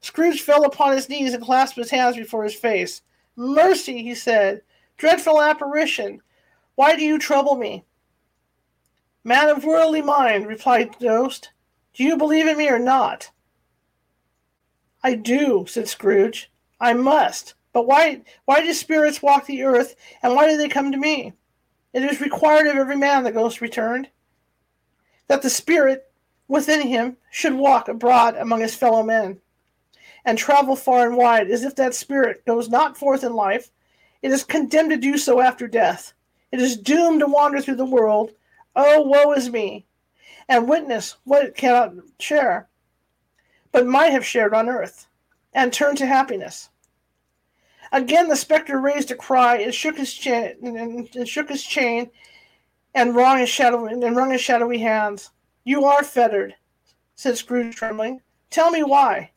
Scrooge 0.00 0.40
fell 0.40 0.64
upon 0.64 0.92
his 0.92 1.10
knees 1.10 1.34
and 1.34 1.44
clasped 1.44 1.76
his 1.76 1.90
hands 1.90 2.16
before 2.16 2.44
his 2.44 2.54
face. 2.54 3.02
Mercy, 3.36 4.02
he 4.02 4.14
said. 4.14 4.62
Dreadful 4.96 5.42
apparition, 5.42 6.22
why 6.74 6.96
do 6.96 7.02
you 7.02 7.18
trouble 7.18 7.56
me? 7.56 7.84
Man 9.22 9.50
of 9.50 9.64
worldly 9.64 10.00
mind, 10.00 10.46
replied 10.46 10.94
the 10.94 11.06
ghost, 11.08 11.50
do 11.92 12.04
you 12.04 12.16
believe 12.16 12.46
in 12.46 12.56
me 12.56 12.70
or 12.70 12.78
not? 12.78 13.30
I 15.02 15.14
do, 15.14 15.66
said 15.68 15.88
Scrooge. 15.88 16.50
I 16.80 16.94
must. 16.94 17.54
But 17.72 17.86
why 17.86 18.22
why 18.44 18.60
do 18.60 18.72
spirits 18.72 19.22
walk 19.22 19.46
the 19.46 19.62
earth, 19.62 19.94
and 20.22 20.34
why 20.34 20.48
do 20.48 20.56
they 20.56 20.68
come 20.68 20.92
to 20.92 20.98
me? 20.98 21.32
It 21.92 22.04
is 22.04 22.20
required 22.20 22.66
of 22.66 22.76
every 22.76 22.96
man, 22.96 23.24
the 23.24 23.32
ghost 23.32 23.60
returned, 23.60 24.08
that 25.28 25.42
the 25.42 25.50
spirit 25.50 26.10
within 26.48 26.82
him 26.82 27.16
should 27.30 27.54
walk 27.54 27.88
abroad 27.88 28.36
among 28.36 28.60
his 28.60 28.74
fellow 28.74 29.02
men 29.02 29.40
and 30.24 30.38
travel 30.38 30.76
far 30.76 31.06
and 31.06 31.16
wide, 31.16 31.50
as 31.50 31.64
if 31.64 31.74
that 31.76 31.94
spirit 31.94 32.44
goes 32.46 32.68
not 32.68 32.96
forth 32.96 33.24
in 33.24 33.32
life, 33.32 33.70
it 34.22 34.30
is 34.30 34.44
condemned 34.44 34.90
to 34.90 34.96
do 34.96 35.18
so 35.18 35.40
after 35.40 35.66
death. 35.66 36.12
It 36.52 36.60
is 36.60 36.76
doomed 36.76 37.20
to 37.20 37.26
wander 37.26 37.60
through 37.60 37.76
the 37.76 37.84
world. 37.84 38.32
Oh, 38.76 39.02
woe 39.02 39.32
is 39.32 39.50
me! 39.50 39.86
And 40.48 40.68
witness 40.68 41.16
what 41.24 41.44
it 41.44 41.56
cannot 41.56 41.94
share, 42.20 42.68
but 43.72 43.86
might 43.86 44.12
have 44.12 44.24
shared 44.24 44.54
on 44.54 44.68
earth, 44.68 45.08
and 45.54 45.72
turn 45.72 45.96
to 45.96 46.06
happiness. 46.06 46.68
Again, 47.92 48.28
the 48.28 48.36
spectre 48.36 48.80
raised 48.80 49.10
a 49.10 49.14
cry 49.14 49.58
and 49.58 49.74
shook 49.74 49.98
his 49.98 50.14
chain, 50.14 50.54
and, 50.62 51.14
and 51.14 51.28
shook 51.28 51.50
his 51.50 51.62
chain, 51.62 52.10
and 52.94 53.14
wrung 53.14 53.38
his 53.38 53.50
shadow 53.50 53.84
and 53.86 54.16
wrung 54.16 54.30
his 54.30 54.40
shadowy 54.40 54.78
hands. 54.78 55.30
You 55.64 55.84
are 55.84 56.02
fettered, 56.02 56.54
said 57.14 57.36
Scrooge, 57.36 57.76
trembling. 57.76 58.20
Tell 58.50 58.70
me 58.70 58.82
why. 58.82 59.30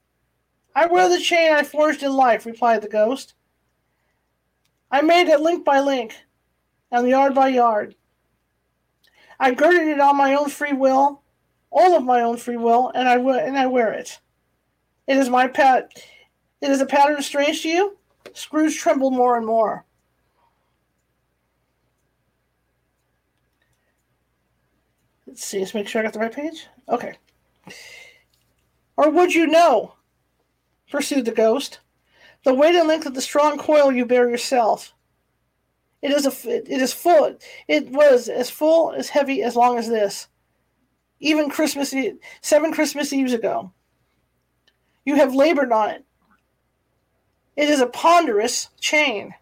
I 0.73 0.87
wear 0.87 1.09
the 1.09 1.19
chain 1.19 1.53
I 1.53 1.63
forged 1.63 2.03
in 2.03 2.13
life, 2.13 2.45
replied 2.45 2.81
the 2.81 2.89
ghost. 2.89 3.33
I 4.89 5.01
made 5.01 5.27
it 5.27 5.41
link 5.41 5.65
by 5.65 5.79
link 5.79 6.15
and 6.91 7.07
yard 7.07 7.35
by 7.35 7.49
yard. 7.49 7.95
I 9.39 9.53
girded 9.53 9.87
it 9.87 9.99
on 9.99 10.17
my 10.17 10.33
own 10.33 10.49
free 10.49 10.73
will, 10.73 11.21
all 11.71 11.95
of 11.95 12.03
my 12.03 12.21
own 12.21 12.37
free 12.37 12.57
will, 12.57 12.91
and 12.95 13.07
I 13.07 13.15
and 13.17 13.57
I 13.57 13.67
wear 13.67 13.91
it. 13.91 14.19
It 15.07 15.17
is 15.17 15.29
my 15.29 15.47
pet. 15.47 15.91
It 16.61 16.71
is 16.71 16.79
a 16.79 16.85
pattern 16.85 17.21
strange 17.21 17.61
to 17.63 17.69
you. 17.69 17.97
Scrooge 18.33 18.77
trembled 18.77 19.13
more 19.13 19.37
and 19.37 19.45
more. 19.45 19.85
Let's 25.27 25.43
see. 25.43 25.59
Let's 25.59 25.73
make 25.73 25.87
sure 25.87 26.01
I 26.01 26.03
got 26.03 26.13
the 26.13 26.19
right 26.19 26.31
page. 26.31 26.67
Okay. 26.87 27.17
Or 28.97 29.09
would 29.09 29.33
you 29.33 29.47
know? 29.47 29.95
Pursued 30.89 31.25
the 31.25 31.31
ghost. 31.31 31.79
The 32.43 32.53
weight 32.53 32.75
and 32.75 32.87
length 32.87 33.05
of 33.05 33.15
the 33.15 33.21
strong 33.21 33.57
coil 33.57 33.91
you 33.91 34.05
bear 34.05 34.29
yourself. 34.29 34.93
It 36.01 36.11
is 36.11 36.27
a. 36.27 36.49
It 36.49 36.81
is 36.81 36.93
full. 36.93 37.35
It 37.67 37.89
was 37.89 38.29
as 38.29 38.51
full 38.51 38.91
as 38.91 39.09
heavy 39.09 39.41
as 39.41 39.55
long 39.55 39.79
as 39.79 39.89
this. 39.89 40.27
Even 41.19 41.49
Christmas 41.49 41.93
Eve, 41.93 42.19
seven 42.41 42.71
Christmas 42.71 43.11
Eves 43.11 43.33
ago. 43.33 43.71
You 45.03 45.15
have 45.15 45.33
labored 45.33 45.71
on 45.71 45.89
it. 45.89 46.05
It 47.55 47.69
is 47.69 47.79
a 47.79 47.87
ponderous 47.87 48.69
chain. 48.79 49.33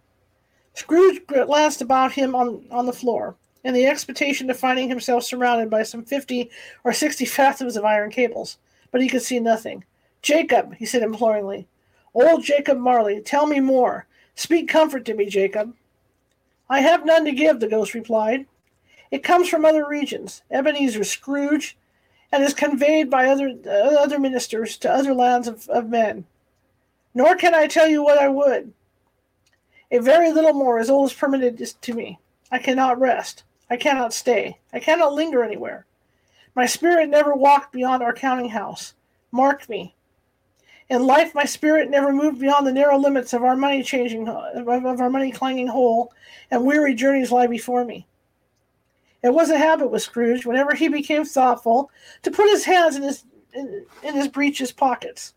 Scrooge 0.73 1.25
glanced 1.27 1.81
about 1.81 2.13
him 2.13 2.35
on, 2.35 2.65
on 2.71 2.85
the 2.85 2.93
floor, 2.93 3.35
in 3.63 3.73
the 3.73 3.85
expectation 3.85 4.49
of 4.49 4.59
finding 4.59 4.89
himself 4.89 5.23
surrounded 5.23 5.69
by 5.69 5.83
some 5.83 6.03
fifty 6.03 6.49
or 6.83 6.93
sixty 6.93 7.25
fathoms 7.25 7.75
of 7.75 7.85
iron 7.85 8.11
cables, 8.11 8.57
but 8.91 9.01
he 9.01 9.09
could 9.09 9.21
see 9.21 9.39
nothing. 9.39 9.83
Jacob, 10.21 10.75
he 10.75 10.85
said 10.85 11.03
imploringly, 11.03 11.67
old 12.13 12.43
Jacob 12.43 12.77
Marley, 12.77 13.21
tell 13.21 13.47
me 13.47 13.59
more. 13.59 14.07
Speak 14.35 14.67
comfort 14.67 15.05
to 15.05 15.13
me, 15.13 15.25
Jacob. 15.25 15.75
I 16.69 16.81
have 16.81 17.05
none 17.05 17.25
to 17.25 17.31
give, 17.31 17.59
the 17.59 17.67
ghost 17.67 17.93
replied. 17.93 18.47
It 19.11 19.23
comes 19.23 19.47
from 19.47 19.63
other 19.63 19.87
regions, 19.87 20.41
Ebenezer 20.49 21.03
Scrooge, 21.03 21.77
and 22.31 22.43
is 22.43 22.55
conveyed 22.55 23.11
by 23.11 23.27
other 23.27 23.55
uh, 23.65 23.69
other 23.69 24.17
ministers 24.17 24.75
to 24.77 24.91
other 24.91 25.13
lands 25.13 25.47
of, 25.47 25.69
of 25.69 25.89
men. 25.89 26.25
Nor 27.13 27.35
can 27.35 27.53
I 27.53 27.67
tell 27.67 27.87
you 27.87 28.03
what 28.03 28.17
I 28.17 28.27
would. 28.27 28.73
A 29.91 29.99
very 29.99 30.31
little 30.31 30.53
more 30.53 30.79
is 30.79 30.89
all 30.89 31.09
permitted 31.09 31.57
to 31.57 31.93
me. 31.93 32.19
I 32.51 32.57
cannot 32.57 32.99
rest. 32.99 33.43
I 33.69 33.77
cannot 33.77 34.13
stay. 34.13 34.59
I 34.71 34.79
cannot 34.79 35.13
linger 35.13 35.43
anywhere. 35.43 35.85
My 36.55 36.65
spirit 36.65 37.09
never 37.09 37.33
walked 37.33 37.71
beyond 37.71 38.03
our 38.03 38.13
counting 38.13 38.49
house. 38.49 38.93
Mark 39.31 39.69
me. 39.69 39.95
In 40.89 41.07
life, 41.07 41.33
my 41.33 41.45
spirit 41.45 41.89
never 41.89 42.11
moved 42.11 42.39
beyond 42.39 42.67
the 42.67 42.73
narrow 42.73 42.97
limits 42.97 43.33
of 43.33 43.43
our 43.43 43.55
money 43.55 43.81
changing, 43.81 44.27
of 44.27 44.67
our 44.67 45.09
money 45.09 45.31
clanging 45.31 45.67
hole, 45.67 46.13
and 46.51 46.65
weary 46.65 46.93
journeys 46.93 47.31
lie 47.31 47.47
before 47.47 47.85
me. 47.85 48.05
It 49.23 49.33
was 49.33 49.49
a 49.49 49.57
habit 49.57 49.89
with 49.89 50.01
Scrooge, 50.01 50.45
whenever 50.45 50.75
he 50.75 50.89
became 50.89 51.23
thoughtful, 51.23 51.89
to 52.23 52.31
put 52.31 52.49
his 52.49 52.65
hands 52.65 52.95
in 52.97 53.03
his 53.03 53.23
in, 53.53 53.85
in 54.03 54.15
his 54.15 54.27
breeches 54.27 54.71
pockets. 54.71 55.33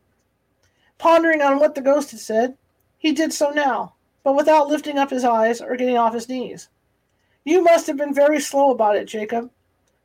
Pondering 0.98 1.42
on 1.42 1.58
what 1.58 1.74
the 1.74 1.80
ghost 1.80 2.10
had 2.10 2.20
said, 2.20 2.56
he 2.98 3.12
did 3.12 3.32
so 3.32 3.50
now, 3.50 3.94
but 4.22 4.34
without 4.34 4.68
lifting 4.68 4.98
up 4.98 5.10
his 5.10 5.24
eyes 5.24 5.60
or 5.60 5.76
getting 5.76 5.96
off 5.98 6.14
his 6.14 6.28
knees. 6.28 6.68
You 7.44 7.62
must 7.62 7.86
have 7.86 7.96
been 7.96 8.14
very 8.14 8.40
slow 8.40 8.70
about 8.70 8.96
it, 8.96 9.06
Jacob, 9.06 9.50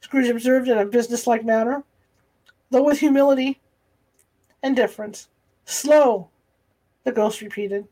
Scrooge 0.02 0.30
observed 0.30 0.68
in 0.68 0.78
a 0.78 0.86
businesslike 0.86 1.46
manner, 1.46 1.84
though 2.72 2.84
with 2.84 3.00
humility 3.00 3.62
and 4.64 4.76
deference. 4.76 5.30
Slow, 5.66 6.30
the 7.04 7.12
ghost 7.12 7.42
repeated. 7.42 7.88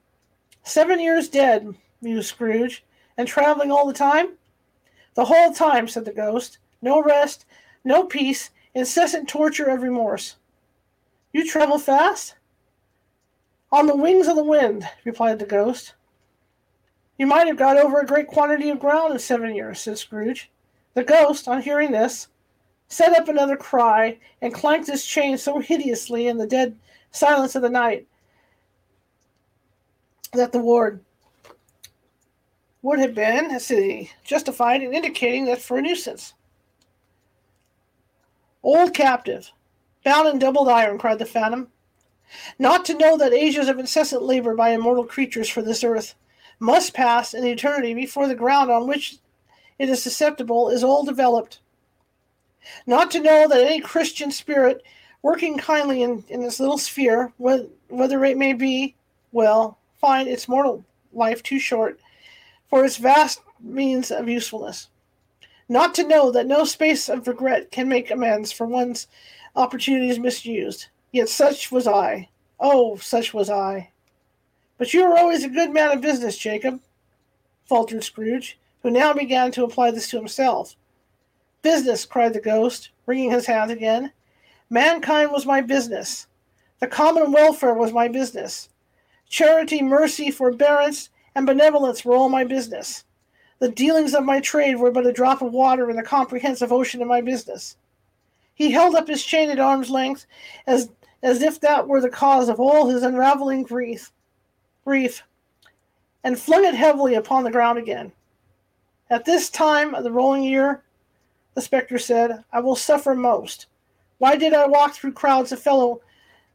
Seven 0.64 1.00
years 1.00 1.30
dead, 1.30 1.76
mused 2.02 2.30
Scrooge, 2.30 2.84
and 3.18 3.28
traveling 3.28 3.72
all 3.72 3.86
the 3.86 3.94
time? 3.94 4.38
The 5.14 5.26
whole 5.26 5.54
time, 5.54 5.88
said 5.88 6.06
the 6.06 6.12
ghost. 6.12 6.58
No 6.82 7.02
rest, 7.02 7.46
no 7.84 8.06
peace, 8.06 8.50
incessant 8.74 9.30
torture 9.30 9.66
of 9.66 9.82
remorse. 9.82 10.36
You 11.32 11.48
travel 11.48 11.78
fast? 11.78 12.36
On 13.72 13.86
the 13.86 13.96
wings 13.96 14.28
of 14.28 14.36
the 14.36 14.44
wind, 14.44 14.88
replied 15.06 15.40
the 15.40 15.46
ghost. 15.46 15.94
You 17.18 17.28
might 17.28 17.48
have 17.48 17.58
got 17.58 17.78
over 17.78 18.00
a 18.00 18.06
great 18.06 18.28
quantity 18.28 18.70
of 18.70 18.80
ground 18.80 19.14
in 19.14 19.20
seven 19.20 19.54
years, 19.54 19.82
said 19.82 19.98
Scrooge. 19.98 20.50
The 20.94 21.04
ghost, 21.04 21.48
on 21.48 21.62
hearing 21.62 21.92
this, 21.92 22.30
set 22.88 23.14
up 23.14 23.28
another 23.28 23.56
cry 23.56 24.18
and 24.42 24.54
clanked 24.54 24.88
his 24.88 25.06
chain 25.06 25.38
so 25.38 25.60
hideously 25.60 26.28
in 26.28 26.38
the 26.38 26.48
dead 26.48 26.76
silence 27.12 27.56
of 27.56 27.62
the 27.62 27.70
night 27.70 28.08
that 30.34 30.52
the 30.52 30.60
ward 30.60 31.04
would 32.82 33.00
have 33.00 33.14
been, 33.14 33.52
as 33.52 33.68
he 33.68 34.10
justified 34.24 34.82
in 34.82 34.94
indicating 34.94 35.46
that 35.46 35.62
for 35.62 35.78
a 35.78 35.82
nuisance. 35.82 36.34
Old 38.64 38.94
captive, 38.94 39.52
bound 40.04 40.28
in 40.28 40.40
doubled 40.40 40.70
iron, 40.70 40.98
cried 40.98 41.20
the 41.20 41.26
phantom. 41.26 41.70
Not 42.58 42.86
to 42.86 42.98
know 42.98 43.18
that 43.18 43.34
ages 43.34 43.68
of 43.68 43.80
incessant 43.80 44.24
labor 44.24 44.56
by 44.56 44.70
immortal 44.70 45.06
creatures 45.06 45.50
for 45.50 45.62
this 45.62 45.84
earth 45.84 46.16
must 46.60 46.94
pass 46.94 47.34
in 47.34 47.46
eternity 47.46 47.94
before 47.94 48.28
the 48.28 48.36
ground 48.36 48.70
on 48.70 48.88
which 48.88 49.18
it 49.78 49.90
is 49.90 50.04
susceptible 50.04 50.70
is 50.70 50.84
all 50.84 51.04
developed. 51.04 51.60
Not 52.86 53.10
to 53.12 53.22
know 53.22 53.48
that 53.48 53.66
any 53.66 53.80
Christian 53.80 54.32
spirit 54.32 54.84
working 55.22 55.58
kindly 55.58 56.04
in, 56.04 56.24
in 56.28 56.42
this 56.44 56.60
little 56.60 56.78
sphere, 56.78 57.34
whether 57.38 58.26
it 58.26 58.38
may 58.38 58.54
be, 58.54 58.96
well, 59.32 59.78
find 60.00 60.28
its 60.28 60.48
mortal 60.48 60.86
life 61.14 61.42
too 61.42 61.60
short 61.60 62.00
for 62.70 62.86
its 62.86 62.98
vast 62.98 63.42
means 63.60 64.12
of 64.12 64.30
usefulness. 64.30 64.90
Not 65.68 65.94
to 65.96 66.08
know 66.08 66.32
that 66.32 66.48
no 66.48 66.64
space 66.64 67.10
of 67.10 67.28
regret 67.28 67.72
can 67.72 67.88
make 67.88 68.12
amends 68.12 68.52
for 68.52 68.66
one's 68.66 69.08
opportunities 69.56 70.20
misused. 70.20 70.88
Yet 71.12 71.30
such 71.30 71.72
was 71.72 71.88
I. 71.88 72.30
Oh, 72.60 72.98
such 72.98 73.34
was 73.34 73.50
I. 73.50 73.92
But 74.78 74.94
you 74.94 75.08
were 75.08 75.18
always 75.18 75.44
a 75.44 75.50
good 75.50 75.72
man 75.72 75.92
of 75.92 76.02
business, 76.02 76.38
Jacob, 76.38 76.82
faltered 77.66 78.04
Scrooge, 78.04 78.58
who 78.82 78.92
now 78.92 79.14
began 79.14 79.52
to 79.52 79.64
apply 79.64 79.92
this 79.92 80.10
to 80.10 80.18
himself. 80.18 80.76
Business, 81.62 82.06
cried 82.06 82.34
the 82.34 82.40
ghost, 82.40 82.90
wringing 83.06 83.32
his 83.32 83.46
hands 83.46 83.72
again. 83.72 84.12
Mankind 84.70 85.32
was 85.32 85.46
my 85.46 85.62
business. 85.62 86.28
The 86.80 86.88
common 86.88 87.32
welfare 87.32 87.74
was 87.74 87.92
my 87.92 88.08
business. 88.08 88.70
Charity, 89.28 89.82
mercy, 89.82 90.32
forbearance, 90.32 91.10
and 91.36 91.46
benevolence 91.46 92.06
were 92.06 92.16
all 92.16 92.30
my 92.30 92.44
business. 92.44 93.04
The 93.60 93.70
dealings 93.70 94.14
of 94.14 94.24
my 94.24 94.40
trade 94.40 94.78
were 94.78 94.92
but 94.92 95.06
a 95.06 95.12
drop 95.12 95.42
of 95.42 95.52
water 95.52 95.90
in 95.90 95.98
the 95.98 96.04
comprehensive 96.04 96.72
ocean 96.72 97.02
of 97.02 97.08
my 97.08 97.20
business. 97.20 97.76
He 98.56 98.72
held 98.72 98.96
up 98.96 99.08
his 99.08 99.24
chain 99.24 99.50
at 99.50 99.60
arm's 99.60 99.90
length 99.90 100.26
as 100.66 100.90
as 101.22 101.42
if 101.42 101.60
that 101.60 101.88
were 101.88 102.02
the 102.02 102.10
cause 102.10 102.50
of 102.50 102.60
all 102.60 102.88
his 102.88 103.04
unraveling 103.04 103.64
grief, 103.64 104.12
grief, 104.86 105.24
and 106.24 106.40
flung 106.40 106.66
it 106.66 106.76
heavily 106.76 107.16
upon 107.16 107.44
the 107.44 107.52
ground 107.52 107.78
again. 107.78 108.12
At 109.10 109.26
this 109.26 109.50
time 109.50 109.96
of 109.96 110.04
the 110.04 110.12
rolling 110.12 110.44
year, 110.44 110.84
the 111.56 111.62
spectre 111.62 111.98
said, 111.98 112.44
I 112.54 112.60
will 112.60 112.76
suffer 112.76 113.16
most. 113.16 113.66
Why 114.18 114.36
did 114.36 114.54
I 114.54 114.68
walk 114.68 114.94
through 114.94 115.14
crowds 115.14 115.52
of 115.52 115.60
fellow 115.60 116.02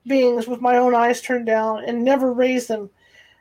beings 0.07 0.47
with 0.47 0.61
my 0.61 0.77
own 0.77 0.95
eyes 0.95 1.21
turned 1.21 1.47
down 1.47 1.85
and 1.85 2.05
never 2.05 2.33
raise 2.33 2.67
them 2.67 2.91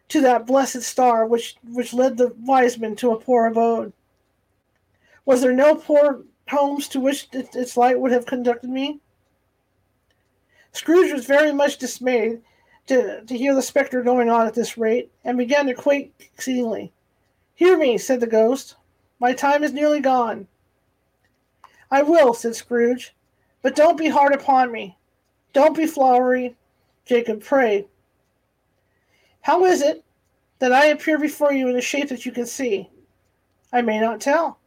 to 0.10 0.22
that 0.22 0.46
blessed 0.46 0.82
star 0.82 1.26
which, 1.26 1.56
which 1.72 1.94
led 1.94 2.18
the 2.18 2.34
wise 2.40 2.78
men 2.78 2.96
to 2.98 3.12
a 3.12 3.20
poor 3.20 3.46
abode? 3.46 3.94
Was 5.26 5.42
there 5.42 5.54
no 5.54 5.76
poor 5.76 6.24
homes 6.50 6.88
to 6.90 7.00
which 7.00 7.28
its 7.32 7.78
light 7.78 8.00
would 8.00 8.12
have 8.12 8.26
conducted 8.26 8.70
me? 8.70 9.00
Scrooge 10.74 11.14
was 11.14 11.26
very 11.26 11.54
much 11.54 11.78
dismayed 11.78 12.42
to, 12.88 13.22
to 13.24 13.38
hear 13.38 13.56
the 13.56 13.62
spectre 13.62 14.02
going 14.02 14.30
on 14.30 14.46
at 14.46 14.54
this 14.54 14.78
rate, 14.78 15.12
and 15.24 15.38
began 15.38 15.68
to 15.68 15.74
quake 15.74 16.32
exceedingly. 16.34 16.92
Hear 17.56 17.78
me, 17.78 17.98
said 17.98 18.20
the 18.20 18.28
ghost. 18.28 18.76
My 19.20 19.34
time 19.34 19.64
is 19.64 19.72
nearly 19.72 20.02
gone. 20.02 20.48
I 21.90 22.02
will, 22.02 22.34
said 22.34 22.56
Scrooge, 22.56 23.16
but 23.62 23.76
don't 23.76 23.98
be 23.98 24.10
hard 24.10 24.34
upon 24.34 24.72
me. 24.72 24.98
Don't 25.54 25.78
be 25.78 25.86
flowery. 25.86 26.56
Jacob, 27.06 27.44
pray. 27.44 27.86
How 29.42 29.66
is 29.66 29.82
it 29.82 30.04
that 30.60 30.72
I 30.72 30.88
appear 30.88 31.20
before 31.20 31.54
you 31.54 31.68
in 31.68 31.78
a 31.78 31.82
shape 31.82 32.10
that 32.10 32.26
you 32.26 32.32
can 32.32 32.46
see? 32.46 32.90
I 33.72 33.82
may 33.82 34.00
not 34.00 34.22
tell. 34.22 34.58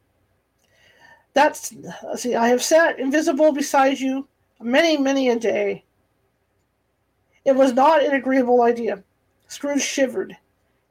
That's 1.34 1.74
see, 2.14 2.34
I 2.34 2.48
have 2.48 2.62
sat 2.62 2.98
invisible 2.98 3.52
beside 3.52 3.98
you 3.98 4.28
many, 4.60 4.96
many 4.96 5.28
a 5.28 5.38
day. 5.38 5.84
It 7.46 7.54
was 7.54 7.72
not 7.72 8.04
an 8.04 8.12
agreeable 8.12 8.62
idea. 8.62 9.04
Scrooge 9.46 9.80
shivered 9.80 10.36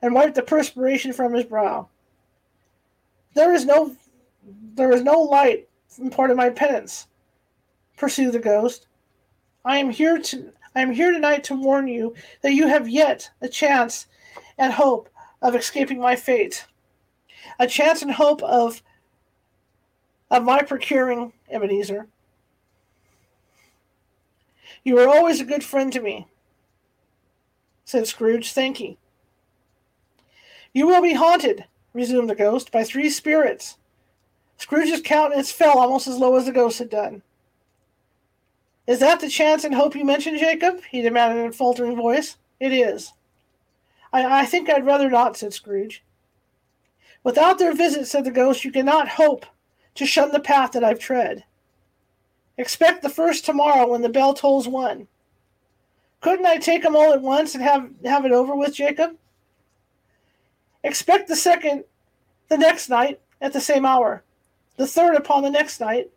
and 0.01 0.16
wiped 0.16 0.36
the 0.36 0.41
perspiration 0.41 1.12
from 1.12 1.34
his 1.34 1.43
brow. 1.43 1.89
There 3.34 3.53
is 3.53 3.66
no 3.66 3.97
there 4.76 4.93
is 4.93 5.01
no 5.01 5.20
light 5.20 5.68
in 5.97 6.10
part 6.10 6.32
of 6.32 6.38
my 6.38 6.49
penance, 6.49 7.08
pursued 7.97 8.32
the 8.32 8.39
ghost. 8.39 8.88
I 9.66 9.80
am 9.80 9.89
here 9.89 10.18
to 10.18 10.53
I 10.74 10.82
am 10.82 10.93
here 10.93 11.12
tonight 11.12 11.43
to 11.45 11.56
warn 11.56 11.89
you 11.89 12.16
that 12.41 12.53
you 12.53 12.68
have 12.68 12.88
yet 12.88 13.30
a 13.41 13.49
chance 13.49 14.08
and 14.58 14.72
hope 14.72 15.10
of 15.41 15.56
escaping 15.56 15.99
my 15.99 16.16
fate, 16.16 16.68
a 17.60 17.68
chance 17.68 18.01
and 18.01 18.12
hope 18.12 18.41
of 18.43 18.82
of 20.32 20.43
my 20.43 20.62
procuring 20.62 21.34
Ebenezer. 21.49 22.08
You 24.86 24.95
were 24.95 25.10
always 25.10 25.41
a 25.41 25.45
good 25.45 25.64
friend 25.64 25.91
to 25.91 25.99
me, 25.99 26.28
said 27.86 28.07
Scrooge, 28.07 28.51
thanking. 28.51 28.97
You 30.73 30.88
will 30.88 31.01
be 31.01 31.13
haunted, 31.13 31.65
resumed 31.93 32.29
the 32.29 32.36
ghost, 32.36 32.71
by 32.71 32.83
three 32.83 33.09
spirits. 33.09 33.77
Scrooge's 34.57 35.01
countenance 35.01 35.51
fell 35.51 35.77
almost 35.77 36.07
as 36.07 36.17
low 36.17 36.36
as 36.36 36.45
the 36.45 36.51
ghost 36.51 36.79
had 36.79 36.89
done. 36.89 37.21
Is 38.88 38.99
that 38.99 39.19
the 39.19 39.29
chance 39.29 39.63
and 39.63 39.73
hope 39.73 39.95
you 39.95 40.03
mentioned, 40.03 40.39
Jacob? 40.39 40.81
he 40.91 41.01
demanded 41.01 41.41
in 41.41 41.49
a 41.49 41.51
faltering 41.51 41.95
voice. 41.95 42.38
It 42.59 42.73
is. 42.73 43.13
I, 44.11 44.41
I 44.41 44.45
think 44.45 44.69
I'd 44.69 44.86
rather 44.86 45.09
not, 45.09 45.38
said 45.38 45.53
Scrooge. 45.53 46.03
Without 47.23 47.57
their 47.57 47.73
visit, 47.73 48.07
said 48.07 48.23
the 48.23 48.31
ghost, 48.31 48.63
you 48.63 48.71
cannot 48.71 49.07
hope 49.09 49.45
to 49.95 50.05
shun 50.05 50.31
the 50.31 50.39
path 50.39 50.73
that 50.73 50.83
I've 50.83 50.99
tread. 50.99 51.43
Expect 52.57 53.01
the 53.01 53.09
first 53.09 53.45
tomorrow 53.45 53.88
when 53.88 54.01
the 54.01 54.09
bell 54.09 54.33
tolls 54.33 54.67
one. 54.67 55.07
Couldn't 56.26 56.47
I 56.47 56.57
take 56.57 56.82
them 56.82 56.95
all 56.95 57.13
at 57.13 57.21
once 57.21 57.53
and 57.53 57.63
have, 57.63 57.88
have 58.03 58.26
it 58.26 58.32
over 58.32 58.55
with, 58.55 58.73
Jacob? 58.73 59.15
Expect 60.84 61.28
the 61.28 61.36
second 61.36 61.84
the 62.47 62.57
next 62.57 62.89
night 62.89 63.21
at 63.41 63.53
the 63.53 63.61
same 63.61 63.86
hour, 63.86 64.23
the 64.76 64.88
third 64.88 65.15
upon 65.17 65.43
the 65.43 65.51
next 65.51 65.80
night, 65.80 66.09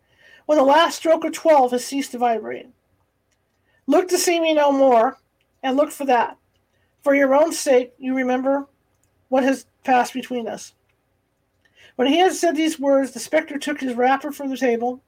when 0.47 0.57
the 0.57 0.63
last 0.63 0.95
stroke 0.95 1.25
of 1.25 1.33
twelve 1.33 1.69
has 1.73 1.85
ceased 1.85 2.09
to 2.13 2.17
vibrate. 2.17 2.65
Look 3.85 4.07
to 4.07 4.17
see 4.17 4.39
me 4.39 4.55
no 4.55 4.71
more, 4.71 5.19
and 5.61 5.77
look 5.77 5.91
for 5.91 6.05
that. 6.05 6.37
For 7.03 7.13
your 7.13 7.35
own 7.35 7.53
sake, 7.53 7.93
you 7.99 8.15
remember 8.15 8.65
what 9.27 9.43
has 9.43 9.67
passed 9.83 10.15
between 10.15 10.47
us. 10.47 10.73
When 11.97 12.07
he 12.07 12.17
had 12.17 12.33
said 12.33 12.55
these 12.55 12.79
words, 12.79 13.11
the 13.11 13.19
spectre 13.19 13.59
took 13.59 13.79
his 13.79 13.93
wrapper 13.93 14.31
from 14.31 14.49
the 14.49 14.57
table 14.57 15.03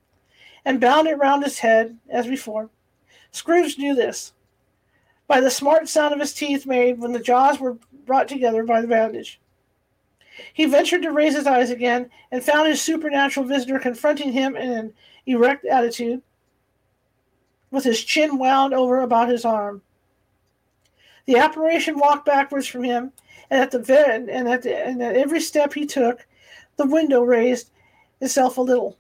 and 0.64 0.80
bound 0.80 1.08
it 1.08 1.18
round 1.18 1.44
his 1.44 1.58
head 1.58 1.98
as 2.08 2.28
before. 2.28 2.70
Scrooge 3.32 3.80
knew 3.80 3.96
this 3.96 4.34
by 5.32 5.40
the 5.40 5.50
smart 5.50 5.88
sound 5.88 6.14
of 6.14 6.20
his 6.20 6.34
teeth 6.34 6.66
made 6.66 7.00
when 7.00 7.14
the 7.14 7.20
jaws 7.20 7.58
were 7.58 7.78
brought 8.06 8.28
together 8.28 8.66
by 8.66 8.82
the 8.82 8.88
bandage. 8.88 9.40
He 10.54 10.66
ventured 10.66 11.04
to 11.04 11.12
raise 11.14 11.38
his 11.38 11.48
eyes 11.48 11.70
again 11.70 12.10
and 12.34 12.44
found 12.44 12.68
his 12.68 12.82
supernatural 12.82 13.46
visitor 13.46 13.80
confronting 13.80 14.34
him 14.34 14.58
in 14.58 14.70
an 14.70 14.94
erect 15.26 15.64
attitude, 15.64 16.22
with 17.72 17.86
his 17.86 18.04
chin 18.04 18.40
wound 18.40 18.74
over 18.74 19.00
about 19.00 19.30
his 19.30 19.46
arm. 19.46 19.82
The 21.26 21.38
apparition 21.38 21.98
walked 21.98 22.26
backwards 22.26 22.68
from 22.68 22.84
him, 22.84 23.14
and 23.50 23.62
at 23.62 23.72
the 23.72 24.10
and 24.10 24.50
at, 24.50 24.64
the, 24.64 24.86
and 24.86 25.02
at 25.02 25.16
every 25.16 25.40
step 25.40 25.74
he 25.74 25.86
took, 25.86 26.28
the 26.76 26.86
window 26.86 27.24
raised 27.24 27.72
itself 28.20 28.58
a 28.58 28.62
little, 28.62 28.98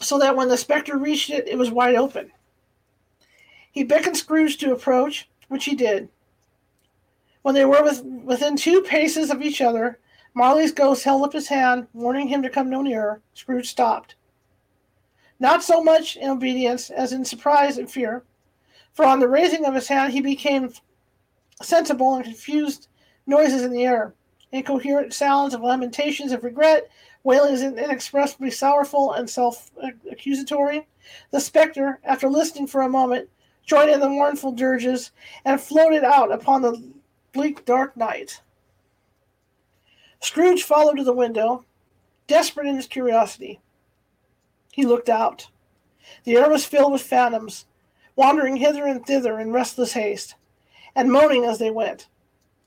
so 0.00 0.20
that 0.20 0.36
when 0.36 0.48
the 0.48 0.56
spectre 0.56 0.96
reached 0.96 1.30
it, 1.30 1.48
it 1.48 1.58
was 1.58 1.72
wide 1.72 1.96
open. 1.96 2.30
He 3.76 3.84
beckoned 3.84 4.16
Scrooge 4.16 4.56
to 4.56 4.72
approach, 4.72 5.28
which 5.48 5.66
he 5.66 5.74
did. 5.74 6.08
When 7.42 7.54
they 7.54 7.66
were 7.66 7.82
with, 7.82 8.02
within 8.02 8.56
two 8.56 8.80
paces 8.80 9.30
of 9.30 9.42
each 9.42 9.60
other, 9.60 9.98
Marley's 10.32 10.72
ghost 10.72 11.04
held 11.04 11.24
up 11.24 11.34
his 11.34 11.48
hand, 11.48 11.86
warning 11.92 12.28
him 12.28 12.40
to 12.42 12.48
come 12.48 12.70
no 12.70 12.80
nearer. 12.80 13.20
Scrooge 13.34 13.68
stopped. 13.68 14.14
Not 15.38 15.62
so 15.62 15.84
much 15.84 16.16
in 16.16 16.30
obedience 16.30 16.88
as 16.88 17.12
in 17.12 17.22
surprise 17.26 17.76
and 17.76 17.90
fear, 17.90 18.24
for 18.94 19.04
on 19.04 19.20
the 19.20 19.28
raising 19.28 19.66
of 19.66 19.74
his 19.74 19.88
hand 19.88 20.14
he 20.14 20.22
became 20.22 20.72
sensible 21.60 22.14
and 22.14 22.24
confused 22.24 22.88
noises 23.26 23.60
in 23.60 23.72
the 23.72 23.84
air, 23.84 24.14
incoherent 24.52 25.12
sounds 25.12 25.52
of 25.52 25.60
lamentations 25.60 26.32
of 26.32 26.44
regret, 26.44 26.88
wailings 27.24 27.60
inexpressibly 27.60 28.50
sorrowful 28.50 29.12
and 29.12 29.28
self 29.28 29.70
accusatory. 30.10 30.88
The 31.30 31.40
spectre, 31.40 32.00
after 32.04 32.30
listening 32.30 32.68
for 32.68 32.80
a 32.80 32.88
moment, 32.88 33.28
joined 33.66 33.90
in 33.90 34.00
the 34.00 34.08
mournful 34.08 34.52
dirges 34.52 35.10
and 35.44 35.60
floated 35.60 36.04
out 36.04 36.32
upon 36.32 36.62
the 36.62 36.82
bleak 37.32 37.64
dark 37.64 37.96
night. 37.96 38.40
Scrooge 40.20 40.62
followed 40.62 40.96
to 40.96 41.04
the 41.04 41.12
window, 41.12 41.64
desperate 42.26 42.66
in 42.66 42.76
his 42.76 42.86
curiosity. 42.86 43.60
He 44.72 44.86
looked 44.86 45.08
out. 45.08 45.48
The 46.24 46.36
air 46.36 46.48
was 46.48 46.64
filled 46.64 46.92
with 46.92 47.02
phantoms, 47.02 47.66
wandering 48.14 48.56
hither 48.56 48.86
and 48.86 49.04
thither 49.04 49.38
in 49.40 49.52
restless 49.52 49.92
haste, 49.92 50.36
and 50.94 51.12
moaning 51.12 51.44
as 51.44 51.58
they 51.58 51.70
went. 51.70 52.06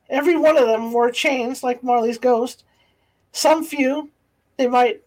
Every 0.10 0.36
one 0.36 0.58
of 0.58 0.68
them 0.68 0.92
wore 0.92 1.12
chains 1.12 1.64
like 1.64 1.84
Marley's 1.84 2.18
ghost. 2.18 2.64
Some 3.32 3.64
few, 3.64 4.10
they 4.58 4.68
might 4.68 5.02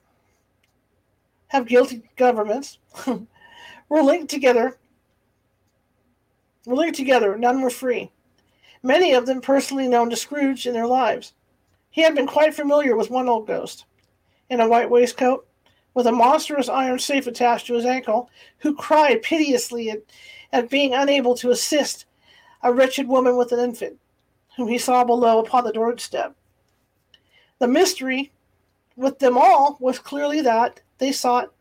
have 1.49 1.67
guilty 1.67 2.03
governments, 2.17 2.79
were 3.07 4.03
linked 4.03 4.31
together. 4.31 4.79
Were 6.65 6.77
linked 6.77 6.97
together, 6.97 7.37
none 7.37 7.61
were 7.61 7.71
free. 7.71 8.11
Many 8.83 9.13
of 9.13 9.27
them 9.27 9.41
personally 9.41 9.89
known 9.89 10.11
to 10.11 10.17
Scrooge 10.17 10.67
in 10.67 10.75
their 10.75 10.87
lives. 10.87 11.33
He 11.91 12.03
had 12.03 12.15
been 12.15 12.27
quite 12.27 12.55
familiar 12.55 12.97
with 12.97 13.11
one 13.11 13.29
old 13.29 13.47
ghost, 13.47 13.85
in 14.49 14.61
a 14.61 14.69
white 14.69 14.91
waistcoat, 14.91 15.47
with 15.95 16.07
a 16.07 16.13
monstrous 16.13 16.69
iron 16.69 16.99
safe 16.99 17.27
attached 17.27 17.67
to 17.67 17.75
his 17.75 17.85
ankle, 17.85 18.31
who 18.59 18.75
cried 18.75 19.23
piteously 19.23 19.91
at, 19.91 20.03
at 20.53 20.71
being 20.71 20.95
unable 20.95 21.35
to 21.37 21.51
assist 21.51 22.07
a 22.63 22.73
wretched 22.73 23.09
woman 23.09 23.37
with 23.37 23.53
an 23.53 23.59
infant, 23.59 23.99
whom 24.57 24.69
he 24.69 24.79
saw 24.79 25.05
below 25.05 25.39
upon 25.39 25.65
the 25.65 25.73
doorstep. 25.73 26.35
The 27.59 27.69
mystery 27.69 28.33
with 28.97 29.19
them 29.19 29.37
all 29.37 29.77
was 29.81 29.99
clearly 29.99 30.41
that 30.43 30.81
they 30.99 31.13
sought 31.13 31.53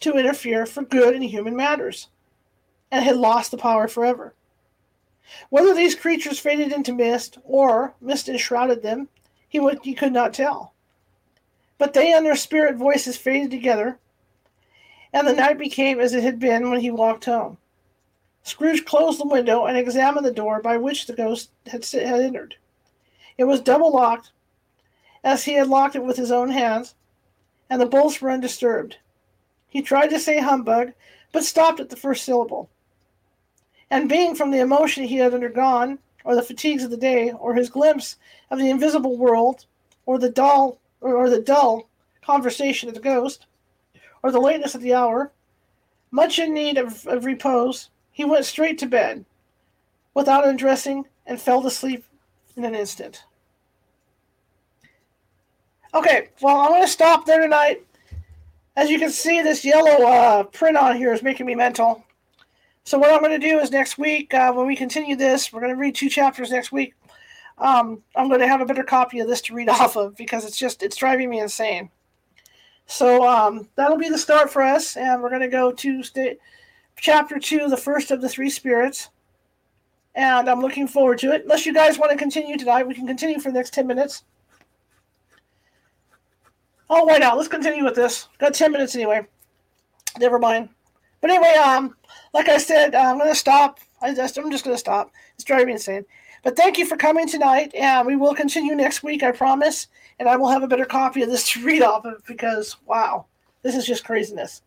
to 0.00 0.14
interfere 0.14 0.66
for 0.66 0.82
good 0.82 1.14
in 1.14 1.22
human 1.22 1.56
matters, 1.56 2.08
and 2.94 3.04
had 3.04 3.16
lost 3.16 3.50
the 3.50 3.56
power 3.56 3.88
forever. 3.88 4.34
Whether 5.50 5.74
these 5.74 5.96
creatures 5.96 6.38
faded 6.38 6.72
into 6.72 6.92
mist, 6.92 7.38
or 7.42 7.92
mist 8.00 8.28
enshrouded 8.28 8.84
them, 8.84 9.08
he, 9.48 9.58
would, 9.58 9.80
he 9.82 9.94
could 9.94 10.12
not 10.12 10.32
tell. 10.32 10.74
But 11.76 11.92
they 11.92 12.12
and 12.12 12.24
their 12.24 12.36
spirit 12.36 12.76
voices 12.76 13.16
faded 13.16 13.50
together, 13.50 13.98
and 15.12 15.26
the 15.26 15.32
night 15.32 15.58
became 15.58 15.98
as 15.98 16.14
it 16.14 16.22
had 16.22 16.38
been 16.38 16.70
when 16.70 16.82
he 16.82 16.92
walked 16.92 17.24
home. 17.24 17.58
Scrooge 18.44 18.84
closed 18.84 19.18
the 19.18 19.26
window 19.26 19.66
and 19.66 19.76
examined 19.76 20.24
the 20.24 20.30
door 20.30 20.62
by 20.62 20.76
which 20.76 21.06
the 21.06 21.14
ghost 21.14 21.50
had, 21.66 21.84
had 21.84 22.20
entered. 22.20 22.54
It 23.36 23.44
was 23.44 23.60
double 23.60 23.92
locked, 23.92 24.30
as 25.24 25.46
he 25.46 25.54
had 25.54 25.66
locked 25.66 25.96
it 25.96 26.04
with 26.04 26.16
his 26.16 26.30
own 26.30 26.50
hands, 26.50 26.94
and 27.68 27.80
the 27.80 27.86
bolts 27.86 28.20
were 28.20 28.30
undisturbed. 28.30 28.98
He 29.68 29.82
tried 29.82 30.10
to 30.10 30.20
say 30.20 30.38
humbug, 30.38 30.92
but 31.32 31.42
stopped 31.42 31.80
at 31.80 31.90
the 31.90 31.96
first 31.96 32.22
syllable 32.22 32.70
and 33.90 34.08
being 34.08 34.34
from 34.34 34.50
the 34.50 34.60
emotion 34.60 35.04
he 35.04 35.16
had 35.16 35.34
undergone, 35.34 35.98
or 36.24 36.34
the 36.34 36.42
fatigues 36.42 36.84
of 36.84 36.90
the 36.90 36.96
day, 36.96 37.32
or 37.32 37.54
his 37.54 37.68
glimpse 37.70 38.16
of 38.50 38.58
the 38.58 38.70
invisible 38.70 39.16
world, 39.16 39.66
or 40.06 40.18
the 40.18 40.30
dull 40.30 40.78
or, 41.00 41.14
or 41.16 41.30
the 41.30 41.40
dull 41.40 41.88
conversation 42.22 42.88
of 42.88 42.94
the 42.94 43.00
ghost, 43.00 43.46
or 44.22 44.32
the 44.32 44.40
lateness 44.40 44.74
of 44.74 44.80
the 44.80 44.94
hour, 44.94 45.30
much 46.10 46.38
in 46.38 46.54
need 46.54 46.78
of, 46.78 47.06
of 47.06 47.24
repose, 47.24 47.90
he 48.10 48.24
went 48.24 48.44
straight 48.44 48.78
to 48.78 48.86
bed, 48.86 49.24
without 50.14 50.46
undressing, 50.46 51.04
and 51.26 51.40
fell 51.40 51.66
asleep 51.66 52.04
in 52.56 52.64
an 52.64 52.74
instant. 52.74 53.24
Okay, 55.92 56.28
well, 56.40 56.60
I'm 56.60 56.70
going 56.70 56.82
to 56.82 56.88
stop 56.88 57.26
there 57.26 57.40
tonight. 57.40 57.84
As 58.76 58.90
you 58.90 58.98
can 58.98 59.10
see, 59.10 59.42
this 59.42 59.64
yellow 59.64 60.06
uh, 60.06 60.42
print 60.44 60.76
on 60.76 60.96
here 60.96 61.12
is 61.12 61.22
making 61.22 61.46
me 61.46 61.54
mental. 61.54 62.03
So 62.84 62.98
what 62.98 63.10
I'm 63.10 63.20
going 63.20 63.38
to 63.40 63.48
do 63.48 63.58
is 63.60 63.70
next 63.70 63.96
week, 63.96 64.34
uh, 64.34 64.52
when 64.52 64.66
we 64.66 64.76
continue 64.76 65.16
this, 65.16 65.52
we're 65.52 65.60
going 65.60 65.72
to 65.72 65.80
read 65.80 65.94
two 65.94 66.10
chapters 66.10 66.50
next 66.50 66.70
week. 66.70 66.94
Um, 67.56 68.02
I'm 68.14 68.28
going 68.28 68.40
to 68.40 68.48
have 68.48 68.60
a 68.60 68.66
better 68.66 68.84
copy 68.84 69.20
of 69.20 69.28
this 69.28 69.40
to 69.42 69.54
read 69.54 69.68
off 69.70 69.96
of 69.96 70.14
because 70.16 70.44
it's 70.44 70.58
just 70.58 70.82
it's 70.82 70.96
driving 70.96 71.30
me 71.30 71.40
insane. 71.40 71.90
So 72.86 73.26
um, 73.26 73.68
that'll 73.76 73.96
be 73.96 74.10
the 74.10 74.18
start 74.18 74.50
for 74.50 74.60
us, 74.60 74.98
and 74.98 75.22
we're 75.22 75.30
going 75.30 75.40
to 75.40 75.48
go 75.48 75.72
to 75.72 76.02
chapter 76.96 77.38
two, 77.38 77.68
the 77.68 77.76
first 77.76 78.10
of 78.10 78.20
the 78.20 78.28
three 78.28 78.50
spirits. 78.50 79.08
And 80.14 80.48
I'm 80.48 80.60
looking 80.60 80.86
forward 80.86 81.18
to 81.20 81.32
it. 81.32 81.42
Unless 81.42 81.66
you 81.66 81.72
guys 81.72 81.98
want 81.98 82.12
to 82.12 82.18
continue 82.18 82.58
tonight, 82.58 82.86
we 82.86 82.94
can 82.94 83.06
continue 83.06 83.40
for 83.40 83.50
the 83.50 83.58
next 83.58 83.72
ten 83.72 83.86
minutes. 83.86 84.24
Oh, 86.90 87.04
why 87.04 87.16
not? 87.16 87.38
Let's 87.38 87.48
continue 87.48 87.82
with 87.82 87.96
this. 87.96 88.28
Got 88.38 88.52
ten 88.52 88.72
minutes 88.72 88.94
anyway. 88.94 89.26
Never 90.18 90.38
mind. 90.38 90.68
But 91.22 91.30
anyway, 91.30 91.54
um, 91.54 91.96
like 92.34 92.48
I 92.48 92.58
said, 92.58 92.94
uh, 92.94 92.98
I'm 92.98 93.16
going 93.16 93.30
to 93.30 93.34
stop. 93.34 93.78
I 94.02 94.12
just, 94.12 94.36
I'm 94.36 94.50
just 94.50 94.64
going 94.64 94.74
to 94.74 94.78
stop. 94.78 95.12
It's 95.36 95.44
driving 95.44 95.68
me 95.68 95.72
insane. 95.74 96.04
But 96.42 96.56
thank 96.56 96.76
you 96.76 96.84
for 96.84 96.96
coming 96.96 97.26
tonight, 97.26 97.74
and 97.74 98.06
we 98.06 98.16
will 98.16 98.34
continue 98.34 98.74
next 98.74 99.02
week, 99.02 99.22
I 99.22 99.32
promise. 99.32 99.86
And 100.18 100.28
I 100.28 100.36
will 100.36 100.48
have 100.48 100.62
a 100.62 100.68
better 100.68 100.84
copy 100.84 101.22
of 101.22 101.30
this 101.30 101.48
to 101.52 101.64
read 101.64 101.82
off 101.82 102.04
of 102.04 102.22
because, 102.26 102.76
wow, 102.84 103.26
this 103.62 103.76
is 103.76 103.86
just 103.86 104.04
craziness. 104.04 104.60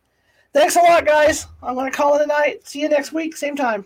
Thanks 0.54 0.78
a 0.78 0.80
lot, 0.80 1.06
guys. 1.06 1.46
I'm 1.62 1.76
going 1.76 1.92
to 1.92 1.96
call 1.96 2.16
it 2.16 2.24
a 2.24 2.26
night. 2.26 2.66
See 2.68 2.82
you 2.82 2.90
next 2.90 3.12
week, 3.12 3.36
same 3.36 3.56
time. 3.56 3.86